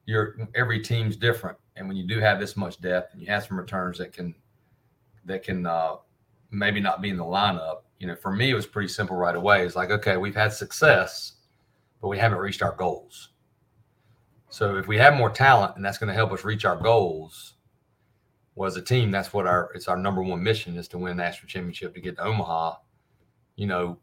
your 0.06 0.36
every 0.54 0.80
team's 0.80 1.16
different, 1.16 1.58
and 1.76 1.88
when 1.88 1.96
you 1.96 2.06
do 2.06 2.20
have 2.20 2.38
this 2.38 2.56
much 2.56 2.80
depth, 2.80 3.12
and 3.12 3.22
you 3.22 3.28
have 3.28 3.44
some 3.44 3.58
returners 3.58 3.98
that 3.98 4.12
can 4.12 4.34
that 5.24 5.42
can 5.42 5.66
uh, 5.66 5.96
maybe 6.50 6.80
not 6.80 7.02
be 7.02 7.10
in 7.10 7.16
the 7.16 7.24
lineup. 7.24 7.82
You 7.98 8.06
know, 8.06 8.16
for 8.16 8.30
me, 8.30 8.50
it 8.50 8.54
was 8.54 8.66
pretty 8.66 8.88
simple 8.88 9.16
right 9.16 9.34
away. 9.34 9.64
It's 9.64 9.76
like, 9.76 9.90
okay, 9.90 10.16
we've 10.16 10.34
had 10.34 10.52
success, 10.52 11.32
but 12.00 12.08
we 12.08 12.18
haven't 12.18 12.38
reached 12.38 12.62
our 12.62 12.76
goals. 12.76 13.30
So 14.50 14.76
if 14.76 14.86
we 14.86 14.98
have 14.98 15.14
more 15.14 15.30
talent, 15.30 15.74
and 15.74 15.84
that's 15.84 15.98
going 15.98 16.08
to 16.08 16.14
help 16.14 16.30
us 16.30 16.44
reach 16.44 16.64
our 16.64 16.76
goals, 16.76 17.53
was 18.54 18.76
a 18.76 18.82
team, 18.82 19.10
that's 19.10 19.32
what 19.32 19.46
our 19.46 19.70
it's 19.74 19.88
our 19.88 19.96
number 19.96 20.22
one 20.22 20.42
mission 20.42 20.76
is 20.76 20.88
to 20.88 20.98
win 20.98 21.12
a 21.12 21.14
national 21.14 21.48
championship 21.48 21.94
to 21.94 22.00
get 22.00 22.16
to 22.16 22.24
Omaha. 22.24 22.76
You 23.56 23.66
know, 23.66 23.98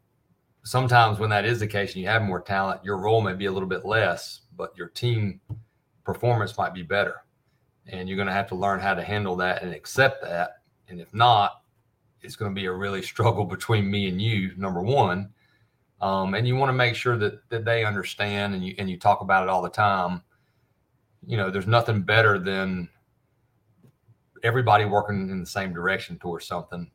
sometimes 0.64 1.20
when 1.20 1.30
that 1.30 1.46
is 1.46 1.60
the 1.60 1.68
case 1.68 1.94
and 1.94 2.02
you 2.02 2.08
have 2.08 2.22
more 2.22 2.42
talent, 2.42 2.84
your 2.84 2.98
role 2.98 3.22
may 3.22 3.34
be 3.34 3.46
a 3.46 3.52
little 3.52 3.70
bit 3.70 3.86
less, 3.86 4.42
but 4.56 4.76
your 4.78 4.90
team 4.90 5.40
performance 6.04 6.58
might 6.58 6.74
be 6.74 6.84
better. 6.84 7.16
And 7.88 8.08
you're 8.08 8.18
going 8.18 8.28
to 8.28 8.34
have 8.34 8.48
to 8.50 8.56
learn 8.56 8.80
how 8.80 8.94
to 8.94 9.04
handle 9.04 9.36
that 9.38 9.64
and 9.64 9.74
accept 9.74 10.24
that. 10.24 10.62
And 10.88 11.00
if 11.00 11.14
not, 11.14 11.64
it's 12.22 12.36
going 12.36 12.54
to 12.54 12.60
be 12.60 12.68
a 12.68 12.72
really 12.72 13.02
struggle 13.14 13.46
between 13.46 13.90
me 13.90 14.08
and 14.08 14.22
you, 14.22 14.52
number 14.58 14.82
one. 14.82 15.30
Um, 16.02 16.34
and 16.34 16.48
you 16.48 16.56
want 16.56 16.70
to 16.70 16.74
make 16.74 16.96
sure 16.96 17.18
that, 17.18 17.48
that 17.50 17.64
they 17.64 17.86
understand 17.86 18.56
and 18.56 18.66
you, 18.66 18.76
and 18.80 18.90
you 18.90 18.98
talk 18.98 19.22
about 19.22 19.44
it 19.44 19.50
all 19.50 19.62
the 19.62 19.70
time. 19.70 20.24
You 21.26 21.38
know, 21.38 21.52
there's 21.52 21.68
nothing 21.68 22.02
better 22.02 22.40
than 22.40 22.90
everybody 24.44 24.86
working 24.86 25.30
in 25.30 25.40
the 25.40 25.46
same 25.46 25.74
direction 25.74 26.18
towards 26.18 26.46
something 26.46 26.90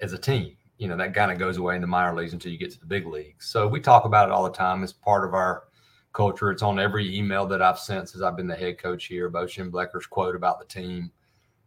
as 0.00 0.12
a 0.12 0.18
team. 0.18 0.56
You 0.78 0.88
know, 0.88 0.96
that 0.96 1.14
kind 1.14 1.30
of 1.30 1.38
goes 1.38 1.58
away 1.58 1.76
in 1.76 1.80
the 1.80 1.86
minor 1.86 2.14
leagues 2.14 2.32
until 2.32 2.50
you 2.50 2.58
get 2.58 2.72
to 2.72 2.80
the 2.80 2.86
big 2.86 3.06
leagues. 3.06 3.46
So 3.46 3.68
we 3.68 3.80
talk 3.80 4.04
about 4.04 4.28
it 4.28 4.32
all 4.32 4.44
the 4.44 4.50
time. 4.50 4.82
It's 4.82 4.92
part 4.92 5.24
of 5.26 5.34
our 5.34 5.64
culture. 6.12 6.50
It's 6.50 6.62
on 6.62 6.78
every 6.78 7.16
email 7.16 7.46
that 7.46 7.62
I've 7.62 7.78
sent 7.78 8.08
since 8.08 8.22
I've 8.22 8.36
been 8.36 8.46
the 8.46 8.56
head 8.56 8.78
coach 8.78 9.06
here. 9.06 9.28
Bo 9.28 9.46
Schembechler's 9.46 10.06
quote 10.06 10.34
about 10.34 10.58
the 10.58 10.66
team. 10.66 11.12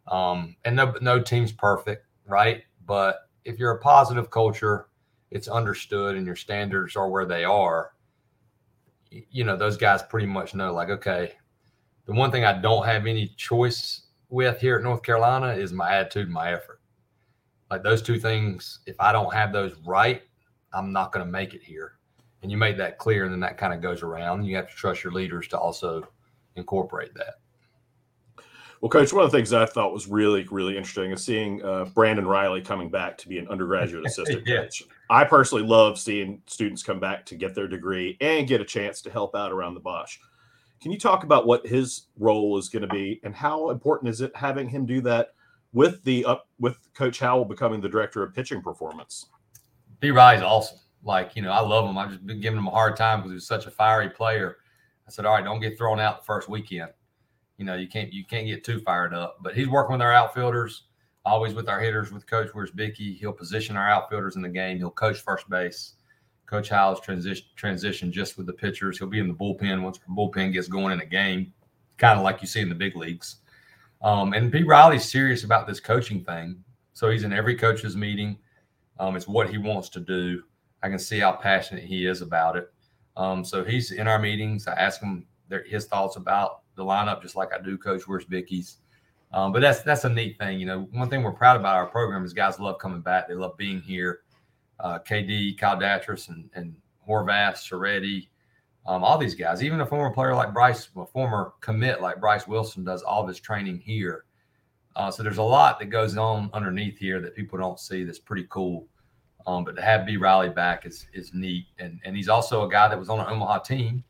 Um, 0.08 0.56
and 0.64 0.76
no, 0.76 0.94
no 1.00 1.20
team's 1.20 1.52
perfect, 1.52 2.06
right? 2.26 2.62
But 2.84 3.28
if 3.44 3.58
you're 3.58 3.72
a 3.72 3.80
positive 3.80 4.30
culture, 4.30 4.88
it's 5.30 5.48
understood 5.48 6.16
and 6.16 6.26
your 6.26 6.36
standards 6.36 6.94
are 6.94 7.08
where 7.08 7.26
they 7.26 7.44
are. 7.44 7.92
You 9.10 9.44
know, 9.44 9.56
those 9.56 9.76
guys 9.76 10.02
pretty 10.02 10.26
much 10.26 10.54
know, 10.54 10.72
like, 10.72 10.90
okay, 10.90 11.32
the 12.04 12.12
one 12.12 12.30
thing 12.30 12.44
I 12.44 12.60
don't 12.60 12.86
have 12.86 13.06
any 13.06 13.28
choice 13.36 14.05
with 14.28 14.60
here 14.60 14.76
at 14.76 14.82
North 14.82 15.02
Carolina 15.02 15.48
is 15.48 15.72
my 15.72 15.94
attitude, 15.94 16.28
my 16.28 16.52
effort. 16.52 16.80
Like 17.70 17.82
those 17.82 18.02
two 18.02 18.18
things, 18.18 18.80
if 18.86 18.96
I 19.00 19.12
don't 19.12 19.32
have 19.34 19.52
those 19.52 19.74
right, 19.86 20.22
I'm 20.72 20.92
not 20.92 21.12
going 21.12 21.24
to 21.24 21.30
make 21.30 21.54
it 21.54 21.62
here. 21.62 21.98
And 22.42 22.50
you 22.50 22.56
make 22.56 22.76
that 22.76 22.98
clear, 22.98 23.24
and 23.24 23.32
then 23.32 23.40
that 23.40 23.58
kind 23.58 23.72
of 23.72 23.80
goes 23.80 24.02
around. 24.02 24.44
You 24.44 24.56
have 24.56 24.68
to 24.68 24.74
trust 24.74 25.02
your 25.02 25.12
leaders 25.12 25.48
to 25.48 25.58
also 25.58 26.06
incorporate 26.54 27.14
that. 27.14 27.34
Well, 28.80 28.90
Coach, 28.90 29.12
one 29.12 29.24
of 29.24 29.32
the 29.32 29.36
things 29.38 29.52
I 29.52 29.64
thought 29.64 29.92
was 29.92 30.06
really, 30.06 30.46
really 30.50 30.76
interesting 30.76 31.10
is 31.10 31.24
seeing 31.24 31.64
uh, 31.64 31.86
Brandon 31.86 32.26
Riley 32.26 32.60
coming 32.60 32.90
back 32.90 33.16
to 33.18 33.28
be 33.28 33.38
an 33.38 33.48
undergraduate 33.48 34.06
assistant 34.06 34.46
yeah. 34.46 34.62
coach. 34.62 34.82
I 35.08 35.24
personally 35.24 35.64
love 35.64 35.98
seeing 35.98 36.42
students 36.46 36.82
come 36.82 37.00
back 37.00 37.24
to 37.26 37.36
get 37.36 37.54
their 37.54 37.68
degree 37.68 38.18
and 38.20 38.46
get 38.46 38.60
a 38.60 38.64
chance 38.64 39.00
to 39.02 39.10
help 39.10 39.34
out 39.34 39.50
around 39.50 39.74
the 39.74 39.80
Bosch. 39.80 40.18
Can 40.80 40.92
you 40.92 40.98
talk 40.98 41.24
about 41.24 41.46
what 41.46 41.66
his 41.66 42.06
role 42.18 42.58
is 42.58 42.68
going 42.68 42.82
to 42.82 42.88
be 42.88 43.20
and 43.24 43.34
how 43.34 43.70
important 43.70 44.10
is 44.10 44.20
it 44.20 44.34
having 44.36 44.68
him 44.68 44.86
do 44.86 45.00
that 45.02 45.32
with 45.72 46.02
the 46.04 46.24
up 46.24 46.48
with 46.58 46.76
Coach 46.94 47.18
Howell 47.18 47.44
becoming 47.44 47.80
the 47.80 47.88
director 47.88 48.22
of 48.22 48.34
pitching 48.34 48.62
performance? 48.62 49.26
B. 50.00 50.10
Riley's 50.10 50.42
awesome. 50.42 50.78
Like 51.02 51.36
you 51.36 51.42
know, 51.42 51.50
I 51.50 51.60
love 51.60 51.88
him. 51.88 51.96
I've 51.96 52.10
just 52.10 52.26
been 52.26 52.40
giving 52.40 52.58
him 52.58 52.66
a 52.66 52.70
hard 52.70 52.96
time 52.96 53.20
because 53.20 53.32
he's 53.32 53.46
such 53.46 53.66
a 53.66 53.70
fiery 53.70 54.10
player. 54.10 54.58
I 55.06 55.10
said, 55.10 55.24
all 55.24 55.34
right, 55.34 55.44
don't 55.44 55.60
get 55.60 55.78
thrown 55.78 56.00
out 56.00 56.20
the 56.20 56.24
first 56.24 56.48
weekend. 56.48 56.90
You 57.58 57.64
know, 57.64 57.74
you 57.74 57.88
can't 57.88 58.12
you 58.12 58.24
can't 58.24 58.46
get 58.46 58.64
too 58.64 58.80
fired 58.80 59.14
up. 59.14 59.38
But 59.40 59.54
he's 59.54 59.68
working 59.68 59.92
with 59.92 60.02
our 60.02 60.12
outfielders, 60.12 60.84
always 61.24 61.54
with 61.54 61.68
our 61.68 61.80
hitters, 61.80 62.12
with 62.12 62.26
Coach 62.26 62.50
Wierzbicki. 62.52 63.16
He'll 63.16 63.32
position 63.32 63.76
our 63.76 63.88
outfielders 63.88 64.36
in 64.36 64.42
the 64.42 64.48
game. 64.48 64.78
He'll 64.78 64.90
coach 64.90 65.20
first 65.20 65.48
base. 65.48 65.94
Coach 66.46 66.68
Howell's 66.68 67.00
transition 67.00 67.46
transition 67.56 68.12
just 68.12 68.36
with 68.36 68.46
the 68.46 68.52
pitchers. 68.52 68.98
He'll 68.98 69.08
be 69.08 69.18
in 69.18 69.28
the 69.28 69.34
bullpen 69.34 69.82
once 69.82 69.98
the 69.98 70.14
bullpen 70.14 70.52
gets 70.52 70.68
going 70.68 70.92
in 70.92 71.00
a 71.00 71.06
game, 71.06 71.52
kind 71.98 72.18
of 72.18 72.24
like 72.24 72.40
you 72.40 72.46
see 72.46 72.60
in 72.60 72.68
the 72.68 72.74
big 72.74 72.96
leagues. 72.96 73.36
Um, 74.02 74.32
and 74.32 74.52
Pete 74.52 74.66
Riley's 74.66 75.10
serious 75.10 75.44
about 75.44 75.66
this 75.66 75.80
coaching 75.80 76.24
thing. 76.24 76.62
So 76.92 77.10
he's 77.10 77.24
in 77.24 77.32
every 77.32 77.56
coach's 77.56 77.96
meeting. 77.96 78.38
Um, 78.98 79.16
it's 79.16 79.28
what 79.28 79.50
he 79.50 79.58
wants 79.58 79.88
to 79.90 80.00
do. 80.00 80.44
I 80.82 80.88
can 80.88 80.98
see 80.98 81.18
how 81.18 81.32
passionate 81.32 81.84
he 81.84 82.06
is 82.06 82.22
about 82.22 82.56
it. 82.56 82.72
Um, 83.16 83.44
so 83.44 83.64
he's 83.64 83.92
in 83.92 84.06
our 84.06 84.18
meetings. 84.18 84.68
I 84.68 84.74
ask 84.74 85.00
him 85.00 85.26
their, 85.48 85.64
his 85.64 85.86
thoughts 85.86 86.16
about 86.16 86.60
the 86.76 86.84
lineup, 86.84 87.22
just 87.22 87.36
like 87.36 87.52
I 87.52 87.60
do 87.60 87.76
Coach 87.76 88.02
Wierzbicki's. 88.02 88.78
Um, 89.32 89.52
but 89.52 89.60
that's 89.60 89.82
that's 89.82 90.04
a 90.04 90.08
neat 90.08 90.38
thing. 90.38 90.60
You 90.60 90.66
know, 90.66 90.88
one 90.92 91.10
thing 91.10 91.22
we're 91.22 91.32
proud 91.32 91.58
about 91.58 91.76
our 91.76 91.86
program 91.86 92.24
is 92.24 92.32
guys 92.32 92.60
love 92.60 92.78
coming 92.78 93.00
back. 93.00 93.26
They 93.26 93.34
love 93.34 93.56
being 93.56 93.80
here 93.80 94.20
uh, 94.80 94.98
KD, 94.98 95.58
Kyle 95.58 95.76
Datres, 95.76 96.28
and, 96.28 96.50
and 96.54 96.74
Horvath, 97.08 97.56
Serretti, 97.56 98.28
um, 98.86 99.02
all 99.02 99.18
these 99.18 99.34
guys, 99.34 99.64
even 99.64 99.80
a 99.80 99.86
former 99.86 100.14
player 100.14 100.34
like 100.34 100.52
Bryce, 100.52 100.88
a 100.96 101.06
former 101.06 101.54
commit 101.60 102.00
like 102.00 102.20
Bryce 102.20 102.46
Wilson 102.46 102.84
does 102.84 103.02
all 103.02 103.22
of 103.22 103.28
his 103.28 103.40
training 103.40 103.80
here. 103.80 104.24
Uh, 104.94 105.10
so 105.10 105.22
there's 105.22 105.38
a 105.38 105.42
lot 105.42 105.78
that 105.80 105.86
goes 105.86 106.16
on 106.16 106.50
underneath 106.52 106.96
here 106.96 107.20
that 107.20 107.34
people 107.34 107.58
don't 107.58 107.80
see 107.80 108.04
that's 108.04 108.18
pretty 108.18 108.46
cool. 108.48 108.86
Um, 109.46 109.64
but 109.64 109.76
to 109.76 109.82
have 109.82 110.06
B 110.06 110.16
Riley 110.16 110.48
back 110.48 110.86
is 110.86 111.06
is 111.12 111.32
neat, 111.34 111.66
and 111.78 112.00
and 112.04 112.16
he's 112.16 112.28
also 112.28 112.66
a 112.66 112.70
guy 112.70 112.88
that 112.88 112.98
was 112.98 113.08
on 113.08 113.20
an 113.20 113.26
Omaha 113.28 113.60
team, 113.60 114.02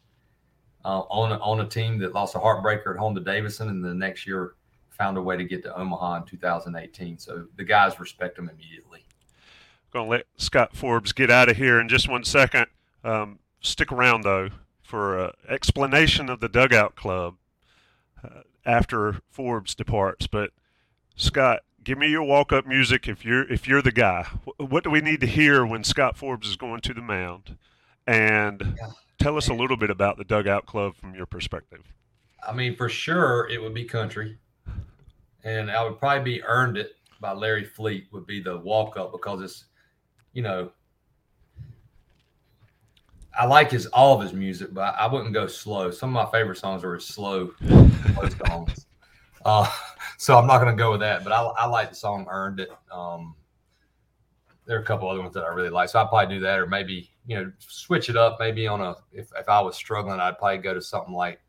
uh, 0.85 1.01
on 1.01 1.33
a, 1.33 1.39
on 1.39 1.61
a 1.61 1.69
team 1.69 1.99
that 1.99 2.15
lost 2.15 2.35
a 2.37 2.39
heartbreaker 2.39 2.95
at 2.95 2.99
home 2.99 3.15
to 3.15 3.21
Davidson, 3.21 3.69
and 3.69 3.85
the 3.85 3.93
next 3.93 4.27
year 4.27 4.55
found 4.89 5.19
a 5.19 5.23
way 5.23 5.37
to 5.37 5.45
get 5.45 5.63
to 5.65 5.77
Omaha 5.79 6.19
in 6.19 6.25
2018. 6.25 7.19
So 7.19 7.47
the 7.57 7.65
guys 7.65 7.99
respect 8.01 8.39
him 8.39 8.49
immediately 8.49 9.06
going 9.93 10.07
to 10.07 10.11
let 10.11 10.27
Scott 10.37 10.75
Forbes 10.75 11.13
get 11.13 11.31
out 11.31 11.49
of 11.49 11.57
here 11.57 11.81
in 11.81 11.89
just 11.89 12.09
one 12.09 12.25
second. 12.25 12.67
Um, 13.05 13.39
stick 13.61 13.93
around, 13.93 14.23
though, 14.23 14.51
for 14.83 15.19
an 15.19 15.31
explanation 15.49 16.29
of 16.29 16.41
the 16.41 16.49
Dugout 16.49 16.97
Club 16.97 17.37
uh, 18.23 18.43
after 18.65 19.21
Forbes 19.31 19.75
departs. 19.75 20.27
But, 20.27 20.51
Scott, 21.15 21.61
give 21.83 21.99
me 21.99 22.09
your 22.09 22.25
walk-up 22.25 22.67
music 22.67 23.07
if 23.09 23.25
you're 23.25 23.51
if 23.51 23.69
you're 23.69 23.83
the 23.83 23.93
guy. 23.93 24.27
What 24.59 24.85
do 24.85 24.91
we 24.91 25.01
need 25.01 25.21
to 25.21 25.27
hear 25.27 25.65
when 25.65 25.85
Scott 25.85 26.17
Forbes 26.17 26.49
is 26.49 26.57
going 26.57 26.81
to 26.83 26.95
the 26.95 27.01
mound? 27.01 27.57
And 28.07 28.75
yeah. 28.79 28.91
tell 29.19 29.37
us 29.37 29.49
a 29.49 29.55
little 29.55 29.77
bit 29.77 29.91
about 29.91 30.17
the 30.19 30.25
Dugout 30.25 30.67
Club 30.67 30.95
from 30.97 31.15
your 31.15 31.27
perspective. 31.27 31.93
I 32.47 32.53
mean, 32.53 32.77
for 32.77 32.89
sure, 32.89 33.49
it 33.49 33.61
would 33.61 33.75
be 33.75 33.85
country, 33.85 34.39
and 35.43 35.71
I 35.71 35.83
would 35.83 35.99
probably 35.99 36.39
be 36.39 36.43
earned 36.45 36.77
it 36.77 36.93
by 37.21 37.33
Larry 37.33 37.65
Fleet 37.65 38.07
would 38.13 38.27
be 38.27 38.41
the 38.41 38.59
walk 38.59 38.97
up 38.97 39.13
because 39.13 39.43
it's 39.43 39.65
you 40.37 40.43
know, 40.43 40.71
I 43.39 43.47
like 43.47 43.71
his 43.71 43.87
all 43.87 44.15
of 44.15 44.21
his 44.21 44.35
music, 44.35 44.75
but 44.75 44.95
I 44.99 45.07
wouldn't 45.07 45.33
go 45.33 45.47
slow. 45.47 45.91
Some 45.91 46.15
of 46.15 46.27
my 46.27 46.31
favorite 46.31 46.59
songs 46.59 46.85
are 46.85 46.95
his 46.95 47.07
slow, 47.07 47.53
songs. 48.47 48.87
Uh, 49.47 49.67
so 50.19 50.39
I'm 50.39 50.47
not 50.47 50.59
going 50.59 50.77
to 50.77 50.79
go 50.79 50.91
with 50.91 51.01
that. 51.01 51.25
But 51.25 51.33
I, 51.33 51.41
I, 51.41 51.67
like 51.67 51.89
the 51.89 51.97
song 51.97 52.27
"Earned 52.29 52.61
It." 52.61 52.69
Um, 52.93 53.35
there 54.67 54.77
are 54.77 54.83
a 54.83 54.85
couple 54.85 55.09
other 55.09 55.23
ones 55.23 55.33
that 55.33 55.45
I 55.45 55.49
really 55.49 55.71
like, 55.71 55.89
so 55.89 56.03
I'd 56.03 56.11
probably 56.11 56.35
do 56.35 56.41
that, 56.43 56.59
or 56.59 56.67
maybe 56.67 57.11
you 57.27 57.37
know 57.37 57.51
switch 57.59 58.11
it 58.11 58.17
up. 58.19 58.37
Maybe 58.39 58.67
on 58.67 58.83
a 58.83 58.95
if 59.13 59.31
if 59.39 59.49
I 59.49 59.63
was 59.63 59.75
struggling, 59.75 60.21
I'd 60.21 60.37
probably 60.37 60.59
go 60.59 60.75
to 60.75 60.83
something 60.83 61.15
like 61.15 61.41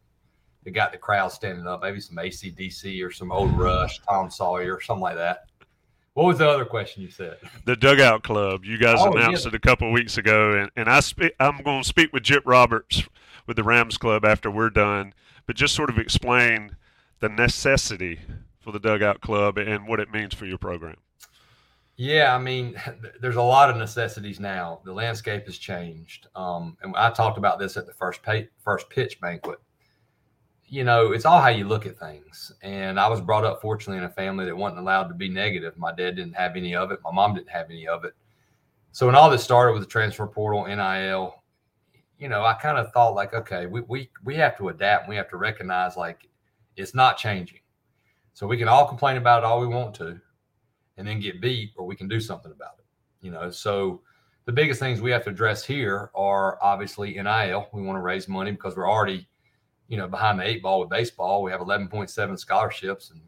it 0.63 0.71
got 0.71 0.93
the 0.93 0.97
crowd 0.97 1.33
standing 1.33 1.67
up, 1.67 1.81
maybe 1.81 1.99
some 1.99 2.15
ACDC 2.15 3.05
or 3.05 3.11
some 3.11 3.33
old 3.33 3.51
Rush, 3.51 3.99
Tom 3.99 4.31
Sawyer, 4.31 4.75
or 4.77 4.81
something 4.81 5.01
like 5.01 5.17
that. 5.17 5.47
What 6.17 6.25
was 6.25 6.39
the 6.39 6.49
other 6.49 6.65
question 6.65 7.03
you 7.03 7.11
said? 7.11 7.37
The 7.65 7.75
Dugout 7.75 8.23
Club. 8.23 8.65
You 8.65 8.79
guys 8.79 8.97
oh, 8.97 9.11
announced 9.11 9.45
yeah. 9.45 9.49
it 9.49 9.53
a 9.53 9.59
couple 9.59 9.91
weeks 9.91 10.17
ago, 10.17 10.53
and, 10.53 10.71
and 10.75 10.89
I 10.89 10.99
speak. 11.01 11.33
I'm 11.39 11.61
going 11.61 11.83
to 11.83 11.87
speak 11.87 12.11
with 12.11 12.23
Jip 12.23 12.41
Roberts 12.43 13.03
with 13.45 13.55
the 13.55 13.63
Rams 13.63 13.99
Club 13.99 14.25
after 14.25 14.49
we're 14.49 14.71
done, 14.71 15.13
but 15.45 15.55
just 15.55 15.75
sort 15.75 15.91
of 15.91 15.99
explain 15.99 16.75
the 17.19 17.29
necessity 17.29 18.19
for 18.59 18.71
the 18.71 18.79
Dugout 18.79 19.21
Club 19.21 19.59
and 19.59 19.87
what 19.87 19.99
it 19.99 20.09
means 20.09 20.33
for 20.33 20.47
your 20.47 20.57
program. 20.57 20.95
Yeah, 21.97 22.33
I 22.33 22.39
mean, 22.39 22.81
there's 23.21 23.35
a 23.35 23.41
lot 23.43 23.69
of 23.69 23.77
necessities 23.77 24.39
now. 24.39 24.81
The 24.85 24.93
landscape 24.93 25.45
has 25.45 25.59
changed, 25.59 26.29
um, 26.35 26.77
and 26.81 26.95
I 26.95 27.11
talked 27.11 27.37
about 27.37 27.59
this 27.59 27.77
at 27.77 27.85
the 27.85 27.93
first 27.93 28.23
pay, 28.23 28.49
first 28.63 28.89
pitch 28.89 29.21
banquet 29.21 29.59
you 30.69 30.83
know, 30.83 31.13
it's 31.13 31.25
all 31.25 31.41
how 31.41 31.47
you 31.47 31.65
look 31.65 31.85
at 31.85 31.97
things. 31.97 32.51
And 32.61 32.99
I 32.99 33.07
was 33.07 33.21
brought 33.21 33.45
up, 33.45 33.61
fortunately, 33.61 33.99
in 33.99 34.03
a 34.03 34.09
family 34.09 34.45
that 34.45 34.55
wasn't 34.55 34.79
allowed 34.79 35.07
to 35.07 35.13
be 35.13 35.29
negative. 35.29 35.77
My 35.77 35.93
dad 35.93 36.15
didn't 36.15 36.35
have 36.35 36.55
any 36.55 36.75
of 36.75 36.91
it. 36.91 36.99
My 37.03 37.11
mom 37.11 37.35
didn't 37.35 37.49
have 37.49 37.69
any 37.69 37.87
of 37.87 38.03
it. 38.03 38.13
So 38.91 39.05
when 39.05 39.15
all 39.15 39.29
this 39.29 39.43
started 39.43 39.73
with 39.73 39.81
the 39.81 39.87
transfer 39.87 40.27
portal, 40.27 40.65
NIL, 40.65 41.35
you 42.17 42.27
know, 42.27 42.43
I 42.43 42.53
kind 42.53 42.77
of 42.77 42.91
thought 42.91 43.15
like, 43.15 43.33
okay, 43.33 43.65
we 43.65 43.81
we 43.81 44.09
we 44.23 44.35
have 44.35 44.57
to 44.57 44.69
adapt. 44.69 45.07
we 45.07 45.15
have 45.15 45.29
to 45.29 45.37
recognize 45.37 45.95
like 45.95 46.27
it's 46.75 46.95
not 46.95 47.17
changing. 47.17 47.59
So 48.33 48.47
we 48.47 48.57
can 48.57 48.67
all 48.67 48.87
complain 48.87 49.17
about 49.17 49.43
it 49.43 49.45
all 49.45 49.59
we 49.59 49.67
want 49.67 49.95
to, 49.95 50.19
and 50.97 51.07
then 51.07 51.19
get 51.19 51.41
beat, 51.41 51.73
or 51.77 51.85
we 51.85 51.95
can 51.95 52.07
do 52.07 52.19
something 52.19 52.51
about 52.51 52.73
it. 52.79 52.85
You 53.21 53.31
know, 53.31 53.49
so 53.49 54.01
the 54.45 54.51
biggest 54.51 54.79
things 54.79 54.99
we 54.99 55.11
have 55.11 55.23
to 55.25 55.29
address 55.29 55.63
here 55.63 56.09
are 56.15 56.57
obviously 56.61 57.13
NIL. 57.13 57.67
We 57.71 57.83
want 57.83 57.97
to 57.97 58.01
raise 58.01 58.27
money 58.27 58.51
because 58.51 58.75
we're 58.75 58.89
already 58.89 59.27
you 59.87 59.97
know, 59.97 60.07
behind 60.07 60.39
the 60.39 60.47
eight 60.47 60.61
ball 60.61 60.79
with 60.79 60.89
baseball. 60.89 61.43
We 61.43 61.51
have 61.51 61.61
11.7 61.61 62.39
scholarships, 62.39 63.11
and 63.11 63.21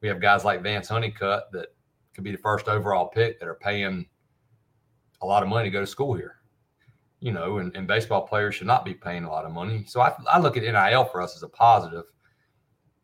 we 0.00 0.08
have 0.08 0.20
guys 0.20 0.44
like 0.44 0.62
Vance 0.62 0.88
Honeycutt 0.88 1.52
that 1.52 1.74
could 2.14 2.24
be 2.24 2.32
the 2.32 2.38
first 2.38 2.68
overall 2.68 3.08
pick 3.08 3.38
that 3.38 3.48
are 3.48 3.54
paying 3.54 4.06
a 5.20 5.26
lot 5.26 5.42
of 5.42 5.48
money 5.48 5.68
to 5.68 5.70
go 5.70 5.80
to 5.80 5.86
school 5.86 6.14
here. 6.14 6.36
You 7.20 7.32
know, 7.32 7.58
and, 7.58 7.74
and 7.76 7.86
baseball 7.86 8.26
players 8.26 8.56
should 8.56 8.66
not 8.66 8.84
be 8.84 8.94
paying 8.94 9.24
a 9.24 9.30
lot 9.30 9.44
of 9.44 9.52
money. 9.52 9.84
So 9.86 10.00
I, 10.00 10.12
I 10.28 10.40
look 10.40 10.56
at 10.56 10.64
NIL 10.64 11.04
for 11.04 11.22
us 11.22 11.36
as 11.36 11.44
a 11.44 11.48
positive. 11.48 12.04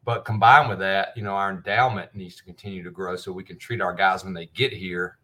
But 0.05 0.25
combined 0.25 0.69
with 0.69 0.79
that, 0.81 1.17
you 1.17 1.23
know, 1.23 1.35
our 1.35 1.51
endowment 1.51 2.15
needs 2.15 2.35
to 2.37 2.43
continue 2.43 2.83
to 2.83 2.91
grow 2.91 3.15
so 3.15 3.31
we 3.31 3.45
can 3.45 3.59
treat 3.59 3.81
our 3.81 3.93
guys 3.93 4.25
when 4.25 4.33
they 4.33 4.47
get 4.47 4.73
here 4.73 5.19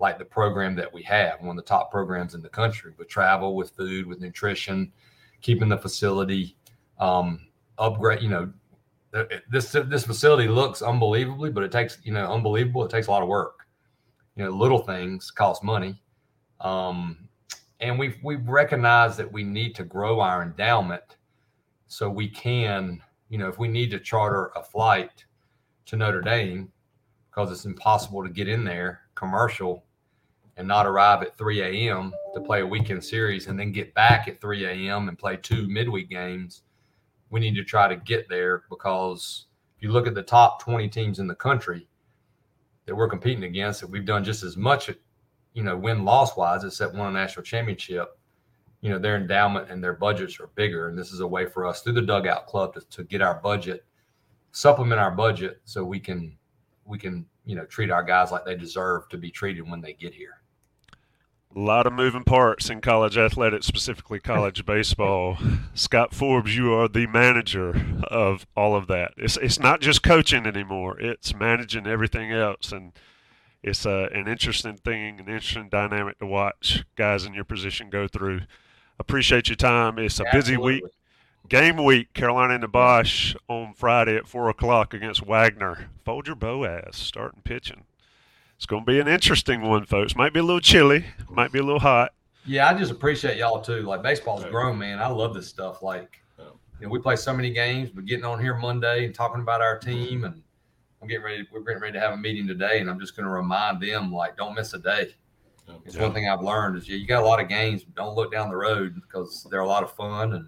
like 0.00 0.18
the 0.18 0.24
program 0.24 0.74
that 0.76 0.92
we 0.92 1.02
have, 1.02 1.40
one 1.40 1.50
of 1.50 1.56
the 1.56 1.68
top 1.68 1.90
programs 1.90 2.34
in 2.34 2.40
the 2.40 2.48
country 2.48 2.92
with 2.96 3.08
travel, 3.08 3.54
with 3.54 3.70
food, 3.70 4.06
with 4.06 4.20
nutrition, 4.20 4.90
keeping 5.42 5.68
the 5.68 5.76
facility 5.76 6.56
um, 7.00 7.48
upgrade. 7.78 8.22
You 8.22 8.28
know, 8.28 8.52
this 9.50 9.72
this 9.72 10.04
facility 10.04 10.48
looks 10.48 10.82
unbelievably, 10.82 11.50
but 11.50 11.64
it 11.64 11.72
takes 11.72 11.98
you 12.04 12.12
know 12.12 12.32
unbelievable. 12.32 12.84
It 12.84 12.90
takes 12.90 13.08
a 13.08 13.10
lot 13.10 13.22
of 13.22 13.28
work. 13.28 13.66
You 14.36 14.44
know, 14.44 14.50
little 14.50 14.78
things 14.78 15.30
cost 15.30 15.64
money, 15.64 16.00
um, 16.60 17.28
and 17.80 17.98
we've 17.98 18.16
we've 18.22 18.46
recognized 18.48 19.18
that 19.18 19.30
we 19.30 19.42
need 19.42 19.74
to 19.74 19.84
grow 19.84 20.20
our 20.20 20.42
endowment 20.42 21.16
so 21.88 22.08
we 22.08 22.28
can, 22.28 23.02
you 23.28 23.38
know, 23.38 23.48
if 23.48 23.58
we 23.58 23.66
need 23.66 23.90
to 23.90 23.98
charter 23.98 24.52
a 24.54 24.62
flight 24.62 25.24
to 25.86 25.96
Notre 25.96 26.20
Dame 26.20 26.70
because 27.28 27.50
it's 27.50 27.64
impossible 27.64 28.22
to 28.22 28.30
get 28.30 28.48
in 28.48 28.62
there 28.62 29.00
commercial 29.16 29.84
and 30.56 30.68
not 30.68 30.86
arrive 30.86 31.22
at 31.22 31.36
3 31.36 31.60
a.m. 31.62 32.12
to 32.34 32.40
play 32.40 32.60
a 32.60 32.66
weekend 32.66 33.02
series 33.02 33.48
and 33.48 33.58
then 33.58 33.72
get 33.72 33.92
back 33.94 34.28
at 34.28 34.40
3 34.40 34.66
a.m. 34.66 35.08
and 35.08 35.18
play 35.18 35.36
two 35.36 35.66
midweek 35.68 36.08
games 36.08 36.62
we 37.30 37.40
need 37.40 37.54
to 37.54 37.64
try 37.64 37.88
to 37.88 37.96
get 37.96 38.28
there 38.28 38.64
because 38.68 39.46
if 39.76 39.82
you 39.82 39.92
look 39.92 40.06
at 40.06 40.14
the 40.14 40.22
top 40.22 40.62
20 40.62 40.88
teams 40.88 41.20
in 41.20 41.26
the 41.26 41.34
country 41.34 41.88
that 42.86 42.94
we're 42.94 43.08
competing 43.08 43.44
against, 43.44 43.80
that 43.80 43.88
we've 43.88 44.04
done 44.04 44.24
just 44.24 44.42
as 44.42 44.56
much, 44.56 44.90
you 45.54 45.62
know, 45.62 45.76
win 45.76 46.04
loss 46.04 46.36
wise, 46.36 46.64
except 46.64 46.94
won 46.94 47.08
a 47.08 47.12
national 47.12 47.44
championship. 47.44 48.18
You 48.80 48.90
know, 48.90 48.98
their 48.98 49.16
endowment 49.16 49.70
and 49.70 49.82
their 49.82 49.92
budgets 49.92 50.40
are 50.40 50.48
bigger. 50.54 50.88
And 50.88 50.98
this 50.98 51.12
is 51.12 51.20
a 51.20 51.26
way 51.26 51.46
for 51.46 51.66
us 51.66 51.82
through 51.82 51.92
the 51.94 52.02
dugout 52.02 52.46
club 52.46 52.74
to, 52.74 52.80
to 52.80 53.04
get 53.04 53.22
our 53.22 53.34
budget, 53.34 53.84
supplement 54.52 55.00
our 55.00 55.10
budget 55.10 55.60
so 55.64 55.84
we 55.84 56.00
can, 56.00 56.36
we 56.84 56.98
can, 56.98 57.26
you 57.44 57.54
know, 57.54 57.64
treat 57.66 57.90
our 57.90 58.02
guys 58.02 58.32
like 58.32 58.44
they 58.44 58.56
deserve 58.56 59.08
to 59.10 59.18
be 59.18 59.30
treated 59.30 59.68
when 59.68 59.80
they 59.80 59.92
get 59.92 60.14
here. 60.14 60.39
A 61.54 61.58
lot 61.58 61.84
of 61.84 61.92
moving 61.92 62.22
parts 62.22 62.70
in 62.70 62.80
college 62.80 63.18
athletics, 63.18 63.66
specifically 63.66 64.20
college 64.20 64.64
baseball. 64.64 65.36
Scott 65.74 66.14
Forbes, 66.14 66.56
you 66.56 66.72
are 66.72 66.86
the 66.86 67.08
manager 67.08 68.00
of 68.04 68.46
all 68.56 68.76
of 68.76 68.86
that. 68.86 69.14
It's 69.16 69.36
it's 69.36 69.58
not 69.58 69.80
just 69.80 70.02
coaching 70.04 70.46
anymore; 70.46 71.00
it's 71.00 71.34
managing 71.34 71.88
everything 71.88 72.30
else, 72.30 72.70
and 72.70 72.92
it's 73.64 73.84
uh, 73.84 74.08
an 74.12 74.28
interesting 74.28 74.76
thing, 74.76 75.18
an 75.18 75.26
interesting 75.28 75.68
dynamic 75.68 76.20
to 76.20 76.26
watch 76.26 76.84
guys 76.94 77.24
in 77.24 77.34
your 77.34 77.44
position 77.44 77.90
go 77.90 78.06
through. 78.06 78.42
Appreciate 79.00 79.48
your 79.48 79.56
time. 79.56 79.98
It's 79.98 80.20
a 80.20 80.26
busy 80.32 80.56
week. 80.56 80.84
Game 81.48 81.82
week, 81.82 82.12
Carolina 82.14 82.54
and 82.54 82.62
the 82.62 82.68
Bosch 82.68 83.34
on 83.48 83.74
Friday 83.74 84.14
at 84.14 84.28
four 84.28 84.48
o'clock 84.48 84.94
against 84.94 85.26
Wagner. 85.26 85.90
Folger 86.04 86.36
Boaz 86.36 86.94
starting 86.94 87.42
pitching. 87.42 87.86
It's 88.60 88.66
going 88.66 88.84
to 88.84 88.86
be 88.86 89.00
an 89.00 89.08
interesting 89.08 89.62
one, 89.62 89.86
folks. 89.86 90.14
Might 90.14 90.34
be 90.34 90.40
a 90.40 90.42
little 90.42 90.60
chilly, 90.60 91.06
might 91.30 91.50
be 91.50 91.60
a 91.60 91.62
little 91.62 91.80
hot. 91.80 92.12
Yeah, 92.44 92.68
I 92.68 92.74
just 92.74 92.90
appreciate 92.90 93.38
y'all 93.38 93.62
too. 93.62 93.80
Like 93.80 94.02
baseball's 94.02 94.44
grown, 94.44 94.76
man. 94.76 94.98
I 94.98 95.06
love 95.06 95.32
this 95.32 95.48
stuff. 95.48 95.82
Like, 95.82 96.20
you 96.38 96.44
know, 96.82 96.90
we 96.90 96.98
play 96.98 97.16
so 97.16 97.32
many 97.32 97.48
games, 97.54 97.88
but 97.88 98.04
getting 98.04 98.26
on 98.26 98.38
here 98.38 98.54
Monday 98.54 99.06
and 99.06 99.14
talking 99.14 99.40
about 99.40 99.62
our 99.62 99.78
team, 99.78 100.24
and 100.24 100.42
I'm 101.00 101.08
getting 101.08 101.24
ready. 101.24 101.48
We're 101.50 101.60
getting 101.60 101.80
ready 101.80 101.94
to 101.94 102.00
have 102.00 102.12
a 102.12 102.18
meeting 102.18 102.46
today, 102.46 102.80
and 102.80 102.90
I'm 102.90 103.00
just 103.00 103.16
going 103.16 103.24
to 103.24 103.32
remind 103.32 103.80
them 103.80 104.12
like, 104.12 104.36
don't 104.36 104.54
miss 104.54 104.74
a 104.74 104.78
day. 104.78 105.14
It's 105.86 105.96
yeah. 105.96 106.02
one 106.02 106.12
thing 106.12 106.28
I've 106.28 106.42
learned 106.42 106.76
is 106.76 106.86
yeah, 106.86 106.98
you 106.98 107.06
got 107.06 107.22
a 107.22 107.26
lot 107.26 107.40
of 107.40 107.48
games. 107.48 107.84
Don't 107.96 108.14
look 108.14 108.30
down 108.30 108.50
the 108.50 108.56
road 108.56 108.94
because 108.94 109.46
they're 109.50 109.60
a 109.60 109.66
lot 109.66 109.82
of 109.82 109.90
fun, 109.92 110.34
and 110.34 110.46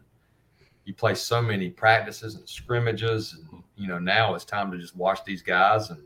you 0.85 0.93
play 0.93 1.15
so 1.15 1.41
many 1.41 1.71
practices 1.71 2.35
and 2.35 2.47
scrimmages, 2.47 3.33
and 3.33 3.63
you 3.75 3.89
know 3.89 3.99
now 3.99 4.35
it's 4.35 4.45
time 4.45 4.71
to 4.71 4.77
just 4.77 4.95
watch 4.97 5.25
these 5.25 5.41
guys 5.41 5.89
and 5.89 6.03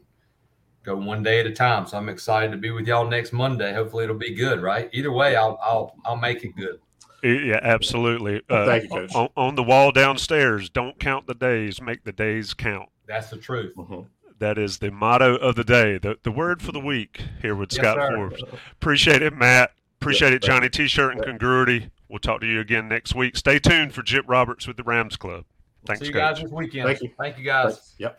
go 0.87 0.96
one 0.96 1.22
day 1.22 1.40
at 1.40 1.46
a 1.46 1.53
time. 1.53 1.87
So 1.87 1.99
I'm 1.99 2.09
excited 2.09 2.53
to 2.53 2.59
be 2.59 2.70
with 2.70 2.87
y'all 2.87 3.07
next 3.09 3.33
Monday. 3.33 3.75
Hopefully 3.75 4.05
it'll 4.05 4.16
be 4.16 4.35
good, 4.35 4.62
right? 4.62 4.88
Either 4.92 5.12
way, 5.12 5.37
I'll 5.37 5.59
I'll 5.62 5.96
I'll 6.07 6.16
make 6.16 6.44
it 6.44 6.57
good. 6.57 6.79
Yeah, 7.22 7.59
absolutely. 7.62 8.42
Uh, 8.49 8.66
Thank 8.66 8.85
you, 8.85 8.88
Coach. 8.90 9.14
On, 9.14 9.29
on, 9.37 9.55
the 9.57 9.62
wall 9.62 9.90
downstairs, 9.90 10.70
don't 10.70 10.99
count 11.01 11.27
the 11.27 11.35
days, 11.35 11.81
make 11.81 12.05
the 12.05 12.12
days 12.12 12.55
count. 12.55 12.88
That's 13.07 13.31
the 13.31 13.37
truth. 13.38 13.75
Mm-hmm. 13.75 14.03
That 14.38 14.59
is 14.59 14.79
the 14.79 14.90
motto 14.92 15.37
of 15.37 15.57
the 15.57 15.64
day, 15.64 15.99
the, 15.99 16.18
the 16.22 16.31
word 16.31 16.62
for 16.62 16.72
the 16.72 16.79
week 16.79 17.22
here 17.40 17.57
with 17.57 17.72
Yes, 17.72 17.81
Scott 17.81 17.96
sir. 17.96 18.14
Forbes. 18.14 18.42
Appreciate 18.72 19.22
it, 19.22 19.35
Matt. 19.35 19.72
Appreciate 20.01 20.29
Yeah, 20.31 20.37
it, 20.37 20.42
Johnny 20.42 20.68
T 20.68 20.87
shirt 20.87 21.14
and 21.14 21.22
congruity. 21.25 21.90
We'll 22.09 22.20
talk 22.20 22.42
to 22.42 22.46
you 22.46 22.61
again 22.61 22.87
next 22.87 23.14
week. 23.14 23.37
Stay 23.37 23.59
tuned 23.59 23.92
for 23.92 24.03
Jip 24.03 24.27
Roberts 24.29 24.68
with 24.68 24.77
the 24.77 24.85
Rams 24.85 25.16
Club. 25.16 25.44
Thanks, 25.87 26.01
See 26.01 26.09
you 26.09 26.12
Coach. 26.12 26.20
guys 26.20 26.42
this 26.42 26.53
weekend. 26.53 26.87
Thank 26.87 27.03
you. 27.03 27.11
Thank 27.18 27.38
you 27.38 27.44
guys. 27.44 27.94
Yep. 27.99 28.18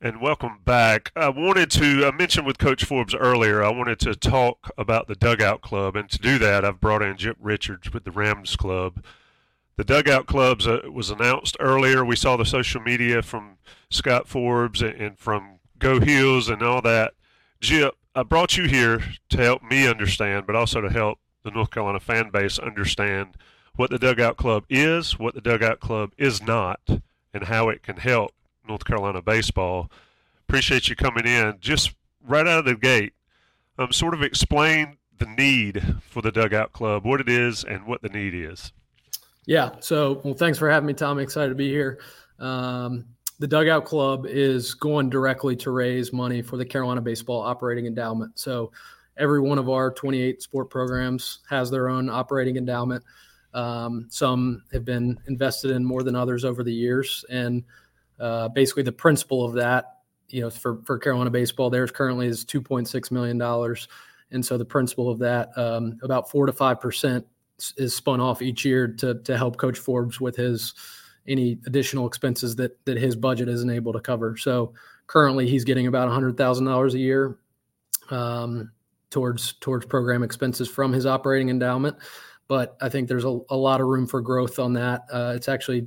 And 0.00 0.20
welcome 0.20 0.60
back. 0.64 1.10
I 1.16 1.28
wanted 1.28 1.72
to 1.72 2.06
I 2.06 2.16
mentioned 2.16 2.46
with 2.46 2.56
Coach 2.56 2.84
Forbes 2.84 3.16
earlier, 3.16 3.64
I 3.64 3.70
wanted 3.70 3.98
to 4.00 4.14
talk 4.14 4.70
about 4.78 5.08
the 5.08 5.16
Dugout 5.16 5.60
Club. 5.60 5.96
And 5.96 6.08
to 6.10 6.18
do 6.18 6.38
that, 6.38 6.64
I've 6.64 6.80
brought 6.80 7.02
in 7.02 7.16
Jip 7.16 7.36
Richards 7.40 7.92
with 7.92 8.04
the 8.04 8.12
Rams 8.12 8.54
Club. 8.54 9.02
The 9.74 9.82
Dugout 9.82 10.26
Clubs 10.26 10.68
uh, 10.68 10.82
was 10.92 11.10
announced 11.10 11.56
earlier. 11.58 12.04
We 12.04 12.14
saw 12.14 12.36
the 12.36 12.44
social 12.44 12.80
media 12.80 13.22
from 13.22 13.58
Scott 13.90 14.28
Forbes 14.28 14.82
and, 14.82 14.94
and 14.94 15.18
from 15.18 15.58
Go 15.80 15.98
Heels 15.98 16.48
and 16.48 16.62
all 16.62 16.80
that. 16.82 17.14
Jip, 17.60 17.96
I 18.14 18.22
brought 18.22 18.56
you 18.56 18.68
here 18.68 19.02
to 19.30 19.36
help 19.36 19.64
me 19.64 19.88
understand, 19.88 20.46
but 20.46 20.54
also 20.54 20.80
to 20.80 20.90
help 20.90 21.18
the 21.42 21.50
North 21.50 21.72
Carolina 21.72 21.98
fan 21.98 22.30
base 22.30 22.60
understand 22.60 23.36
what 23.74 23.90
the 23.90 23.98
Dugout 23.98 24.36
Club 24.36 24.64
is, 24.70 25.18
what 25.18 25.34
the 25.34 25.40
Dugout 25.40 25.80
Club 25.80 26.12
is 26.16 26.40
not, 26.40 26.82
and 27.34 27.44
how 27.44 27.68
it 27.68 27.82
can 27.82 27.96
help 27.96 28.32
North 28.68 28.84
Carolina 28.84 29.22
baseball. 29.22 29.90
Appreciate 30.48 30.88
you 30.88 30.96
coming 30.96 31.26
in. 31.26 31.56
Just 31.60 31.94
right 32.26 32.46
out 32.46 32.60
of 32.60 32.64
the 32.64 32.74
gate, 32.74 33.12
um, 33.78 33.92
sort 33.92 34.14
of 34.14 34.22
explain 34.22 34.96
the 35.18 35.26
need 35.26 35.82
for 36.00 36.22
the 36.22 36.30
Dugout 36.30 36.72
Club, 36.72 37.04
what 37.04 37.20
it 37.20 37.28
is, 37.28 37.64
and 37.64 37.86
what 37.86 38.02
the 38.02 38.08
need 38.08 38.34
is. 38.34 38.72
Yeah. 39.46 39.70
So, 39.80 40.20
well, 40.24 40.34
thanks 40.34 40.58
for 40.58 40.70
having 40.70 40.86
me, 40.86 40.94
Tom. 40.94 41.18
Excited 41.18 41.48
to 41.48 41.54
be 41.54 41.68
here. 41.68 42.00
Um, 42.38 43.06
the 43.38 43.46
Dugout 43.46 43.84
Club 43.84 44.26
is 44.26 44.74
going 44.74 45.10
directly 45.10 45.56
to 45.56 45.70
raise 45.70 46.12
money 46.12 46.42
for 46.42 46.56
the 46.56 46.64
Carolina 46.64 47.00
Baseball 47.00 47.40
Operating 47.40 47.86
Endowment. 47.86 48.38
So, 48.38 48.72
every 49.16 49.40
one 49.40 49.58
of 49.58 49.68
our 49.68 49.90
28 49.90 50.42
sport 50.42 50.70
programs 50.70 51.40
has 51.48 51.70
their 51.70 51.88
own 51.88 52.08
operating 52.08 52.56
endowment. 52.56 53.02
Um, 53.54 54.06
some 54.10 54.62
have 54.72 54.84
been 54.84 55.18
invested 55.26 55.72
in 55.72 55.84
more 55.84 56.02
than 56.02 56.14
others 56.14 56.44
over 56.44 56.62
the 56.62 56.72
years. 56.72 57.24
And 57.30 57.64
uh, 58.20 58.48
basically, 58.48 58.82
the 58.82 58.92
principle 58.92 59.44
of 59.44 59.54
that, 59.54 59.98
you 60.28 60.40
know, 60.40 60.50
for, 60.50 60.82
for 60.84 60.98
Carolina 60.98 61.30
Baseball, 61.30 61.70
theirs 61.70 61.90
currently 61.90 62.26
is 62.26 62.44
$2.6 62.44 63.10
million. 63.10 63.76
And 64.30 64.44
so, 64.44 64.58
the 64.58 64.64
principle 64.64 65.10
of 65.10 65.18
that, 65.20 65.56
um, 65.56 65.98
about 66.02 66.30
four 66.30 66.46
to 66.46 66.52
5% 66.52 67.24
is 67.76 67.94
spun 67.94 68.20
off 68.20 68.42
each 68.42 68.64
year 68.64 68.88
to, 68.88 69.14
to 69.22 69.36
help 69.36 69.56
Coach 69.56 69.78
Forbes 69.78 70.20
with 70.20 70.36
his 70.36 70.74
any 71.28 71.58
additional 71.66 72.06
expenses 72.06 72.56
that 72.56 72.84
that 72.86 72.96
his 72.96 73.14
budget 73.14 73.48
isn't 73.48 73.70
able 73.70 73.92
to 73.92 74.00
cover. 74.00 74.36
So 74.36 74.72
currently 75.06 75.48
he's 75.48 75.64
getting 75.64 75.86
about 75.86 76.08
hundred 76.10 76.36
thousand 76.36 76.64
dollars 76.64 76.94
a 76.94 76.98
year 76.98 77.38
um, 78.10 78.72
towards 79.10 79.52
towards 79.54 79.86
program 79.86 80.22
expenses 80.22 80.68
from 80.68 80.92
his 80.92 81.06
operating 81.06 81.50
endowment. 81.50 81.96
But 82.48 82.76
I 82.80 82.88
think 82.88 83.08
there's 83.08 83.26
a, 83.26 83.40
a 83.50 83.56
lot 83.56 83.80
of 83.80 83.86
room 83.88 84.06
for 84.06 84.22
growth 84.22 84.58
on 84.58 84.72
that. 84.72 85.02
Uh, 85.12 85.34
it's 85.36 85.48
actually 85.48 85.86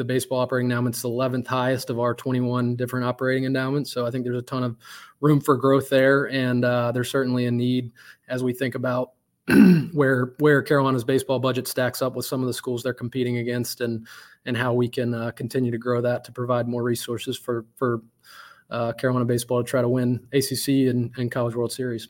the 0.00 0.04
baseball 0.04 0.40
operating 0.40 0.70
endowment's 0.70 1.02
the 1.02 1.10
11th 1.10 1.46
highest 1.46 1.90
of 1.90 2.00
our 2.00 2.14
21 2.14 2.74
different 2.74 3.04
operating 3.04 3.44
endowments. 3.44 3.92
So 3.92 4.06
I 4.06 4.10
think 4.10 4.24
there's 4.24 4.38
a 4.38 4.42
ton 4.42 4.64
of 4.64 4.74
room 5.20 5.42
for 5.42 5.58
growth 5.58 5.90
there, 5.90 6.24
and 6.30 6.64
uh, 6.64 6.90
there's 6.92 7.10
certainly 7.10 7.44
a 7.44 7.50
need 7.50 7.92
as 8.26 8.42
we 8.42 8.54
think 8.54 8.74
about 8.74 9.10
where 9.92 10.32
where 10.38 10.62
Carolina's 10.62 11.04
baseball 11.04 11.38
budget 11.38 11.68
stacks 11.68 12.00
up 12.00 12.16
with 12.16 12.24
some 12.24 12.40
of 12.40 12.46
the 12.46 12.54
schools 12.54 12.82
they're 12.82 12.94
competing 12.94 13.36
against, 13.36 13.82
and 13.82 14.06
and 14.46 14.56
how 14.56 14.72
we 14.72 14.88
can 14.88 15.12
uh, 15.12 15.32
continue 15.32 15.70
to 15.70 15.78
grow 15.78 16.00
that 16.00 16.24
to 16.24 16.32
provide 16.32 16.66
more 16.66 16.82
resources 16.82 17.36
for 17.36 17.66
for 17.76 18.00
uh, 18.70 18.92
Carolina 18.92 19.26
baseball 19.26 19.62
to 19.62 19.68
try 19.68 19.82
to 19.82 19.88
win 19.88 20.26
ACC 20.32 20.88
and, 20.88 21.12
and 21.18 21.30
College 21.30 21.54
World 21.54 21.72
Series. 21.72 22.08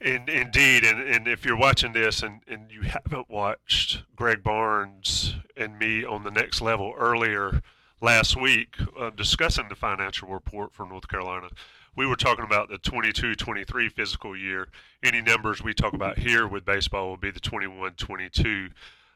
In, 0.00 0.28
indeed, 0.28 0.84
and, 0.84 1.00
and 1.00 1.26
if 1.26 1.44
you're 1.44 1.56
watching 1.56 1.92
this 1.92 2.22
and, 2.22 2.42
and 2.46 2.70
you 2.70 2.82
haven't 2.82 3.30
watched 3.30 4.02
Greg 4.14 4.42
Barnes 4.42 5.36
and 5.56 5.78
me 5.78 6.04
on 6.04 6.22
the 6.22 6.30
next 6.30 6.60
level 6.60 6.94
earlier 6.98 7.62
last 8.02 8.38
week 8.38 8.76
uh, 8.98 9.08
discussing 9.10 9.68
the 9.70 9.74
financial 9.74 10.28
report 10.28 10.74
for 10.74 10.86
North 10.86 11.08
Carolina, 11.08 11.48
we 11.96 12.06
were 12.06 12.16
talking 12.16 12.44
about 12.44 12.68
the 12.68 12.78
22-23 12.78 13.90
physical 13.90 14.36
year. 14.36 14.68
Any 15.02 15.22
numbers 15.22 15.62
we 15.62 15.72
talk 15.72 15.94
about 15.94 16.18
here 16.18 16.46
with 16.46 16.66
baseball 16.66 17.08
will 17.08 17.16
be 17.16 17.30
the 17.30 17.40
21-22. 17.40 18.70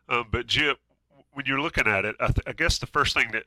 Um, 0.08 0.24
but 0.32 0.46
Jip, 0.46 0.78
when 1.32 1.44
you're 1.44 1.60
looking 1.60 1.86
at 1.86 2.06
it, 2.06 2.16
I, 2.18 2.28
th- 2.28 2.46
I, 2.46 2.52
guess 2.52 2.78
the 2.78 2.86
first 2.86 3.14
thing 3.14 3.32
that 3.32 3.44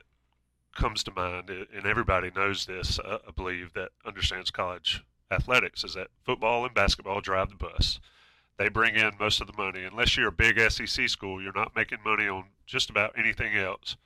comes 0.75 1.03
to 1.05 1.11
mind, 1.11 1.49
and 1.49 1.85
everybody 1.85 2.31
knows 2.35 2.67
this, 2.67 2.99
uh, 2.99 3.17
I 3.27 3.31
believe, 3.31 3.73
that 3.73 3.89
understands 4.05 4.51
college 4.51 5.03
athletics, 5.31 5.83
is 5.83 5.93
that 5.95 6.07
football 6.23 6.65
and 6.65 6.73
basketball 6.73 7.21
drive 7.21 7.49
the 7.49 7.55
bus. 7.55 7.99
They 8.57 8.69
bring 8.69 8.95
in 8.95 9.13
most 9.19 9.41
of 9.41 9.47
the 9.47 9.57
money. 9.57 9.83
Unless 9.83 10.15
you're 10.15 10.27
a 10.27 10.31
big 10.31 10.59
SEC 10.71 11.09
school, 11.09 11.41
you're 11.41 11.53
not 11.53 11.75
making 11.75 11.99
money 12.05 12.27
on 12.27 12.45
just 12.65 12.89
about 12.89 13.17
anything 13.17 13.57
else. 13.57 13.97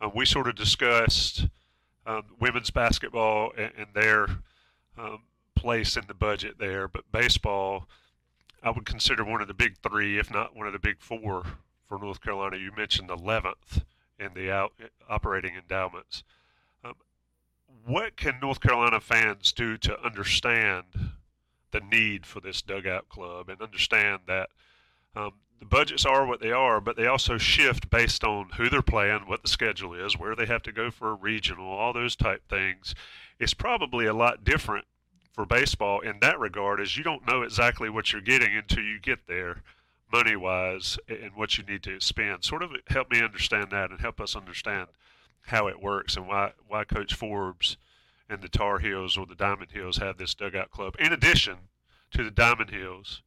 Um, 0.00 0.12
we 0.14 0.24
sort 0.24 0.48
of 0.48 0.54
discussed 0.54 1.46
um, 2.06 2.22
women's 2.40 2.70
basketball 2.70 3.52
and, 3.56 3.72
and 3.76 3.86
their 3.94 4.26
um, 4.96 5.20
place 5.54 5.96
in 5.96 6.04
the 6.08 6.14
budget 6.14 6.58
there, 6.58 6.88
but 6.88 7.10
baseball, 7.12 7.86
I 8.62 8.70
would 8.70 8.86
consider 8.86 9.24
one 9.24 9.42
of 9.42 9.48
the 9.48 9.54
big 9.54 9.76
three, 9.78 10.18
if 10.18 10.30
not 10.30 10.56
one 10.56 10.66
of 10.66 10.72
the 10.72 10.78
big 10.78 11.00
four 11.00 11.44
for 11.86 11.98
North 11.98 12.22
Carolina. 12.22 12.56
You 12.56 12.72
mentioned 12.74 13.10
11th 13.10 13.82
in 14.18 14.30
the 14.34 14.50
out, 14.50 14.72
operating 15.08 15.54
endowments. 15.54 16.24
What 17.84 18.16
can 18.16 18.38
North 18.40 18.60
Carolina 18.60 19.00
fans 19.00 19.52
do 19.52 19.76
to 19.78 20.00
understand 20.04 20.84
the 21.70 21.80
need 21.80 22.26
for 22.26 22.40
this 22.40 22.62
dugout 22.62 23.08
club 23.08 23.48
and 23.48 23.60
understand 23.60 24.20
that 24.26 24.50
um, 25.14 25.32
the 25.60 25.66
budgets 25.66 26.06
are 26.06 26.26
what 26.26 26.40
they 26.40 26.52
are, 26.52 26.80
but 26.80 26.96
they 26.96 27.06
also 27.06 27.36
shift 27.36 27.90
based 27.90 28.24
on 28.24 28.50
who 28.56 28.68
they're 28.68 28.82
playing, 28.82 29.20
what 29.26 29.42
the 29.42 29.48
schedule 29.48 29.94
is, 29.94 30.18
where 30.18 30.34
they 30.34 30.46
have 30.46 30.62
to 30.62 30.72
go 30.72 30.90
for 30.90 31.10
a 31.10 31.14
regional, 31.14 31.66
all 31.66 31.92
those 31.92 32.16
type 32.16 32.42
things. 32.48 32.94
It's 33.38 33.54
probably 33.54 34.06
a 34.06 34.14
lot 34.14 34.44
different 34.44 34.86
for 35.32 35.46
baseball 35.46 36.00
in 36.00 36.20
that 36.20 36.38
regard, 36.38 36.80
as 36.80 36.96
you 36.96 37.04
don't 37.04 37.26
know 37.26 37.42
exactly 37.42 37.88
what 37.90 38.12
you're 38.12 38.22
getting 38.22 38.56
until 38.56 38.82
you 38.82 38.98
get 38.98 39.26
there, 39.26 39.62
money 40.12 40.34
wise, 40.34 40.98
and 41.08 41.32
what 41.34 41.56
you 41.56 41.64
need 41.64 41.82
to 41.84 42.00
spend. 42.00 42.44
Sort 42.44 42.62
of 42.62 42.72
help 42.88 43.10
me 43.10 43.22
understand 43.22 43.68
that 43.70 43.90
and 43.90 44.00
help 44.00 44.20
us 44.20 44.34
understand 44.34 44.88
how 45.42 45.68
it 45.68 45.80
works 45.82 46.16
and 46.16 46.26
why 46.26 46.52
why 46.68 46.84
Coach 46.84 47.14
Forbes 47.14 47.76
and 48.28 48.40
the 48.40 48.48
Tar 48.48 48.78
Heels 48.78 49.16
or 49.16 49.26
the 49.26 49.34
Diamond 49.34 49.70
Heels 49.72 49.96
have 49.98 50.16
this 50.16 50.34
dugout 50.34 50.70
club. 50.70 50.94
In 50.98 51.12
addition 51.12 51.56
to 52.12 52.24
the 52.24 52.30
Diamond 52.30 52.70
Heels 52.70 53.22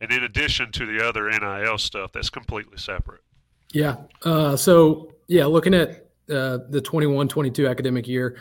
and 0.00 0.12
in 0.12 0.24
addition 0.24 0.72
to 0.72 0.86
the 0.86 1.06
other 1.06 1.30
NIL 1.30 1.78
stuff 1.78 2.12
that's 2.12 2.30
completely 2.30 2.78
separate. 2.78 3.22
Yeah. 3.72 3.96
Uh, 4.24 4.56
so, 4.56 5.14
yeah, 5.26 5.46
looking 5.46 5.74
at 5.74 6.06
uh, 6.30 6.58
the 6.68 6.80
21 6.82 7.28
22 7.28 7.68
academic 7.68 8.08
year, 8.08 8.36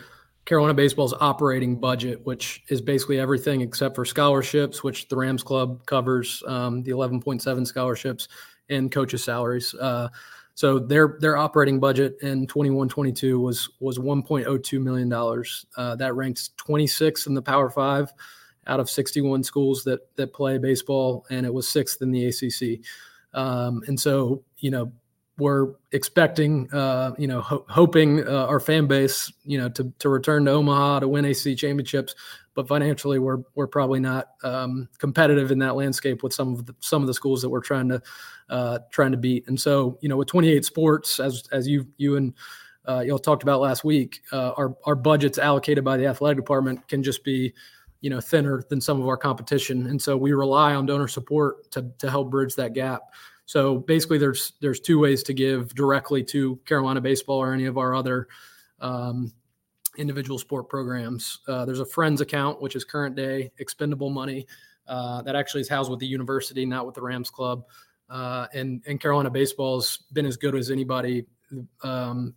Carolina 0.46 0.74
Baseball's 0.74 1.14
operating 1.20 1.76
budget, 1.76 2.26
which 2.26 2.64
is 2.70 2.82
basically 2.82 3.20
everything 3.20 3.62
except 3.62 3.96
for 3.96 4.06
scholarships, 4.06 4.84
which 4.84 5.08
the 5.10 5.16
Rams 5.16 5.44
Club 5.44 5.86
covers, 5.86 6.42
um, 6.48 6.84
the 6.84 6.92
11.7 6.92 7.68
scholarships 7.68 8.28
and 8.70 8.92
coaches' 8.92 9.24
salaries. 9.24 9.74
Uh, 9.74 10.10
so 10.58 10.80
their 10.80 11.18
their 11.20 11.38
operating 11.38 11.80
budget 11.80 12.18
in 12.24 12.48
21-22 12.48 13.40
was 13.40 13.70
was 13.80 14.00
1.02 14.00 14.82
million 14.82 15.08
dollars. 15.08 15.68
Uh, 15.78 15.96
that 15.98 16.16
ranks 16.16 16.50
26th 16.58 17.28
in 17.28 17.36
the 17.36 17.44
Power 17.44 17.70
Five 17.70 18.12
out 18.66 18.80
of 18.80 18.90
61 18.90 19.44
schools 19.44 19.84
that 19.84 20.00
that 20.16 20.34
play 20.34 20.58
baseball, 20.58 21.28
and 21.30 21.46
it 21.46 21.54
was 21.54 21.70
sixth 21.70 22.02
in 22.02 22.10
the 22.10 22.26
ACC. 22.26 22.84
Um, 23.36 23.84
and 23.86 24.00
so, 24.00 24.44
you 24.58 24.72
know, 24.72 24.92
we're 25.38 25.76
expecting, 25.92 26.74
uh, 26.74 27.12
you 27.20 27.28
know, 27.28 27.42
ho- 27.42 27.66
hoping 27.70 28.28
uh, 28.28 28.48
our 28.48 28.60
fan 28.60 28.88
base, 28.88 29.32
you 29.44 29.60
know, 29.60 29.70
to 29.70 29.94
to 30.00 30.10
return 30.10 30.46
to 30.46 30.52
Omaha 30.54 31.02
to 31.02 31.08
win 31.08 31.24
ACC 31.24 31.56
championships. 31.56 32.16
But 32.58 32.68
financially, 32.68 33.20
we're 33.20 33.44
we're 33.54 33.68
probably 33.68 34.00
not 34.00 34.30
um, 34.44 34.90
competitive 34.98 35.52
in 35.52 35.60
that 35.60 35.76
landscape 35.76 36.24
with 36.24 36.34
some 36.34 36.54
of 36.54 36.66
the, 36.66 36.74
some 36.80 37.04
of 37.04 37.08
the 37.08 37.14
schools 37.14 37.40
that 37.44 37.50
we're 37.50 37.62
trying 37.62 37.88
to 37.90 38.02
uh, 38.50 38.80
trying 38.90 39.12
to 39.12 39.18
beat. 39.18 39.48
And 39.48 39.62
so, 39.62 40.00
you 40.02 40.10
know, 40.10 40.18
with 40.18 40.28
28 40.28 40.66
sports, 40.66 41.20
as 41.20 41.44
as 41.52 41.68
you 41.68 41.86
you 41.98 42.16
and 42.16 42.34
uh, 42.88 43.02
y'all 43.02 43.20
talked 43.20 43.44
about 43.44 43.62
last 43.62 43.84
week, 43.84 44.24
uh, 44.32 44.54
our 44.58 44.76
our 44.86 44.96
budgets 44.96 45.38
allocated 45.38 45.84
by 45.84 45.98
the 45.98 46.08
athletic 46.08 46.36
department 46.36 46.88
can 46.88 47.04
just 47.04 47.24
be 47.24 47.54
you 48.02 48.10
know 48.10 48.20
thinner 48.20 48.64
than 48.70 48.82
some 48.82 49.00
of 49.00 49.08
our 49.08 49.18
competition 49.18 49.88
and 49.88 50.02
so 50.02 50.18
we 50.18 50.32
rely 50.32 50.74
on 50.74 50.86
donor 50.86 51.08
support 51.08 51.70
to, 51.72 51.92
to 51.98 52.10
help 52.10 52.30
bridge 52.30 52.54
that 52.54 52.74
gap 52.74 53.02
so 53.48 53.80
basically 53.80 54.20
there's 54.20 54.54
there's 54.62 54.80
two 54.80 55.00
ways 55.00 55.24
to 55.24 55.34
give 55.34 55.74
directly 55.74 56.24
to 56.24 56.58
carolina 56.58 57.02
baseball 57.02 57.40
or 57.40 57.54
any 57.54 57.66
of 57.66 57.80
our 57.80 57.96
other 57.96 58.28
um, 58.82 59.34
individual 59.98 60.38
sport 60.38 60.70
programs 60.70 61.40
uh, 61.48 61.66
there's 61.66 61.80
a 61.80 61.86
friends 61.86 62.22
account 62.22 62.62
which 62.62 62.76
is 62.76 62.84
current 62.84 63.16
day 63.16 63.52
expendable 63.60 64.10
money 64.10 64.46
uh, 64.88 65.22
that 65.24 65.36
actually 65.36 65.62
is 65.62 65.70
housed 65.70 65.92
with 65.92 66.00
the 66.00 66.08
university 66.08 66.66
not 66.66 66.86
with 66.86 66.96
the 66.96 67.02
rams 67.02 67.30
club 67.30 67.64
uh, 68.10 68.48
and 68.54 68.82
and 68.88 69.00
carolina 69.00 69.30
baseball's 69.30 70.06
been 70.14 70.26
as 70.26 70.38
good 70.38 70.56
as 70.56 70.72
anybody 70.72 71.26
um, 71.84 72.34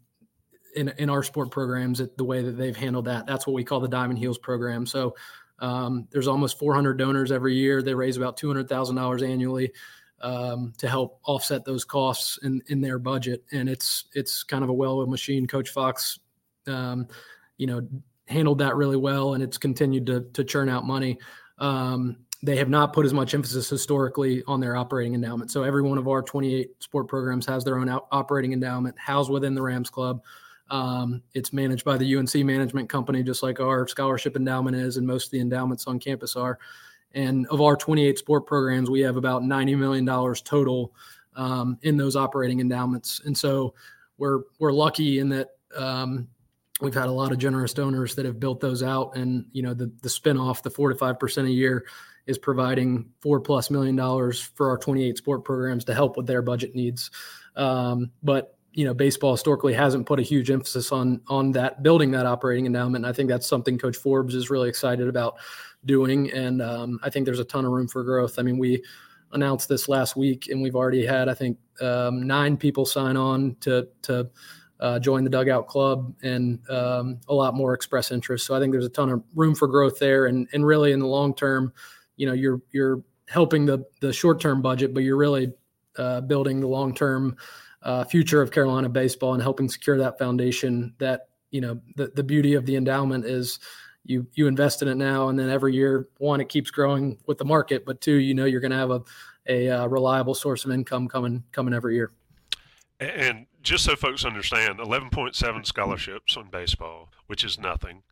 in, 0.75 0.93
in 0.99 1.11
our 1.11 1.23
sport 1.23 1.51
programs 1.51 2.01
at 2.01 2.17
the 2.17 2.25
way 2.25 2.43
that 2.43 2.53
they've 2.53 2.77
handled 2.77 3.07
that. 3.07 3.27
That's 3.27 3.47
what 3.47 3.55
we 3.55 3.65
call 3.65 3.81
the 3.81 3.89
Diamond 3.89 4.19
Heels 4.19 4.39
program. 4.39 4.87
So 4.87 5.15
um, 5.59 6.07
there's 6.11 6.29
almost 6.29 6.59
400 6.59 6.95
donors 6.95 7.33
every 7.33 7.55
year. 7.55 7.83
They 7.83 7.95
raise 7.95 8.17
about 8.17 8.39
$200,000 8.39 9.29
annually 9.29 9.73
um, 10.21 10.73
to 10.79 10.89
help 10.89 11.21
offset 11.25 11.65
those 11.65 11.85
costs 11.85 12.39
in, 12.43 12.63
in 12.69 12.81
their 12.81 12.99
budget. 12.99 13.45
And 13.53 13.69
it's 13.69 14.05
it's 14.15 14.43
kind 14.43 14.63
of 14.63 14.71
a 14.71 14.75
well-oiled 14.75 15.11
machine. 15.11 15.47
Coach 15.47 15.71
Fox, 15.71 16.19
um, 16.67 17.07
you 17.61 17.67
know, 17.67 17.87
handled 18.27 18.59
that 18.59 18.75
really 18.75 18.97
well, 18.97 19.35
and 19.35 19.43
it's 19.43 19.59
continued 19.59 20.07
to 20.07 20.23
to 20.33 20.43
churn 20.43 20.71
out 20.71 20.87
money. 20.87 21.19
Um, 21.59 22.17
they 22.43 22.57
have 22.57 22.71
not 22.71 22.95
put 22.95 23.05
as 23.05 23.13
much 23.13 23.35
emphasis 23.35 23.69
historically 23.69 24.43
on 24.47 24.61
their 24.61 24.75
operating 24.75 25.15
endowment. 25.15 25.51
So 25.51 25.63
every 25.63 25.83
one 25.83 25.99
of 25.99 26.09
our 26.09 26.23
28 26.23 26.83
sport 26.83 27.07
programs 27.07 27.45
has 27.45 27.65
their 27.65 27.77
own 27.77 27.91
operating 28.11 28.55
endowment 28.55 28.99
housed 28.99 29.31
within 29.31 29.55
the 29.55 29.61
Rams 29.61 29.91
Club. 29.91 30.23
Um, 30.71 31.23
it's 31.35 31.53
managed 31.53 31.85
by 31.85 31.99
the 31.99 32.17
UNC 32.17 32.35
management 32.37 32.89
company, 32.89 33.23
just 33.23 33.43
like 33.43 33.61
our 33.61 33.87
scholarship 33.87 34.37
endowment 34.37 34.75
is, 34.75 34.97
and 34.97 35.07
most 35.07 35.27
of 35.27 35.31
the 35.33 35.41
endowments 35.41 35.87
on 35.87 35.99
campus 35.99 36.35
are. 36.35 36.59
And 37.13 37.47
of 37.49 37.61
our 37.61 37.77
28 37.77 38.19
sport 38.19 38.47
programs, 38.47 38.89
we 38.89 39.01
have 39.01 39.19
about 39.19 39.43
$90 39.43 39.77
million 39.77 40.07
total 40.07 40.95
um, 41.37 41.79
in 41.83 41.99
those 41.99 42.17
operating 42.17 42.61
endowments. 42.61 43.21
And 43.27 43.37
so 43.37 43.75
we're 44.17 44.41
we're 44.59 44.73
lucky 44.73 45.19
in 45.19 45.29
that 45.31 45.49
um, 45.77 46.29
we've 46.81 46.95
had 46.95 47.07
a 47.07 47.13
lot 47.13 47.33
of 47.33 47.39
generous 47.39 47.73
donors 47.75 48.15
that 48.15 48.25
have 48.25 48.41
built 48.41 48.61
those 48.61 48.83
out. 48.83 49.17
And 49.17 49.47
you 49.53 49.63
know 49.63 49.75
the 49.75 49.91
the 50.03 50.09
spinoff, 50.09 50.63
the 50.63 50.71
four 50.71 50.89
to 50.89 50.95
five 50.95 51.19
percent 51.19 51.49
a 51.49 51.51
year, 51.51 51.87
is 52.27 52.39
providing 52.39 53.11
four 53.21 53.41
plus 53.41 53.71
million 53.71 53.97
dollars 53.97 54.41
for 54.41 54.71
our 54.71 54.79
28 54.79 55.17
sport 55.19 55.45
programs 55.45 55.85
to 55.87 55.95
help 55.95 56.17
with 56.17 56.27
their 56.27 56.43
budget 56.43 56.75
needs. 56.75 57.11
Um, 57.57 58.11
but 58.23 58.57
you 58.73 58.85
know, 58.85 58.95
baseball 58.95 59.33
historically 59.33 59.75
hasn't 59.75 60.07
put 60.07 60.21
a 60.21 60.23
huge 60.23 60.51
emphasis 60.51 60.93
on 60.93 61.21
on 61.29 61.53
that 61.53 61.83
building 61.83 62.13
that 62.13 62.27
operating 62.27 62.67
endowment. 62.67 63.05
And 63.05 63.11
I 63.11 63.15
think 63.15 63.29
that's 63.29 63.47
something 63.47 63.79
Coach 63.79 63.97
Forbes 63.97 64.35
is 64.35 64.51
really 64.51 64.69
excited 64.69 65.09
about 65.09 65.37
doing. 65.85 66.31
And 66.33 66.63
um, 66.63 67.01
I 67.03 67.11
think 67.11 67.25
there's 67.25 67.41
a 67.41 67.45
ton 67.45 67.65
of 67.65 67.73
room 67.73 67.89
for 67.89 68.05
growth. 68.05 68.39
I 68.39 68.43
mean, 68.43 68.59
we 68.59 68.83
announced 69.33 69.69
this 69.69 69.89
last 69.89 70.17
week, 70.17 70.49
and 70.49 70.63
we've 70.63 70.77
already 70.77 71.05
had 71.05 71.29
I 71.29 71.35
think 71.35 71.59
um, 71.81 72.27
nine 72.27 72.57
people 72.57 72.85
sign 72.85 73.17
on 73.17 73.57
to 73.61 73.89
to 74.03 74.31
uh, 74.81 74.99
join 74.99 75.25
the 75.25 75.31
dugout 75.31 75.69
club, 75.69 76.15
and 76.23 76.59
um, 76.71 77.21
a 77.29 77.35
lot 77.35 77.55
more 77.55 77.75
express 77.75 78.11
interest. 78.11 78.47
So 78.47 78.55
I 78.55 78.61
think 78.61 78.73
there's 78.73 78.87
a 78.87 78.91
ton 78.91 79.11
of 79.11 79.23
room 79.35 79.55
for 79.55 79.69
growth 79.69 79.99
there. 79.99 80.27
And 80.27 80.49
and 80.53 80.67
really 80.67 80.93
in 80.93 81.01
the 81.01 81.07
long 81.07 81.35
term, 81.35 81.73
you 82.17 82.27
know, 82.27 82.33
you're 82.33 82.61
you're 82.73 83.03
helping 83.29 83.67
the 83.67 83.85
the 84.01 84.13
short 84.13 84.41
term 84.41 84.63
budget, 84.63 84.95
but 84.95 85.03
you're 85.03 85.17
really 85.17 85.53
uh, 85.97 86.23
building 86.23 86.61
the 86.61 86.67
long 86.67 86.95
term 86.95 87.37
uh, 87.83 88.05
future 88.05 88.43
of 88.43 88.51
Carolina 88.51 88.89
baseball 88.89 89.35
and 89.35 89.43
helping 89.43 89.69
secure 89.69 89.99
that 89.99 90.19
foundation. 90.19 90.95
That 90.99 91.29
you 91.51 91.61
know, 91.61 91.81
the 91.97 92.13
the 92.15 92.25
beauty 92.25 92.55
of 92.55 92.65
the 92.65 92.77
endowment 92.77 93.27
is 93.27 93.59
you 94.05 94.27
you 94.35 94.47
invest 94.47 94.81
in 94.81 94.89
it 94.89 94.97
now, 94.97 95.29
and 95.29 95.39
then 95.39 95.51
every 95.51 95.75
year, 95.75 96.09
one, 96.19 96.41
it 96.41 96.49
keeps 96.49 96.71
growing 96.71 97.19
with 97.27 97.37
the 97.37 97.45
market, 97.45 97.85
but 97.85 98.01
two, 98.01 98.15
you 98.15 98.35
know, 98.35 98.47
you're 98.47 98.61
going 98.61 98.71
to 98.71 98.77
have 98.79 98.91
a 98.91 99.03
a 99.47 99.69
uh, 99.69 99.87
reliable 99.87 100.35
source 100.35 100.65
of 100.65 100.71
income 100.71 101.09
coming 101.09 101.45
coming 101.53 101.75
every 101.75 101.95
year. 101.97 102.13
And 102.99 103.47
just 103.63 103.85
so 103.85 103.97
folks 103.97 104.25
understand, 104.25 104.79
11.7 104.79 105.67
scholarships 105.67 106.37
on 106.37 106.49
baseball, 106.51 107.11
which 107.27 107.45
is 107.45 107.59
nothing 107.59 108.03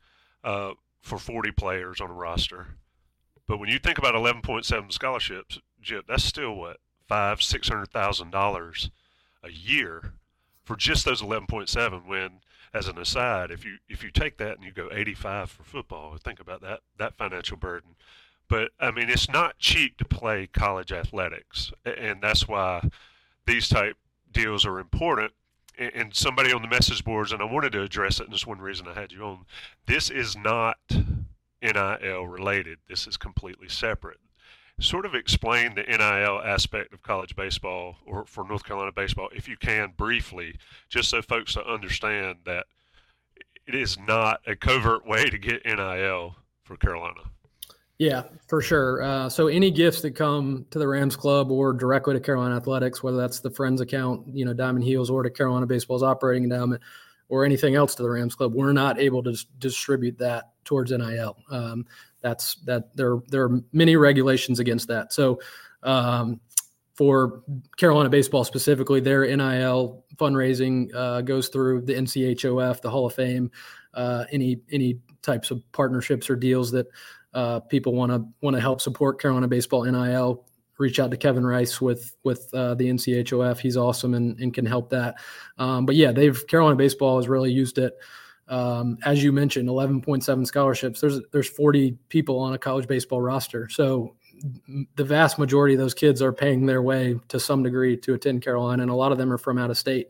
uh, 0.44 0.72
for 1.00 1.18
40 1.18 1.52
players 1.52 2.00
on 2.00 2.10
a 2.10 2.14
roster. 2.14 2.68
But 3.46 3.58
when 3.58 3.68
you 3.68 3.78
think 3.78 3.98
about 3.98 4.14
11.7 4.14 4.92
scholarships, 4.92 5.58
Chip, 5.82 6.06
that's 6.06 6.24
still 6.24 6.54
what 6.54 6.78
five, 7.06 7.40
six 7.40 7.68
hundred 7.68 7.90
thousand 7.90 8.30
dollars 8.30 8.90
a 9.42 9.50
year 9.50 10.12
for 10.64 10.76
just 10.76 11.04
those 11.04 11.22
11.7 11.22 12.06
when 12.06 12.40
as 12.74 12.88
an 12.88 12.98
aside 12.98 13.50
if 13.50 13.64
you 13.64 13.78
if 13.88 14.04
you 14.04 14.10
take 14.10 14.36
that 14.36 14.56
and 14.56 14.64
you 14.64 14.70
go 14.70 14.88
85 14.92 15.50
for 15.50 15.62
football 15.62 16.16
think 16.22 16.38
about 16.40 16.60
that 16.60 16.80
that 16.98 17.16
financial 17.16 17.56
burden 17.56 17.94
but 18.48 18.72
i 18.78 18.90
mean 18.90 19.08
it's 19.08 19.30
not 19.30 19.58
cheap 19.58 19.96
to 19.96 20.04
play 20.04 20.46
college 20.46 20.92
athletics 20.92 21.72
and 21.86 22.20
that's 22.20 22.46
why 22.46 22.86
these 23.46 23.68
type 23.68 23.96
deals 24.30 24.66
are 24.66 24.78
important 24.78 25.32
and 25.78 26.14
somebody 26.14 26.52
on 26.52 26.62
the 26.62 26.68
message 26.68 27.04
boards 27.04 27.32
and 27.32 27.40
i 27.40 27.44
wanted 27.44 27.72
to 27.72 27.82
address 27.82 28.18
it 28.20 28.24
and 28.24 28.32
that's 28.32 28.46
one 28.46 28.58
reason 28.58 28.88
i 28.88 28.94
had 28.94 29.12
you 29.12 29.22
on. 29.22 29.44
This 29.86 30.10
is 30.10 30.36
not 30.36 30.78
nil 31.62 32.26
related. 32.26 32.78
This 32.88 33.06
is 33.06 33.16
completely 33.16 33.68
separate. 33.68 34.18
Sort 34.80 35.04
of 35.04 35.14
explain 35.14 35.74
the 35.74 35.82
NIL 35.82 36.40
aspect 36.40 36.92
of 36.92 37.02
college 37.02 37.34
baseball 37.34 37.96
or 38.06 38.24
for 38.26 38.44
North 38.44 38.64
Carolina 38.64 38.92
baseball, 38.92 39.28
if 39.34 39.48
you 39.48 39.56
can 39.56 39.92
briefly, 39.96 40.54
just 40.88 41.10
so 41.10 41.20
folks 41.20 41.56
understand 41.56 42.38
that 42.44 42.66
it 43.66 43.74
is 43.74 43.98
not 43.98 44.40
a 44.46 44.54
covert 44.54 45.04
way 45.04 45.24
to 45.24 45.36
get 45.36 45.64
NIL 45.64 46.36
for 46.62 46.76
Carolina. 46.76 47.22
Yeah, 47.98 48.22
for 48.46 48.62
sure. 48.62 49.02
Uh, 49.02 49.28
so 49.28 49.48
any 49.48 49.72
gifts 49.72 50.02
that 50.02 50.12
come 50.12 50.66
to 50.70 50.78
the 50.78 50.86
Rams 50.86 51.16
Club 51.16 51.50
or 51.50 51.72
directly 51.72 52.14
to 52.14 52.20
Carolina 52.20 52.56
Athletics, 52.56 53.02
whether 53.02 53.16
that's 53.16 53.40
the 53.40 53.50
Friends 53.50 53.80
account, 53.80 54.24
you 54.32 54.44
know, 54.44 54.54
Diamond 54.54 54.84
Heels, 54.84 55.10
or 55.10 55.24
to 55.24 55.30
Carolina 55.30 55.66
Baseball's 55.66 56.04
operating 56.04 56.44
endowment, 56.44 56.80
or 57.28 57.44
anything 57.44 57.74
else 57.74 57.96
to 57.96 58.04
the 58.04 58.08
Rams 58.08 58.36
Club, 58.36 58.54
we're 58.54 58.72
not 58.72 59.00
able 59.00 59.22
to 59.24 59.36
distribute 59.58 60.16
that 60.18 60.50
towards 60.64 60.92
NIL. 60.92 61.36
Um, 61.50 61.86
that's 62.20 62.54
that 62.66 62.96
there 62.96 63.18
there 63.28 63.44
are 63.44 63.60
many 63.72 63.96
regulations 63.96 64.60
against 64.60 64.86
that. 64.88 65.12
So 65.12 65.40
um, 65.82 66.40
for 66.94 67.42
Carolina 67.76 68.08
baseball 68.08 68.44
specifically, 68.44 69.00
their 69.00 69.24
NIL 69.24 70.04
fundraising 70.16 70.94
uh, 70.94 71.20
goes 71.22 71.48
through 71.48 71.82
the 71.82 71.94
NCHOF, 71.94 72.80
the 72.80 72.90
Hall 72.90 73.06
of 73.06 73.14
Fame, 73.14 73.50
uh, 73.94 74.24
any 74.30 74.60
any 74.70 75.00
types 75.22 75.50
of 75.50 75.60
partnerships 75.72 76.30
or 76.30 76.36
deals 76.36 76.70
that 76.70 76.86
uh, 77.38 77.60
people 77.60 77.94
want 77.94 78.10
to 78.10 78.26
want 78.40 78.56
to 78.56 78.60
help 78.60 78.80
support 78.80 79.20
Carolina 79.20 79.46
baseball 79.46 79.84
NIL. 79.84 80.44
Reach 80.76 80.98
out 80.98 81.12
to 81.12 81.16
Kevin 81.16 81.46
Rice 81.46 81.80
with 81.80 82.16
with 82.24 82.52
uh, 82.52 82.74
the 82.74 82.88
NCHOF. 82.88 83.58
He's 83.60 83.76
awesome 83.76 84.14
and, 84.14 84.36
and 84.40 84.52
can 84.52 84.66
help 84.66 84.90
that. 84.90 85.14
Um, 85.56 85.86
but 85.86 85.94
yeah, 85.94 86.10
they've 86.10 86.44
Carolina 86.48 86.74
baseball 86.74 87.16
has 87.16 87.28
really 87.28 87.52
used 87.52 87.78
it. 87.78 87.94
Um, 88.48 88.98
as 89.04 89.22
you 89.22 89.30
mentioned, 89.30 89.68
11.7 89.68 90.46
scholarships. 90.48 91.00
There's 91.00 91.20
there's 91.30 91.48
40 91.48 91.96
people 92.08 92.40
on 92.40 92.54
a 92.54 92.58
college 92.58 92.88
baseball 92.88 93.22
roster, 93.22 93.68
so 93.68 94.16
the 94.96 95.04
vast 95.04 95.38
majority 95.38 95.74
of 95.74 95.80
those 95.80 95.94
kids 95.94 96.20
are 96.20 96.32
paying 96.32 96.66
their 96.66 96.82
way 96.82 97.20
to 97.28 97.38
some 97.38 97.62
degree 97.62 97.96
to 97.98 98.14
attend 98.14 98.42
Carolina, 98.42 98.82
and 98.82 98.90
a 98.90 98.96
lot 98.96 99.12
of 99.12 99.18
them 99.18 99.32
are 99.32 99.38
from 99.38 99.58
out 99.58 99.70
of 99.70 99.78
state. 99.78 100.08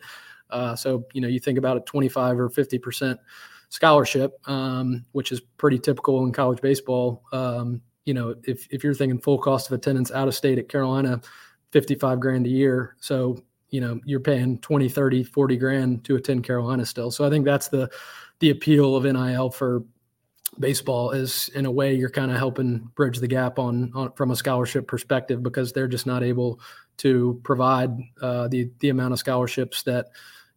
Uh, 0.49 0.75
so 0.75 1.05
you 1.13 1.21
know, 1.21 1.29
you 1.29 1.41
think 1.41 1.59
about 1.59 1.77
it, 1.77 1.85
25 1.85 2.41
or 2.41 2.49
50 2.49 2.79
percent 2.79 3.21
scholarship, 3.69 4.33
um, 4.49 5.05
which 5.13 5.33
is 5.33 5.41
pretty 5.41 5.79
typical 5.79 6.25
in 6.25 6.33
college 6.33 6.61
baseball. 6.61 7.23
Um, 7.33 7.83
you 8.05 8.15
know, 8.15 8.35
if 8.45 8.67
if 8.71 8.83
you're 8.83 8.95
thinking 8.95 9.19
full 9.19 9.39
cost 9.39 9.69
of 9.69 9.75
attendance 9.75 10.11
out 10.11 10.29
of 10.29 10.35
state 10.35 10.59
at 10.59 10.69
Carolina, 10.69 11.21
55 11.73 12.21
grand 12.21 12.47
a 12.47 12.51
year. 12.51 12.97
So 13.01 13.43
you 13.71 13.81
know, 13.81 14.01
you're 14.05 14.21
paying 14.21 14.59
20, 14.59 14.89
30, 14.89 15.25
40 15.25 15.57
grand 15.57 16.05
to 16.05 16.17
attend 16.17 16.45
Carolina 16.45 16.87
still. 16.87 17.11
So 17.11 17.27
I 17.27 17.31
think 17.31 17.45
that's 17.45 17.69
the 17.69 17.91
the 18.41 18.51
appeal 18.51 18.97
of 18.97 19.05
NIL 19.05 19.51
for 19.51 19.83
baseball 20.59 21.11
is 21.11 21.51
in 21.55 21.67
a 21.67 21.71
way 21.71 21.95
you're 21.95 22.11
kind 22.11 22.31
of 22.31 22.37
helping 22.37 22.79
bridge 22.95 23.19
the 23.19 23.27
gap 23.27 23.59
on, 23.59 23.93
on, 23.95 24.13
from 24.13 24.31
a 24.31 24.37
scholarship 24.37 24.87
perspective 24.87 25.43
because 25.43 25.73
they're 25.73 25.89
just 25.89 26.07
not 26.07 26.23
able 26.23 26.61
to 26.97 27.41
provide 27.45 27.91
uh, 28.23 28.49
the 28.49 28.71
the 28.81 28.89
amount 28.89 29.13
of 29.13 29.19
scholarships 29.19 29.83
that 29.83 30.07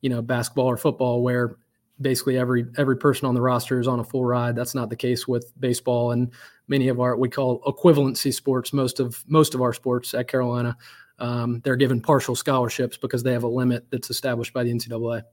you 0.01 0.09
know 0.09 0.21
basketball 0.21 0.67
or 0.67 0.77
football 0.77 1.21
where 1.21 1.57
basically 2.01 2.37
every 2.37 2.65
every 2.77 2.97
person 2.97 3.27
on 3.27 3.35
the 3.35 3.41
roster 3.41 3.79
is 3.79 3.87
on 3.87 3.99
a 3.99 4.03
full 4.03 4.25
ride 4.25 4.55
that's 4.55 4.75
not 4.75 4.89
the 4.89 4.95
case 4.95 5.27
with 5.27 5.51
baseball 5.59 6.11
and 6.11 6.31
many 6.67 6.87
of 6.87 6.99
our 6.99 7.15
we 7.15 7.29
call 7.29 7.61
equivalency 7.61 8.33
sports 8.33 8.73
most 8.73 8.99
of 8.99 9.23
most 9.27 9.53
of 9.53 9.61
our 9.61 9.73
sports 9.73 10.13
at 10.13 10.27
carolina 10.27 10.75
um, 11.19 11.61
they're 11.63 11.75
given 11.75 12.01
partial 12.01 12.35
scholarships 12.35 12.97
because 12.97 13.21
they 13.21 13.31
have 13.31 13.43
a 13.43 13.47
limit 13.47 13.85
that's 13.91 14.09
established 14.09 14.53
by 14.53 14.63
the 14.63 14.71
ncaa 14.71 15.23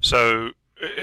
so 0.00 0.50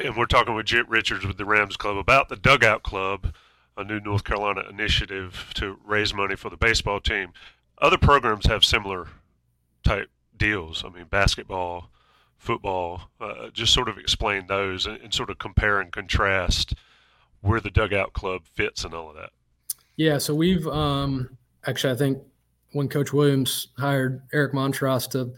and 0.04 0.16
we're 0.16 0.26
talking 0.26 0.56
with 0.56 0.66
Chip 0.66 0.88
Richards 0.90 1.26
with 1.26 1.38
the 1.38 1.46
Rams 1.46 1.78
Club 1.78 1.98
about 1.98 2.30
the 2.30 2.36
Dugout 2.36 2.84
Club, 2.84 3.34
a 3.76 3.84
new 3.84 4.00
North 4.00 4.24
Carolina 4.24 4.64
initiative 4.70 5.52
to 5.56 5.78
raise 5.86 6.14
money 6.14 6.36
for 6.36 6.50
the 6.50 6.58
baseball 6.58 7.00
team. 7.00 7.32
Other 7.80 7.98
programs 7.98 8.48
have 8.48 8.66
similar 8.66 9.08
type 9.84 10.10
deals. 10.36 10.84
I 10.84 10.90
mean, 10.90 11.06
basketball, 11.06 11.92
football. 12.38 13.10
Uh, 13.20 13.50
just 13.50 13.74
sort 13.74 13.90
of 13.90 13.98
explain 13.98 14.48
those 14.48 14.86
and, 14.86 15.00
and, 15.02 15.14
sort 15.14 15.30
of 15.30 15.38
compare 15.38 15.80
and 15.80 15.92
contrast 15.92 16.76
where 17.42 17.60
the 17.60 17.70
Dugout 17.70 18.14
Club 18.14 18.44
fits 18.46 18.84
and 18.84 18.94
all 18.94 19.10
of 19.10 19.16
that. 19.16 19.32
Yeah, 19.96 20.18
so 20.18 20.36
we've 20.36 20.68
um, 20.68 21.38
actually, 21.66 21.94
I 21.94 21.98
think 21.98 22.20
when 22.72 22.88
Coach 22.88 23.14
Williams 23.14 23.70
hired 23.78 24.22
Eric 24.32 24.54
Montross 24.54 25.10
to 25.12 25.34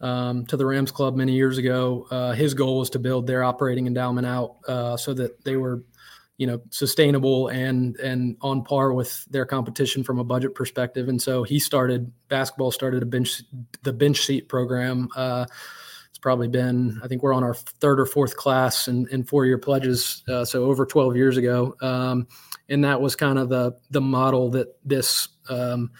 um, 0.00 0.44
to 0.46 0.56
the 0.56 0.66
Rams 0.66 0.90
Club 0.90 1.16
many 1.16 1.32
years 1.32 1.58
ago. 1.58 2.06
Uh, 2.10 2.32
his 2.32 2.54
goal 2.54 2.78
was 2.78 2.90
to 2.90 2.98
build 2.98 3.26
their 3.26 3.42
operating 3.42 3.86
endowment 3.86 4.26
out 4.26 4.56
uh, 4.68 4.96
so 4.96 5.14
that 5.14 5.42
they 5.44 5.56
were, 5.56 5.82
you 6.36 6.46
know, 6.46 6.60
sustainable 6.70 7.48
and 7.48 7.96
and 7.96 8.36
on 8.42 8.62
par 8.64 8.92
with 8.92 9.24
their 9.26 9.46
competition 9.46 10.04
from 10.04 10.18
a 10.18 10.24
budget 10.24 10.54
perspective. 10.54 11.08
And 11.08 11.20
so 11.20 11.42
he 11.42 11.58
started 11.58 12.12
basketball 12.28 12.70
started 12.70 13.02
a 13.02 13.06
bench 13.06 13.42
the 13.82 13.92
bench 13.92 14.20
seat 14.20 14.48
program. 14.48 15.08
Uh, 15.16 15.46
probably 16.24 16.48
been 16.48 16.98
I 17.04 17.06
think 17.06 17.22
we're 17.22 17.34
on 17.34 17.44
our 17.44 17.52
third 17.52 18.00
or 18.00 18.06
fourth 18.06 18.34
class 18.34 18.88
in, 18.88 19.06
in 19.08 19.24
four 19.24 19.44
year 19.44 19.58
pledges. 19.58 20.24
Uh, 20.26 20.42
so 20.46 20.64
over 20.64 20.86
12 20.86 21.16
years 21.16 21.36
ago, 21.36 21.76
um, 21.82 22.26
and 22.70 22.82
that 22.82 23.02
was 23.02 23.14
kind 23.14 23.38
of 23.38 23.50
the 23.50 23.76
the 23.90 24.00
model 24.00 24.48
that 24.52 24.68
this 24.86 25.28
um, 25.50 25.90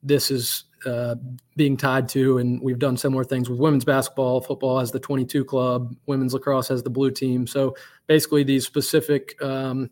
this 0.00 0.30
is 0.30 0.64
uh, 0.86 1.16
being 1.56 1.76
tied 1.76 2.08
to, 2.10 2.38
and 2.38 2.62
we've 2.62 2.78
done 2.78 2.96
similar 2.96 3.24
things 3.24 3.50
with 3.50 3.58
women's 3.58 3.84
basketball. 3.84 4.40
Football 4.40 4.78
has 4.78 4.92
the 4.92 5.00
22 5.00 5.44
club, 5.44 5.96
women's 6.06 6.32
lacrosse 6.32 6.68
has 6.68 6.84
the 6.84 6.90
blue 6.90 7.10
team. 7.10 7.48
So 7.48 7.74
basically, 8.06 8.44
these 8.44 8.64
specific 8.64 9.34
um, 9.42 9.90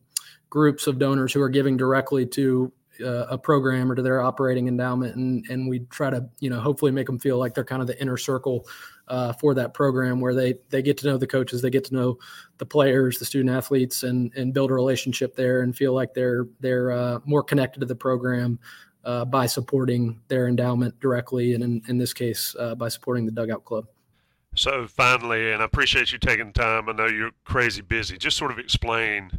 groups 0.51 0.87
of 0.87 1.01
donors 1.01 1.33
who 1.33 1.43
are 1.43 1.49
giving 1.49 1.77
directly 1.77 2.27
to 2.27 2.73
uh, 3.05 3.27
a 3.29 3.39
program 3.39 3.91
or 3.91 3.97
to 3.97 4.03
their 4.03 4.21
operating 4.21 4.69
endowment, 4.69 5.17
and 5.17 5.45
and 5.51 5.69
we 5.69 5.81
try 5.91 6.11
to 6.11 6.29
you 6.39 6.49
know 6.49 6.61
hopefully 6.61 6.93
make 6.93 7.07
them 7.07 7.19
feel 7.19 7.39
like 7.39 7.55
they're 7.55 7.65
kind 7.65 7.83
of 7.83 7.89
the 7.89 8.01
inner 8.01 8.17
circle 8.17 8.67
uh, 9.11 9.33
for 9.35 9.55
that 9.55 9.75
program 9.75 10.21
where 10.21 10.35
they 10.35 10.55
they 10.71 10.81
get 10.81 10.97
to 10.99 11.07
know 11.07 11.19
the 11.19 11.27
coaches, 11.27 11.61
they 11.61 11.69
get 11.69 11.85
to 11.85 11.95
know 11.95 12.19
the 12.59 12.65
players, 12.65 13.19
the 13.19 13.25
student 13.25 13.55
athletes, 13.55 14.05
and 14.05 14.33
and 14.37 14.55
build 14.55 14.71
a 14.71 14.75
relationship 14.75 15.37
there, 15.37 15.63
and 15.63 15.77
feel 15.77 15.93
like 15.93 16.15
they're 16.15 16.47
they're 16.61 16.93
uh, 16.93 17.19
more 17.25 17.43
connected 17.43 17.81
to 17.81 17.87
the 17.87 17.95
program 17.95 18.59
uh, 19.05 19.25
by 19.25 19.47
supporting 19.47 20.21
their 20.29 20.49
endowment 20.49 20.99
directly, 21.01 21.55
and 21.55 21.63
in, 21.63 21.83
in 21.89 21.99
this 21.99 22.15
case, 22.15 22.57
uh, 22.59 22.75
by 22.75 22.89
supporting 22.89 23.27
the 23.27 23.33
Dugout 23.33 23.65
Club. 23.65 23.87
So 24.55 24.87
finally, 24.87 25.53
and 25.53 25.63
I 25.63 25.65
appreciate 25.65 26.13
you 26.13 26.19
taking 26.19 26.53
time. 26.53 26.89
I 26.89 26.93
know 26.93 27.07
you're 27.07 27.33
crazy 27.45 27.83
busy. 27.83 28.17
Just 28.17 28.37
sort 28.37 28.51
of 28.51 28.59
explain. 28.59 29.33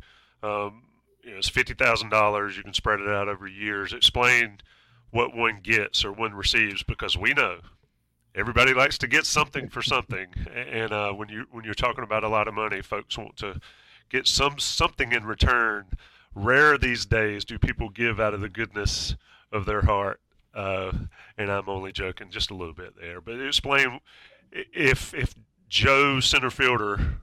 Um, 0.44 0.84
you 1.24 1.32
know, 1.32 1.38
it's 1.38 1.50
fifty 1.50 1.74
thousand 1.74 2.10
dollars. 2.10 2.58
You 2.58 2.64
can 2.64 2.74
spread 2.74 3.00
it 3.00 3.08
out 3.08 3.28
over 3.30 3.48
years. 3.48 3.94
Explain 3.94 4.60
what 5.12 5.36
one 5.36 5.60
gets 5.62 6.04
or 6.04 6.12
one 6.12 6.34
receives, 6.34 6.84
because 6.84 7.18
we 7.18 7.34
know 7.34 7.60
everybody 8.36 8.74
likes 8.74 8.98
to 9.00 9.08
get 9.08 9.26
something 9.26 9.70
for 9.70 9.82
something. 9.82 10.28
And 10.56 10.92
uh, 10.92 11.12
when 11.12 11.30
you 11.30 11.46
when 11.52 11.66
you're 11.66 11.74
talking 11.74 12.04
about 12.04 12.24
a 12.24 12.30
lot 12.30 12.48
of 12.48 12.54
money, 12.54 12.82
folks 12.82 13.18
want 13.18 13.38
to 13.38 13.60
get 14.10 14.28
some 14.28 14.60
something 14.60 15.12
in 15.12 15.26
return. 15.26 15.86
Rare 16.34 16.78
these 16.78 17.06
days 17.06 17.44
do 17.44 17.60
people 17.60 17.90
give 17.90 18.20
out 18.20 18.34
of 18.34 18.42
the 18.42 18.50
goodness 18.50 19.16
of 19.52 19.66
their 19.66 19.82
heart. 19.82 20.20
Uh, 20.54 20.92
and 21.38 21.52
I'm 21.52 21.70
only 21.70 21.92
joking 21.92 22.30
just 22.30 22.52
a 22.52 22.56
little 22.56 22.74
bit 22.74 22.94
there. 23.00 23.22
But 23.22 23.40
explain 23.40 24.00
if 24.52 25.14
if 25.14 25.34
Joe 25.70 26.20
center 26.20 26.50
fielder 26.50 27.18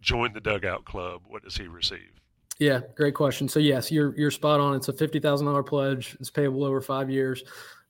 joined 0.00 0.34
the 0.34 0.40
dugout 0.40 0.84
club, 0.84 1.22
what 1.26 1.42
does 1.42 1.56
he 1.56 1.66
receive? 1.66 2.20
Yeah, 2.58 2.80
great 2.96 3.14
question. 3.14 3.48
So 3.48 3.58
yes, 3.58 3.90
you're 3.90 4.14
you're 4.16 4.30
spot 4.30 4.60
on. 4.60 4.76
It's 4.76 4.88
a 4.88 4.92
fifty 4.92 5.18
thousand 5.18 5.46
dollar 5.46 5.62
pledge. 5.62 6.16
It's 6.20 6.30
payable 6.30 6.64
over 6.64 6.80
five 6.80 7.10
years. 7.10 7.42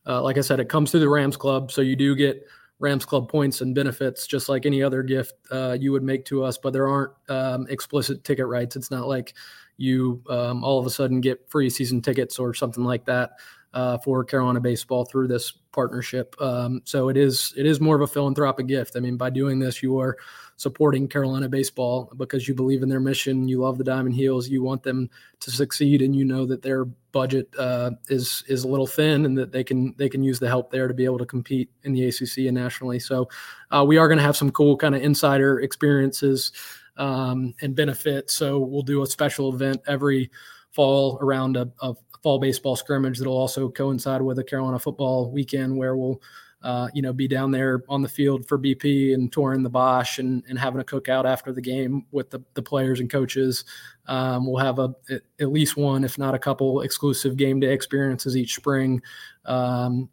Uh, 0.07 0.23
like 0.23 0.39
I 0.39 0.41
said, 0.41 0.61
it 0.61 0.69
comes 0.69 0.91
through 0.91 1.01
the 1.01 1.09
Rams 1.09 1.37
Club, 1.37 1.71
so 1.71 1.81
you 1.81 1.97
do 1.97 2.15
get 2.15 2.47
Rams 2.79 3.05
Club 3.05 3.29
points 3.29 3.61
and 3.61 3.75
benefits, 3.75 4.27
just 4.27 4.49
like 4.49 4.67
any 4.67 4.83
other 4.83 5.03
gift 5.03 5.35
uh, 5.51 5.77
you 5.79 5.93
would 5.93 6.03
make 6.03 6.25
to 6.27 6.43
us. 6.43 6.59
But 6.59 6.73
there 6.73 6.89
aren't 6.89 7.13
um, 7.29 7.67
explicit 7.69 8.25
ticket 8.25 8.47
rights. 8.47 8.75
It's 8.75 8.91
not 8.91 9.07
like 9.07 9.35
you 9.77 10.23
um, 10.29 10.65
all 10.65 10.79
of 10.79 10.87
a 10.87 10.91
sudden 10.91 11.21
get 11.21 11.49
free 11.49 11.71
season 11.71 12.03
tickets 12.03 12.39
or 12.39 12.55
something 12.55 12.85
like 12.85 13.05
that 13.07 13.33
uh, 13.75 13.99
for 13.99 14.25
Carolina 14.25 14.61
baseball 14.61 15.05
through 15.05 15.29
this 15.29 15.53
partnership. 15.73 16.35
Um, 16.41 16.83
so 16.85 17.09
it 17.09 17.17
is 17.17 17.55
it 17.57 17.67
is 17.67 17.81
more 17.81 17.97
of 17.97 18.03
a 18.03 18.07
philanthropic 18.07 18.67
gift. 18.67 18.97
I 18.97 19.01
mean, 19.01 19.17
by 19.17 19.31
doing 19.31 19.59
this, 19.59 19.83
you 19.83 19.99
are 19.99 20.19
supporting 20.57 21.09
Carolina 21.09 21.49
baseball 21.49 22.13
because 22.17 22.47
you 22.47 22.55
believe 22.55 22.83
in 22.83 22.89
their 22.89 23.01
mission. 23.01 23.49
You 23.49 23.61
love 23.61 23.79
the 23.79 23.85
Diamond 23.85 24.15
Heels. 24.15 24.49
You 24.49 24.63
want 24.63 24.83
them 24.83 25.09
to 25.41 25.51
succeed, 25.51 26.03
and 26.03 26.15
you 26.15 26.25
know 26.25 26.45
that 26.47 26.63
their 26.63 26.85
budget 26.85 27.49
uh, 27.59 27.93
is 28.09 28.45
is 28.47 28.65
a 28.65 28.69
little 28.69 28.87
thin, 28.87 29.25
and 29.25 29.37
that 29.39 29.53
they 29.53 29.65
can 29.65 29.95
they 29.97 30.09
can 30.09 30.23
use 30.23 30.39
the 30.39 30.49
help 30.49 30.71
there 30.71 30.89
to 30.89 30.95
be 30.95 31.05
able 31.05 31.19
to 31.19 31.27
compete 31.27 31.71
in 31.85 31.93
the 31.93 32.07
ACC 32.07 32.39
and 32.39 32.55
nationally. 32.55 32.99
So 32.99 33.29
uh, 33.71 33.85
we 33.87 33.97
are 33.97 34.09
going 34.09 34.19
to 34.19 34.25
have 34.25 34.37
some 34.37 34.51
cool 34.51 34.77
kind 34.77 34.95
of 34.95 35.03
insider 35.03 35.61
experiences 35.61 36.53
um, 36.99 37.55
and 37.63 37.75
benefits. 37.75 38.35
So 38.35 38.59
we'll 38.59 38.83
do 38.83 39.03
a 39.03 39.07
special 39.07 39.53
event 39.55 39.81
every 39.87 40.31
fall 40.71 41.19
around 41.21 41.57
a, 41.57 41.71
a 41.81 41.95
fall 42.23 42.39
baseball 42.39 42.77
scrimmage 42.77 43.19
that'll 43.19 43.37
also 43.37 43.69
coincide 43.69 44.23
with 44.23 44.39
a 44.39 44.45
Carolina 44.45 44.79
football 44.79 45.31
weekend 45.31 45.77
where 45.77 45.97
we'll 45.97 46.21
uh, 46.63 46.89
you 46.95 47.03
know, 47.03 47.13
be 47.13 47.27
down 47.27 47.51
there 47.51 47.83
on 47.89 48.03
the 48.03 48.09
field 48.09 48.47
for 48.47 48.59
BP 48.59 49.15
and 49.15 49.33
touring 49.33 49.63
the 49.63 49.71
Bosh 49.71 50.19
and, 50.19 50.45
and 50.49 50.59
having 50.59 50.81
a 50.81 50.85
cookout 50.85 51.25
after 51.25 51.53
the 51.53 51.61
game 51.61 52.07
with 52.13 52.31
the, 52.31 52.41
the 52.55 52.63
players 52.63 53.01
and 53.01 53.11
coaches. 53.11 53.65
Um, 54.07 54.47
we'll 54.47 54.65
have 54.65 54.79
a 54.79 54.95
at 55.41 55.51
least 55.51 55.77
one, 55.77 56.05
if 56.05 56.19
not 56.19 56.35
a 56.35 56.39
couple, 56.39 56.83
exclusive 56.83 57.37
game 57.37 57.59
day 57.59 57.73
experiences 57.73 58.37
each 58.37 58.55
spring. 58.55 59.03
Um, 59.45 60.09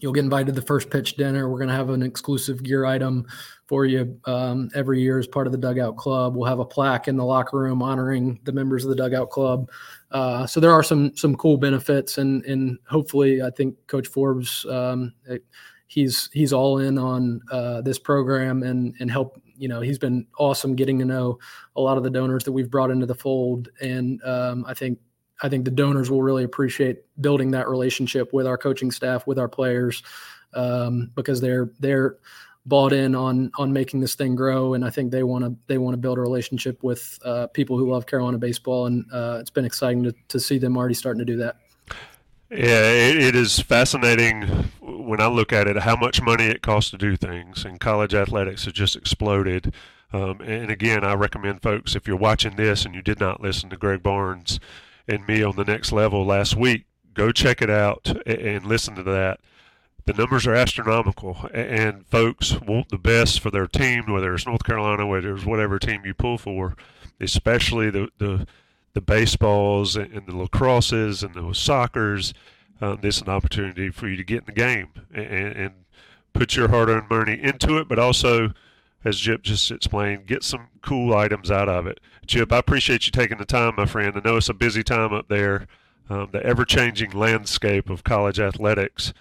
you'll 0.00 0.12
get 0.12 0.24
invited 0.24 0.54
to 0.54 0.60
the 0.60 0.66
first 0.66 0.90
pitch 0.90 1.16
dinner. 1.16 1.48
We're 1.48 1.58
going 1.58 1.68
to 1.68 1.74
have 1.74 1.90
an 1.90 2.02
exclusive 2.02 2.62
gear 2.62 2.84
item 2.84 3.26
for 3.68 3.84
you 3.84 4.18
um, 4.24 4.70
every 4.74 5.00
year 5.00 5.18
as 5.18 5.26
part 5.26 5.46
of 5.46 5.52
the 5.52 5.58
Dugout 5.58 5.96
Club. 5.96 6.34
We'll 6.34 6.48
have 6.48 6.58
a 6.58 6.64
plaque 6.64 7.06
in 7.06 7.16
the 7.16 7.24
locker 7.24 7.58
room 7.58 7.82
honoring 7.82 8.40
the 8.44 8.52
members 8.52 8.82
of 8.82 8.90
the 8.90 8.96
Dugout 8.96 9.30
Club. 9.30 9.70
Uh, 10.10 10.46
so 10.46 10.58
there 10.58 10.72
are 10.72 10.82
some 10.82 11.14
some 11.14 11.36
cool 11.36 11.58
benefits, 11.58 12.18
and 12.18 12.44
and 12.46 12.78
hopefully, 12.88 13.42
I 13.42 13.50
think 13.50 13.76
Coach 13.86 14.08
Forbes. 14.08 14.64
Um, 14.66 15.12
he's 15.88 16.28
he's 16.32 16.52
all 16.52 16.78
in 16.78 16.98
on 16.98 17.40
uh, 17.50 17.82
this 17.82 17.98
program 17.98 18.62
and 18.62 18.94
and 19.00 19.10
help 19.10 19.40
you 19.56 19.68
know 19.68 19.80
he's 19.80 19.98
been 19.98 20.26
awesome 20.38 20.76
getting 20.76 20.98
to 20.98 21.04
know 21.04 21.38
a 21.76 21.80
lot 21.80 21.96
of 21.96 22.04
the 22.04 22.10
donors 22.10 22.44
that 22.44 22.52
we've 22.52 22.70
brought 22.70 22.90
into 22.90 23.06
the 23.06 23.14
fold 23.14 23.70
and 23.80 24.22
um, 24.22 24.64
i 24.68 24.74
think 24.74 24.98
i 25.42 25.48
think 25.48 25.64
the 25.64 25.70
donors 25.70 26.10
will 26.10 26.22
really 26.22 26.44
appreciate 26.44 26.98
building 27.20 27.50
that 27.50 27.68
relationship 27.68 28.32
with 28.32 28.46
our 28.46 28.58
coaching 28.58 28.90
staff 28.90 29.26
with 29.26 29.38
our 29.38 29.48
players 29.48 30.02
um, 30.54 31.10
because 31.14 31.40
they're 31.40 31.70
they're 31.80 32.18
bought 32.68 32.92
in 32.92 33.14
on 33.14 33.50
on 33.58 33.72
making 33.72 34.00
this 34.00 34.14
thing 34.14 34.34
grow 34.34 34.74
and 34.74 34.84
i 34.84 34.90
think 34.90 35.10
they 35.10 35.22
want 35.22 35.44
to 35.44 35.54
they 35.66 35.78
want 35.78 35.94
to 35.94 35.98
build 35.98 36.18
a 36.18 36.20
relationship 36.20 36.82
with 36.82 37.18
uh, 37.24 37.46
people 37.48 37.78
who 37.78 37.90
love 37.90 38.06
carolina 38.06 38.38
baseball 38.38 38.86
and 38.86 39.04
uh, 39.12 39.38
it's 39.40 39.50
been 39.50 39.64
exciting 39.64 40.02
to, 40.02 40.14
to 40.28 40.38
see 40.38 40.58
them 40.58 40.76
already 40.76 40.94
starting 40.94 41.18
to 41.18 41.24
do 41.24 41.36
that 41.36 41.56
yeah, 42.50 42.90
it, 42.90 43.18
it 43.18 43.34
is 43.34 43.60
fascinating 43.60 44.42
when 44.80 45.20
I 45.20 45.26
look 45.26 45.52
at 45.52 45.68
it 45.68 45.76
how 45.76 45.96
much 45.96 46.22
money 46.22 46.44
it 46.44 46.62
costs 46.62 46.90
to 46.92 46.96
do 46.96 47.14
things, 47.14 47.64
and 47.64 47.78
college 47.78 48.14
athletics 48.14 48.64
has 48.64 48.72
just 48.72 48.96
exploded. 48.96 49.74
Um, 50.14 50.40
and 50.40 50.70
again, 50.70 51.04
I 51.04 51.12
recommend 51.12 51.60
folks 51.60 51.94
if 51.94 52.08
you're 52.08 52.16
watching 52.16 52.56
this 52.56 52.86
and 52.86 52.94
you 52.94 53.02
did 53.02 53.20
not 53.20 53.42
listen 53.42 53.68
to 53.68 53.76
Greg 53.76 54.02
Barnes 54.02 54.58
and 55.06 55.26
me 55.26 55.42
on 55.42 55.56
the 55.56 55.64
next 55.64 55.92
level 55.92 56.24
last 56.24 56.56
week, 56.56 56.86
go 57.12 57.32
check 57.32 57.60
it 57.60 57.68
out 57.68 58.10
and 58.26 58.64
listen 58.64 58.94
to 58.94 59.02
that. 59.02 59.40
The 60.08 60.14
numbers 60.14 60.46
are 60.46 60.54
astronomical, 60.54 61.36
and 61.52 62.06
folks 62.06 62.58
want 62.62 62.88
the 62.88 62.96
best 62.96 63.40
for 63.40 63.50
their 63.50 63.66
team, 63.66 64.10
whether 64.10 64.32
it's 64.32 64.46
North 64.46 64.64
Carolina, 64.64 65.06
whether 65.06 65.34
it's 65.36 65.44
whatever 65.44 65.78
team 65.78 66.06
you 66.06 66.14
pull 66.14 66.38
for, 66.38 66.76
especially 67.20 67.90
the 67.90 68.08
the 68.16 68.46
the 68.94 69.02
baseballs 69.02 69.96
and 69.96 70.26
the 70.26 70.32
lacrosses 70.32 71.22
and 71.22 71.34
the 71.34 71.42
soccers. 71.52 72.32
Uh, 72.80 72.96
this 72.96 73.16
is 73.16 73.22
an 73.22 73.28
opportunity 73.28 73.90
for 73.90 74.08
you 74.08 74.16
to 74.16 74.24
get 74.24 74.38
in 74.38 74.46
the 74.46 74.52
game 74.52 74.88
and, 75.12 75.26
and 75.26 75.74
put 76.32 76.56
your 76.56 76.68
hard-earned 76.68 77.10
money 77.10 77.38
into 77.38 77.76
it, 77.76 77.86
but 77.86 77.98
also, 77.98 78.54
as 79.04 79.18
Chip 79.18 79.42
just 79.42 79.70
explained, 79.70 80.26
get 80.26 80.42
some 80.42 80.68
cool 80.80 81.14
items 81.14 81.50
out 81.50 81.68
of 81.68 81.86
it. 81.86 82.00
Chip, 82.26 82.50
I 82.50 82.56
appreciate 82.56 83.04
you 83.04 83.12
taking 83.12 83.36
the 83.36 83.44
time, 83.44 83.74
my 83.76 83.84
friend. 83.84 84.16
I 84.16 84.26
know 84.26 84.38
it's 84.38 84.48
a 84.48 84.54
busy 84.54 84.82
time 84.82 85.12
up 85.12 85.28
there. 85.28 85.66
Um, 86.08 86.30
the 86.32 86.42
ever-changing 86.42 87.10
landscape 87.10 87.90
of 87.90 88.04
college 88.04 88.40
athletics, 88.40 89.12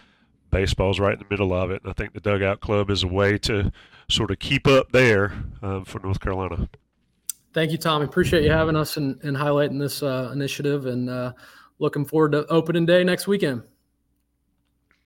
baseball's 0.51 0.99
right 0.99 1.13
in 1.13 1.19
the 1.19 1.25
middle 1.29 1.53
of 1.53 1.71
it, 1.71 1.81
and 1.83 1.89
I 1.89 1.93
think 1.93 2.13
the 2.13 2.19
Dugout 2.19 2.59
Club 2.59 2.89
is 2.89 3.03
a 3.03 3.07
way 3.07 3.37
to 3.39 3.71
sort 4.09 4.31
of 4.31 4.39
keep 4.39 4.67
up 4.67 4.91
there 4.91 5.33
um, 5.61 5.85
for 5.85 5.99
North 5.99 6.19
Carolina. 6.19 6.69
Thank 7.53 7.71
you, 7.71 7.77
Tommy. 7.77 8.05
Appreciate 8.05 8.43
you 8.43 8.51
having 8.51 8.75
us 8.75 8.97
and, 8.97 9.19
and 9.23 9.35
highlighting 9.35 9.79
this 9.79 10.03
uh, 10.03 10.29
initiative 10.31 10.85
and 10.85 11.09
uh, 11.09 11.33
looking 11.79 12.05
forward 12.05 12.33
to 12.33 12.45
opening 12.47 12.85
day 12.85 13.03
next 13.03 13.27
weekend. 13.27 13.63